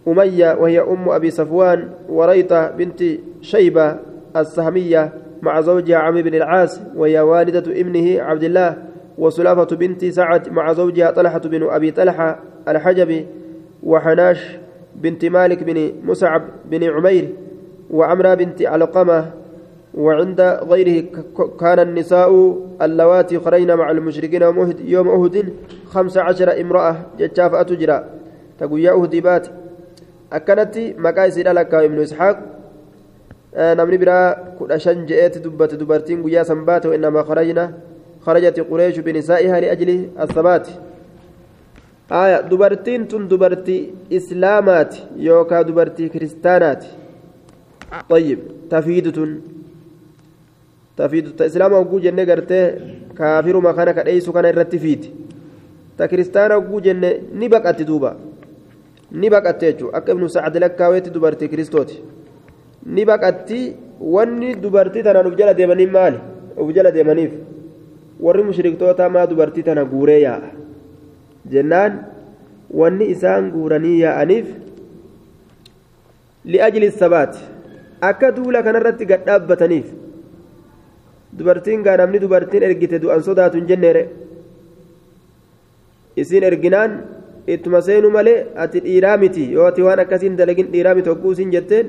أمية 0.08 0.54
وهي 0.54 0.80
أم 0.80 1.08
أبي 1.08 1.30
صفوان 1.30 1.88
وريطة 2.08 2.70
بنت 2.70 3.02
شيبة 3.40 3.96
السهمية 4.36 5.12
مع 5.42 5.60
زوجها 5.60 5.96
عمرو 5.96 6.22
بن 6.22 6.34
العاص 6.34 6.80
وهي 6.96 7.20
والدة 7.20 7.72
ابنه 7.80 8.22
عبد 8.22 8.44
الله 8.44 8.76
وسلافة 9.18 9.76
بنت 9.76 10.04
سعد 10.04 10.48
مع 10.52 10.72
زوجها 10.72 11.10
طلحة 11.10 11.38
بن 11.38 11.62
أبي 11.62 11.90
طلحة 11.90 12.38
الحجبي 12.68 13.26
وحناش 13.82 14.58
بنت 15.02 15.24
مالك 15.24 15.62
بن 15.62 15.92
مسعب 16.04 16.42
بن 16.70 16.82
عمير 16.84 17.24
وعمرة 17.90 18.34
بنت 18.34 18.62
علقمة 18.62 19.30
وعند 19.94 20.40
غيره 20.40 21.04
كان 21.60 21.78
النساء 21.78 22.30
اللواتي 22.82 23.38
خرجن 23.38 23.74
مع 23.74 23.90
المشركين 23.90 24.42
يوم 24.84 25.08
أهد 25.08 25.52
خمس 25.92 26.16
عشر 26.18 26.60
امرأة 26.60 26.96
جتشاف 27.18 27.54
أتجرى 27.54 28.04
تقول 28.60 28.80
يا 28.80 28.92
أهدي 28.92 29.20
بات. 29.20 29.46
أكنت 30.32 30.74
مكايس 30.98 31.38
لك 31.38 31.74
ابن 31.74 31.98
إسحاق. 32.02 32.36
namni 33.56 33.96
biraa 33.98 34.34
kudha 34.58 34.76
shan 34.78 35.06
je'eeti 35.08 35.40
dubbate 35.40 35.78
dubartiin 35.80 36.20
guyyaa 36.22 36.44
innamaa 36.94 37.24
kharajna 37.24 37.72
kharajati 38.24 38.64
qureeshu 38.70 39.02
binisaa'ihaa 39.02 39.60
liajli 39.60 40.10
assabaati 40.24 40.72
aya 42.10 42.42
dubartiin 42.42 43.08
tun 43.08 43.28
dubartii 43.28 43.92
islaamaati 44.10 45.02
yookaa 45.18 45.64
dubartii 45.64 46.08
kiristaanaati. 46.08 46.86
Ayyib 48.10 48.40
tafiidu 48.68 49.12
tun. 49.12 49.42
Tafiidu 50.96 51.30
ta 51.30 51.46
islaama 51.46 51.78
oguu 51.78 52.00
jenne 52.00 52.26
gartee 52.26 52.74
kaafiruma 53.14 53.74
kana 53.74 53.94
ka 53.94 54.04
kana 54.32 54.48
irratti 54.48 54.78
fiiti. 54.78 55.12
Ta 55.96 56.08
kiristaana 56.08 56.56
oguu 56.56 56.80
jenne 56.80 57.22
ni 57.34 57.48
baqatti 57.48 57.84
duuba. 57.84 58.16
Ni 59.12 59.30
baqatte 59.30 59.72
jechuu. 59.72 59.90
Akka 59.92 60.12
ibnu 60.12 60.28
sacad 60.28 60.56
lakkaaweetti 60.56 61.10
dubartii 61.10 61.48
kiristooti. 61.48 62.02
Ni 62.86 63.04
baqatti. 63.04 63.76
Wanni 64.00 64.54
dubartii 64.54 65.02
tanaan 65.02 65.26
uf 65.26 65.36
jala 65.38 65.54
deemanii 65.54 65.86
maali? 65.86 66.18
Uf 66.56 66.74
jala 66.74 66.90
deemaniif. 66.92 67.32
Warri 68.20 68.42
mushriktootaa 68.42 69.08
maa 69.08 69.26
dubartii 69.26 69.62
tana 69.62 69.84
guuree 69.84 70.20
yaa'a? 70.20 70.55
Jennaan 71.52 71.92
wanni 72.80 73.04
isaan 73.14 73.50
guuranii 73.54 73.98
yaa'aniif 74.04 74.46
li'ajli 76.52 76.90
sabaati 77.02 77.40
akka 78.10 78.32
duula 78.36 78.62
kanarratti 78.66 79.04
gad 79.10 79.22
dhaabbataniif 79.28 79.86
dubartiin 81.38 81.82
gaa 81.86 81.96
namni 82.00 82.18
dubartiin 82.24 82.62
ergite 82.68 82.98
du'an 83.04 83.22
sodaatu 83.28 83.56
hin 83.60 83.68
jenneere 83.70 84.02
isiin 86.22 86.44
erginaan 86.50 86.92
ittuma 87.54 87.80
seenu 87.88 88.10
malee 88.16 88.38
ati 88.64 88.80
dhiiraa 88.86 89.16
miti 89.22 89.44
yoo 89.56 89.66
ati 89.70 89.82
waan 89.86 90.00
akkasiin 90.04 90.36
dalagin 90.40 90.68
dhiiraa 90.74 90.94
miti 90.98 91.08
hogguu 91.12 91.32
isin 91.36 91.50
jetteen 91.56 91.86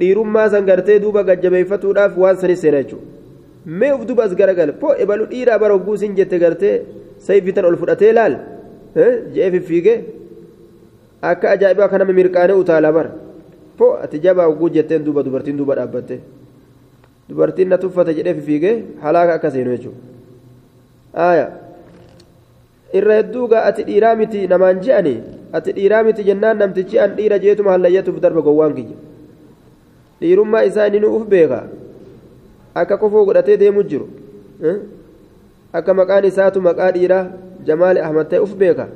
dhiirummaa 0.00 0.48
san 0.54 0.66
gartee 0.70 0.98
duuba 1.04 1.22
gajjabeeffatuudhaaf 1.28 2.18
waan 2.24 2.36
sanis 2.42 2.60
seena 2.64 2.82
jechuudha 2.82 3.06
mee 3.80 3.92
uf 3.96 4.02
duba 4.08 4.24
as 4.28 4.34
garagal 4.40 4.72
po 4.82 4.88
ebalu 5.04 5.26
dhiiraa 5.32 5.58
bara 5.62 5.74
hogguu 5.78 5.94
isin 5.98 6.14
jette 6.18 6.36
gartee 6.44 6.74
sayfitan 7.26 7.64
ol 7.70 7.76
fudhatee 7.82 8.12
laal? 8.18 8.34
Je'ee 9.34 9.50
fiffiigee? 9.54 9.98
Akka 11.22 11.46
ajaa'ibaa 11.54 11.88
kanama 11.92 12.12
mirqaanee 12.18 12.56
utaala 12.62 12.92
bara 12.96 13.10
po 13.78 13.86
ati 14.04 14.18
jabaa 14.24 14.46
hogguu 14.48 14.68
jetteen 14.74 15.04
duuba 15.04 15.22
dubartiin 15.26 15.56
duuba 15.60 15.74
dhaabbatte 15.78 16.16
dubartiin 17.28 17.68
na 17.68 17.78
tuffata 17.78 18.12
jedhee 18.18 18.34
fiffiigee 18.38 18.74
halaaka 19.04 19.32
akka 19.38 19.50
seenu 19.54 19.70
jechuudha 19.76 21.46
irra 22.98 23.14
hedduugaa 23.20 23.62
ati 23.70 23.82
dhiiraa 23.88 24.14
miti 24.20 24.46
namaan 24.52 24.80
je'ani 24.84 25.14
ati 25.58 25.72
dhiiraa 25.78 26.02
miti 26.08 26.22
jennaan 26.28 26.58
namtichi 26.62 26.98
an 27.04 27.16
dhiira 27.16 27.38
jeetuma 27.44 27.70
hallayyatuuf 27.74 28.20
darba 28.24 28.40
gowwaan 28.46 28.74
kiyya. 28.76 28.96
Dhiirummaa 30.20 30.62
isaa 30.68 30.86
inni 30.88 31.06
uf 31.16 31.24
beeka 31.32 31.60
akka 32.74 32.96
kofoo 33.02 33.24
godhatee 33.28 33.56
deemu 33.62 33.82
jiru 33.90 34.06
akka 35.78 35.92
maqaan 36.00 36.24
isaatu 36.30 36.58
maqaa 36.68 36.90
dhiiraa 36.96 37.24
jamaal 37.68 37.96
ahmad 38.06 38.28
ta'e 38.30 38.40
uf 38.46 38.52
beeka. 38.62 38.86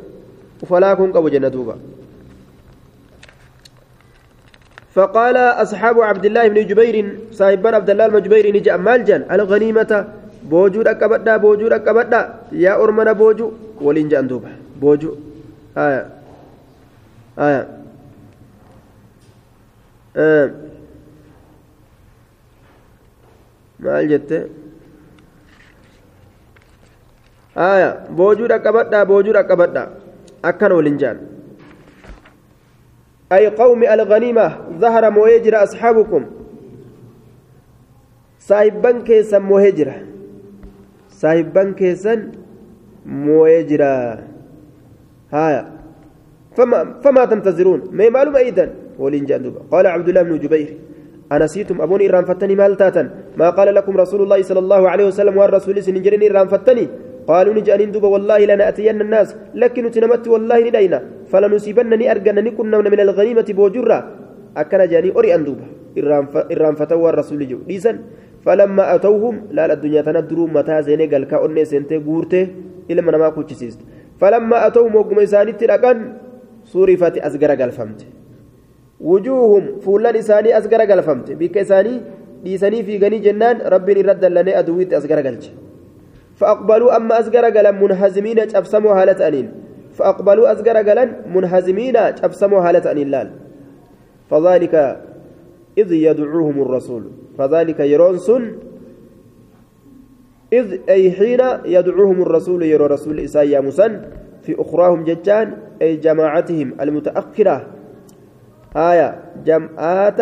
Ufalaa 0.65 0.97
kun 0.97 1.13
qabu 1.13 1.31
jenna 1.31 1.51
duuba. 1.51 1.77
فقال 4.91 5.37
أصحاب 5.37 6.01
عبد 6.03 6.25
الله 6.27 6.45
بن 6.51 6.67
جبير 6.67 6.97
صاحبان 7.33 7.75
عبد 7.75 7.91
الله 7.91 8.07
بن 8.11 8.19
جبير 8.27 8.45
نجا 8.57 8.75
مالجان 8.77 9.23
الغنيمة 9.31 9.93
بوجود 10.51 10.87
أكبدا 10.89 11.37
بوجود 11.37 11.73
أكبدا 11.73 12.21
يا 12.53 12.75
أرمنا 12.75 13.13
بوجو 13.15 13.79
ولين 13.81 14.09
جان 14.11 14.27
دوبا 14.27 14.51
بوجو 14.83 15.15
آية 15.79 16.03
آية 17.39 17.63
آه. 20.17 20.51
maal 23.81 24.05
jette? 24.09 24.39
Boojuudha 27.55 28.59
qabadhaa 28.59 29.05
boojuudha 29.05 29.45
qabadhaa. 29.45 29.89
Akkana 30.43 30.75
waliin 30.75 30.99
jaan. 30.99 31.19
أي 33.33 33.47
قوم 33.47 33.83
الغنيمة 33.83 34.47
ظهر 34.83 35.11
موهجر 35.11 35.55
أصحابكم 35.63 36.23
صاحبان 38.39 38.97
كيسا 39.07 39.39
موهجر 39.39 39.89
صاحبان 41.11 41.75
كيسا 41.75 42.15
موهجر 43.07 43.83
هايا 45.33 45.63
فما, 46.57 46.79
فما 47.05 47.25
تنتظرون 47.25 47.81
ما 47.93 48.09
معلوم 48.09 48.37
أيضا 48.37 48.67
ولين 48.99 49.25
جندوبا 49.25 49.61
قال 49.73 49.87
عبد 49.87 50.09
الله 50.09 50.23
بن 50.23 50.39
جبير 50.39 50.71
أنسيتم 51.33 51.81
أبوني 51.83 52.11
إرام 52.11 52.25
فتني 52.25 52.55
مال 52.55 52.77
تاتا 52.77 53.03
ما 53.37 53.51
قال 53.51 53.75
لكم 53.75 53.97
رسول 53.97 54.21
الله 54.23 54.43
صلى 54.43 54.59
الله 54.59 54.83
عليه 54.91 55.07
وسلم 55.07 55.37
والرسول 55.37 55.83
سنجرني 55.83 56.31
إرام 56.31 56.49
فتني 56.49 56.89
قالوا 57.29 57.55
نجانين 57.55 57.91
دوبا 57.93 58.09
والله 58.09 58.39
لنأتين 58.51 59.01
الناس 59.01 59.29
لكن 59.55 59.91
تنمت 59.91 60.29
والله 60.29 60.59
ندينا 60.69 60.99
فلنصيبنني 61.31 62.11
أرجنني 62.11 62.51
كنا 62.51 62.79
من 62.79 63.01
الغنيمة 63.01 63.49
بوجرة. 63.57 63.99
أكن 64.57 64.81
جاني 64.91 65.11
أري 65.19 65.35
أندوبا 65.35 65.67
إرام 66.53 66.75
فتوى 66.81 67.09
الرسول 67.11 67.41
جو. 67.49 67.59
ديسا 67.69 67.93
فلما 68.45 68.95
أتوهم 68.95 69.35
لا 69.57 69.73
الدنيا 69.73 70.03
تندروا 70.07 70.49
متى 70.57 70.83
زيني 70.83 71.07
قال 71.13 71.25
كأني 71.31 71.65
سنتي 71.65 71.97
قورته 72.07 72.47
إلى 72.91 73.01
من 73.03 73.15
ما 73.23 73.29
كوتشيست 73.29 73.81
فلما 74.21 74.67
أتوهم 74.67 74.95
وقم 74.97 75.19
إساني 75.19 75.53
تلقان 75.53 75.99
صرفت 76.73 77.15
أزقر 77.19 77.51
قال 77.61 77.71
فهمت 77.73 78.01
وجوههم 79.01 79.65
فولان 79.85 80.17
إساني 80.17 80.59
أزقر 80.59 80.81
قال 80.91 81.03
فهمت 81.03 81.29
بك 81.41 81.57
إساني 81.59 81.95
dhiisanii 82.45 82.83
fiiganii 82.89 83.21
jennaan 83.25 83.59
rabbiin 83.75 83.99
irra 84.03 84.15
dallanee 84.23 84.55
aduwiitti 84.61 84.97
as 84.99 85.07
garagalche 85.11 85.51
فأقبلوا 86.41 86.97
أما 86.97 87.19
أزجر 87.19 87.45
قلم 87.45 87.83
منهزمين 87.83 88.39
أبسموا 88.57 88.93
هالة 89.03 89.29
أنين. 89.29 89.53
فأقبلوا 89.93 90.53
أزجر 90.53 90.77
قلم 90.77 91.17
منهزمين 91.35 91.97
أبسموا 91.97 92.61
هالة 92.61 92.91
أنين 92.91 93.09
لال. 93.09 93.31
فذلك 94.31 94.75
إذ 95.79 95.93
يدعوهم 95.93 96.63
الرسول. 96.63 97.05
فذلك 97.39 97.81
يرونسون 97.81 98.59
إذ 100.53 100.79
أي 100.89 101.13
حين 101.13 101.41
يدعوهم 101.65 102.23
الرسول 102.23 102.63
يرى 102.63 102.87
رسول 102.87 103.21
إسايا 103.21 103.61
مسن 103.61 104.01
في 104.43 104.61
أخراهم 104.61 105.05
ججان 105.05 105.57
أي 105.83 105.97
جماعتهم 105.97 106.75
المتأخرة. 106.81 107.67
آية 108.77 109.21
جمعات 109.45 110.21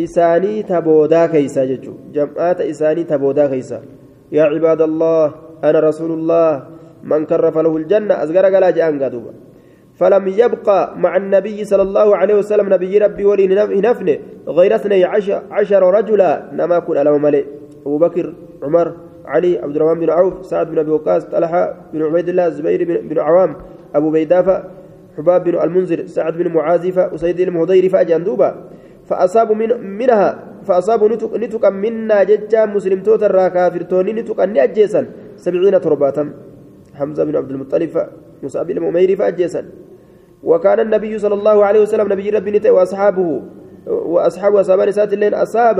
إساني 0.00 0.62
تبودا 0.62 1.26
كيسا 1.26 1.64
ججو. 1.64 1.94
جمعات 2.12 2.60
إساني 2.60 3.04
تبودا 3.04 3.46
كيسا 3.46 3.99
يا 4.32 4.42
عباد 4.42 4.82
الله 4.82 5.34
أنا 5.64 5.80
رسول 5.80 6.10
الله. 6.10 6.62
من 7.04 7.26
كرف 7.26 7.58
له 7.58 7.76
الجنة 7.76 8.22
أزقر 8.22 8.44
قلا 8.44 8.70
جان 8.70 9.02
قدوبا 9.02 9.32
فلم 9.98 10.28
يبقى 10.28 10.78
مع 10.98 11.16
النبي 11.16 11.64
صلى 11.64 11.82
الله 11.82 12.16
عليه 12.16 12.34
وسلم 12.34 12.74
نبي 12.74 12.98
ربي 12.98 13.24
ولي 13.24 13.46
نفنه 13.86 14.18
غير 14.48 14.74
اثني 14.74 15.04
عشر, 15.50 15.82
رجلا. 15.96 16.30
نما 16.52 16.78
كن 16.78 16.96
ألم 16.98 17.22
ملئ. 17.22 17.44
أبو 17.86 17.98
بكر 17.98 18.34
عمر 18.62 18.92
علي 19.24 19.58
عبد 19.58 19.76
الرحمن 19.76 20.00
بن 20.00 20.10
عوف 20.10 20.46
سعد 20.46 20.70
بن 20.70 20.78
أبي 20.78 20.90
وقاص 20.90 21.24
طلحة 21.24 21.74
بن 21.92 22.02
عبيد 22.02 22.28
الله 22.28 22.46
الزبير 22.46 23.00
بن 23.02 23.18
عوام 23.18 23.56
أبو 23.94 24.10
بيدافة 24.10 24.64
حباب 25.16 25.44
بن 25.44 25.62
المنذر 25.62 26.06
سعد 26.06 26.36
بن 26.36 26.52
معازفة 26.52 27.14
أسيد 27.14 27.40
المهضير 27.40 27.88
فأجندوبا 27.88 28.54
فأصابوا 29.10 29.56
من 29.60 29.70
منها 30.00 30.28
فأصابوا 30.66 31.08
نتق 31.42 31.64
منا 31.68 32.22
ججا 32.30 32.66
مسلم 32.66 33.00
توتر 33.02 33.48
كافرتوني 33.48 34.12
نتق 34.12 34.40
أني 34.40 34.58
أجيسا 34.64 35.00
سبعين 35.36 35.80
ترباتم 35.80 36.28
حمزة 36.94 37.24
بن 37.24 37.36
عبد 37.36 37.50
المطلب 37.50 37.90
مصعب 38.42 38.66
بن 38.66 38.86
أمير 38.86 39.16
فأجيسا. 39.16 39.62
وكان 40.42 40.80
النبي 40.80 41.18
صلى 41.18 41.34
الله 41.34 41.64
عليه 41.64 41.80
وسلم 41.80 42.12
نبي 42.12 42.30
ربي 42.30 42.50
نتي 42.50 42.70
وأصحابه 42.70 43.42
وأصحاب 43.86 44.56
أصحاب 44.56 44.80
نسات 44.80 45.12
اللين 45.12 45.34
أصاب 45.34 45.78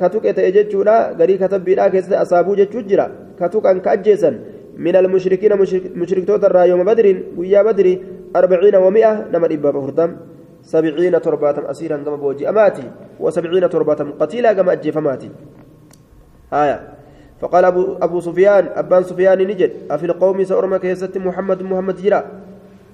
كتوك 0.00 0.26
تأججولا 0.36 0.96
غري 1.18 1.34
كتب 1.38 1.64
بلا 1.64 1.88
كيست 1.88 2.12
أصابو 2.12 2.54
ججوجرا 2.54 3.06
كتوك 3.40 3.66
أن 3.66 3.80
كأجيسا. 3.80 4.30
من 4.78 4.96
المشركين 4.96 5.52
مشرك 5.96 6.24
توتر 6.26 6.56
يوم 6.70 6.84
بدر 6.84 7.06
ويا 7.36 7.62
بدر 7.62 7.98
أربعين 8.36 8.76
ومئة 8.76 9.12
نما 9.32 9.46
إبا 9.46 9.70
بفرتم 9.70 10.10
سبعين 10.68 11.16
ترباتم 11.24 11.64
أسيرا 11.72 11.96
كما 12.04 12.16
بوجي. 12.20 12.44
أماتي. 12.48 12.84
وسبعين 13.16 13.64
ترباتم 13.72 14.20
قتيلا 14.20 14.52
كما 14.52 14.72
أجي 14.76 14.92
فماتي. 14.92 15.30
آية. 16.52 16.98
فقال 17.40 17.64
أبو, 17.64 17.96
أبو 18.02 18.20
سفيان 18.20 18.68
أبان 18.74 19.02
سفيان 19.02 19.38
نجد 19.38 19.72
أفي 19.90 20.06
القوم 20.06 20.44
سأرمى 20.44 20.78
كيست 20.78 21.18
محمد 21.18 21.62
محمد 21.62 21.96
جرا 22.02 22.20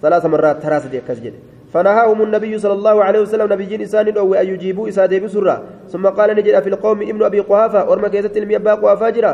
ثلاث 0.03 0.27
مرات 0.27 0.61
ثلاثة 0.61 0.99
أكسجد 0.99 1.33
فنهاهم 1.73 2.23
النبي 2.23 2.59
صلى 2.59 2.73
الله 2.73 3.05
عليه 3.05 3.21
وسلم 3.21 3.53
نبي 3.53 3.83
إسان 3.83 4.17
أو 4.17 4.35
أن 4.35 4.47
يجيبوا 4.47 4.89
إسادة 4.89 5.19
بسرة 5.19 5.63
ثم 5.89 6.07
قال 6.07 6.37
نجد 6.37 6.49
أفي 6.49 6.69
القوم 6.69 7.03
ابن 7.03 7.23
أبي 7.23 7.41
قحافة 7.41 7.93
أرمى 7.93 8.09
كيست 8.09 8.37
المي 8.37 8.57
أبا 8.57 8.75
قحافة 8.75 9.11
جرا 9.11 9.33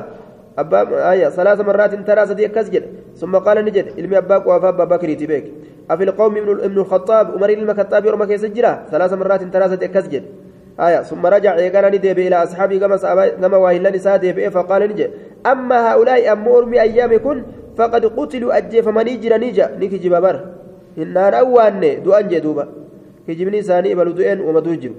أبا 0.58 1.12
آية 1.12 1.28
ثلاث 1.28 1.60
مرات 1.60 1.94
ثلاثة 1.94 2.44
أكسجد 2.44 2.82
ثم 3.16 3.36
قال 3.36 3.64
نجد. 3.64 3.86
إلمي 3.98 4.18
أبا 4.18 4.38
قحافة 4.38 4.68
أبا 4.68 4.84
بكر 4.84 5.14
تبيك 5.14 5.44
أفي 5.90 6.04
القوم 6.04 6.36
ابن 6.36 6.60
ابن 6.60 6.78
الخطاب 6.78 7.30
عمر 7.30 7.50
أرمى 8.08 8.26
كيست 8.26 8.46
جرا 8.46 8.86
ثلاث 8.90 9.12
مرات 9.12 9.42
ثلاثة 9.44 9.84
أكسجد 9.86 10.22
آية. 10.80 11.02
ثم 11.02 11.26
رجع 11.26 11.54
إيقانا 11.56 11.88
ندب 11.88 12.18
إلى 12.18 12.36
أصحابه 12.42 12.78
كما 12.78 12.96
كما 13.40 13.56
واهلا 13.56 13.90
نساده 13.90 14.48
فقال 14.48 14.82
نجي 14.90 15.06
أما 15.46 15.92
هؤلاء 15.92 16.32
أمور 16.32 16.64
من 16.64 16.78
أيام 16.78 17.16
كن 17.18 17.42
فقد 17.76 18.04
قتلوا 18.06 18.56
أجي 18.56 18.82
فمن 18.82 19.08
يجرى 19.08 19.38
نيجا. 19.38 19.76
نيكي 19.78 19.98
جبابر 19.98 20.36
إنان 20.98 21.34
أواني. 21.34 21.96
دوان 21.96 22.28
جدوبا 22.28 22.68
كجبني 23.28 23.62
ساني 23.62 23.94
وما 23.94 24.60
دوجر 24.60 24.90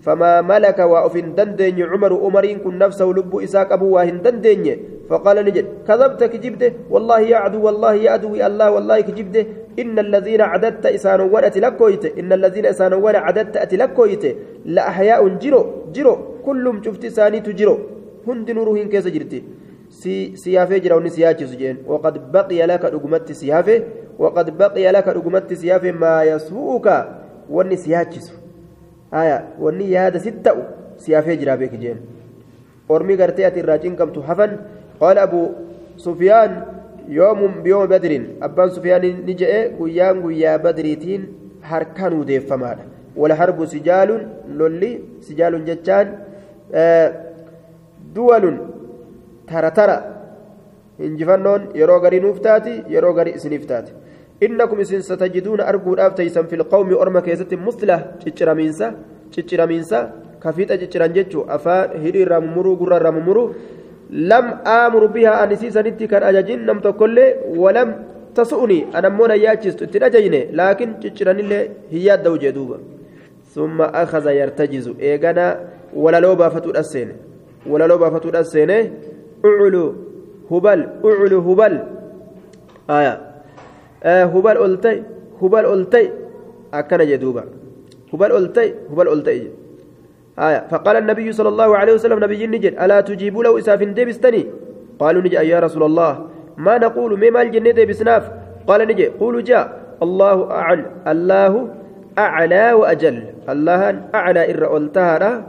فما 0.00 0.40
ملك 0.40 0.78
وأفن 0.78 1.34
دندن 1.34 1.82
عمر 1.82 2.12
أمرين 2.26 2.58
كن 2.58 2.78
نفسه 2.78 3.04
لب 3.04 3.32
إساك 3.36 3.72
أبو 3.72 3.86
واهن 3.94 4.22
دندن 4.22 4.76
فقال 5.10 5.36
نجد 5.44 5.66
كذبت 5.88 6.24
كجبته 6.24 6.72
والله 6.90 7.20
يا 7.20 7.36
عدو 7.36 7.60
والله 7.66 7.94
يا 7.94 8.10
عدو 8.10 8.34
الله 8.34 8.70
والله 8.70 9.00
كجبته 9.00 9.44
إن 9.78 9.98
الذين 9.98 10.40
عددت 10.40 10.86
إسانوان 10.86 11.44
أتلكويت 11.44 12.04
إن 12.18 12.32
الذين 12.32 12.66
إسانوان 12.66 13.16
عددت 13.16 13.56
أتلكويت 13.56 14.24
لأحياء 14.64 15.28
جرو 15.42 15.62
جرو 15.94 16.14
كلهم 16.46 16.76
شفت 16.84 17.06
ساني 17.06 17.40
تجرو 17.40 17.78
هند 18.26 18.50
نورهن 18.50 18.88
كيس 18.92 19.06
جرتي 19.14 19.40
سيافي 20.44 20.78
جراوني 20.84 21.10
سياجي 21.10 21.46
سجين 21.46 21.76
وقد 21.86 22.32
بقي 22.32 22.66
لك 22.66 22.84
رقمت 22.84 23.32
سيافي 23.32 23.76
وقد 24.18 24.58
بقي 24.58 24.92
لك 24.92 25.08
رقمت 25.08 25.52
سيافي 25.52 25.92
ما 25.92 26.22
يسوءك 26.24 26.86
وني 27.50 27.76
سياجي 27.76 28.20
aya 29.12 29.36
walli 29.58 29.92
yaada 29.92 30.18
sit 30.20 30.42
ta'u 30.42 30.62
si 30.96 31.12
hafee 31.14 31.36
jiraa 31.36 31.56
beeki 31.56 31.78
jeen. 31.78 31.98
Ormi 32.88 33.16
gartee 33.16 33.46
ati 33.46 33.60
irraa 33.60 33.78
cinqabtu 33.78 34.22
hafan 34.28 34.58
qaala 35.00 35.22
abu 35.22 35.42
sufyaan 35.96 36.52
yoomun 37.08 37.62
biyooma 37.64 37.86
badriin 37.94 38.24
abbaan 38.40 38.70
sufyaan 38.76 39.02
ni 39.26 39.34
je'e 39.40 39.60
guyyaan 39.78 40.20
guyyaa 40.24 40.58
badriitiin 40.58 41.22
harkaan 41.70 42.14
udeeffamaadha 42.20 42.84
walharbu 43.16 43.66
sijaalun 43.66 44.22
lolli 44.58 44.90
sijaalun 45.26 45.64
jechaan 45.68 46.08
eh, 46.72 47.08
duwalun 48.14 48.56
taratara. 49.46 49.98
Hinjifannoon 51.00 51.62
yeroo 51.80 52.00
garii 52.00 52.20
nuuf 52.20 52.40
taati 52.46 52.72
yeroo 52.94 53.12
garii 53.18 53.34
isiniif 53.38 53.66
taati. 53.66 53.92
Satajiduuna 55.02 55.66
arguudhaaf 55.66 56.14
taysan 56.14 56.46
fil 56.48 56.64
qawmi 56.64 56.94
orma 56.94 57.20
keessatti 57.22 57.56
musla 57.56 58.16
cicciramiinsa 58.24 58.94
cicciramiinsa 59.30 59.98
kafiixa 60.40 60.78
cicciran 60.78 61.12
jechuu 61.12 61.44
afaan 61.48 62.00
hidhii 62.02 62.22
irraa 62.26 62.40
mummuruu 62.40 62.76
gurra 62.76 62.96
irraa 62.96 63.12
mummuruu 63.12 63.54
لم 64.10 64.44
آمر 64.66 65.06
بها 65.06 65.44
أن 65.44 65.56
سيسنتي 65.56 66.06
كان 66.06 66.22
أجاجين 66.22 66.66
نم 66.66 66.80
تقولي 66.80 67.34
ولم 67.56 67.88
تسؤني 68.34 68.86
أنا 68.94 69.08
مونا 69.08 69.34
ياجست 69.34 69.84
تنجيني 69.84 70.50
لكن 70.52 71.00
تشرن 71.00 71.38
اللي 71.38 71.70
هي 71.90 72.14
الدوجة 72.14 72.50
دوبا 72.50 72.78
ثم 73.54 73.82
أخذ 73.82 74.26
يرتجز 74.26 74.86
إيغانا 75.00 75.46
ولا 75.94 76.20
لو 76.20 76.34
بافتو 76.34 76.70
السين 76.70 77.08
ولا 77.66 77.86
لو 77.86 77.98
بافتو 77.98 78.28
السين 78.28 78.70
أعلو 79.44 79.94
هبل 80.50 80.80
أعلو 81.04 81.38
هبل 81.38 81.74
آية 82.90 83.29
آه 84.02 84.24
هبل 84.24 84.56
ألتي 84.64 85.02
هبل 85.42 85.64
ألتي 85.74 86.10
أكن 86.74 86.98
جدوبا 86.98 87.44
هبل 88.12 88.30
ألتي 88.36 88.74
هبل 88.90 89.08
ألتي 89.08 89.50
آية 90.38 90.66
فقال 90.70 90.96
النبي 90.96 91.32
صلى 91.32 91.48
الله 91.48 91.76
عليه 91.76 91.92
وسلم 91.94 92.24
نبي 92.24 92.46
نجد 92.46 92.74
ألا 92.80 93.00
تجيبوا 93.00 93.44
له 93.44 93.58
إساف 93.58 93.82
ديبستني 93.82 94.46
قالوا 95.00 95.22
نجي 95.22 95.36
يا 95.36 95.60
رسول 95.60 95.82
الله 95.82 96.26
ما 96.56 96.78
نقول 96.78 97.10
مما 97.16 97.42
الجنة 97.42 97.70
ديبسناف 97.70 98.30
قال 98.66 98.88
نجي 98.88 99.06
قولوا 99.08 99.40
جاء 99.40 99.80
الله 100.02 100.50
أعلى 100.50 100.86
الله 101.06 101.52
أعلى 102.18 102.72
وأجل 102.72 103.24
الله 103.48 103.82
أعلى 104.14 104.50
إر 104.50 104.76
ألتهرا 104.76 105.46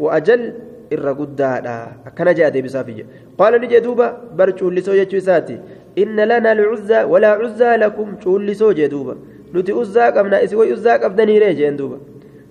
وأجل 0.00 0.52
إر 0.92 1.06
قدادا 1.20 1.76
كان 2.16 2.28
جاء 2.34 2.48
ديبسافي 2.48 3.04
قال 3.38 3.52
نجي 3.62 3.80
دوبا 3.80 4.06
برجو 4.38 4.70
لسو 4.70 4.92
يجوساتي 4.92 5.56
إن 6.02 6.16
لنا 6.30 6.52
العزة 6.52 7.06
ولا 7.12 7.30
عزة 7.40 7.76
لكم 7.82 8.08
شو 8.22 8.38
لسو 8.38 8.72
دوبا 8.72 9.14
نتي 9.54 9.72
عزة 9.72 10.04
قبنا 10.16 10.44
إسوي 10.44 10.72
عزة 10.72 10.92
قبدني 11.02 11.38
ريجين 11.38 11.76
دوبا 11.76 11.98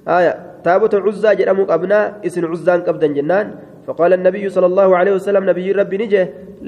آية 0.08 0.34
تابوت 0.64 0.96
عزى 0.96 1.36
جرمو 1.40 1.64
قبنا 1.72 2.00
اسن 2.26 2.46
عزان 2.52 2.80
قبدا 2.88 3.08
جنان 3.08 3.48
فقال 3.88 4.14
النبي 4.14 4.50
صلى 4.50 4.66
الله 4.66 4.98
عليه 4.98 5.14
وسلم 5.18 5.50
نبي 5.50 5.72
ربي 5.72 5.98
نجي 5.98 6.22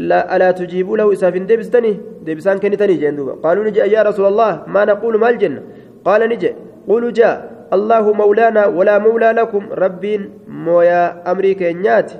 لا 0.09 0.36
ألا 0.36 0.51
تجيبوا 0.51 0.97
له 0.97 1.13
إساف 1.13 1.34
ديبستني 1.49 1.91
ديبسان 2.26 2.57
كنتني 2.61 2.95
جندوبا 3.01 3.34
قالوا 3.43 3.63
نجي 3.68 3.80
يا 3.80 4.01
رسول 4.03 4.26
الله 4.32 4.51
ما 4.74 4.86
نقول 4.86 5.13
ما 5.20 5.30
الجنة 5.30 5.61
قال 6.05 6.22
نجي 6.30 6.51
قولوا 6.88 7.11
جاء 7.11 7.57
الله 7.74 8.13
مولانا 8.13 8.65
ولا 8.65 8.97
مولى 8.99 9.32
لكم 9.32 9.63
ربي 9.72 10.30
مويا 10.47 11.32
أمريكا 11.32 11.72
نيات 11.72 12.11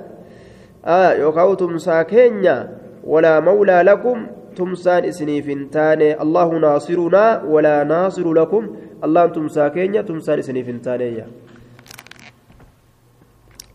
آه 0.84 1.12
يوكاو 1.12 1.54
تمسا 1.54 2.02
كينيا 2.02 2.56
ولا 3.04 3.40
مولى 3.40 3.82
لكم 3.82 4.26
تمسان 4.56 5.04
إسني 5.04 5.42
فنتاني 5.42 6.22
الله 6.22 6.48
ناصرنا 6.58 7.42
ولا 7.42 7.84
ناصر 7.84 8.32
لكم 8.32 8.62
الله 9.04 9.26
تمسا 9.26 9.68
كينيا 9.68 10.02
تمسان 10.02 10.38
إسني 10.38 10.64
فنتاني 10.64 11.24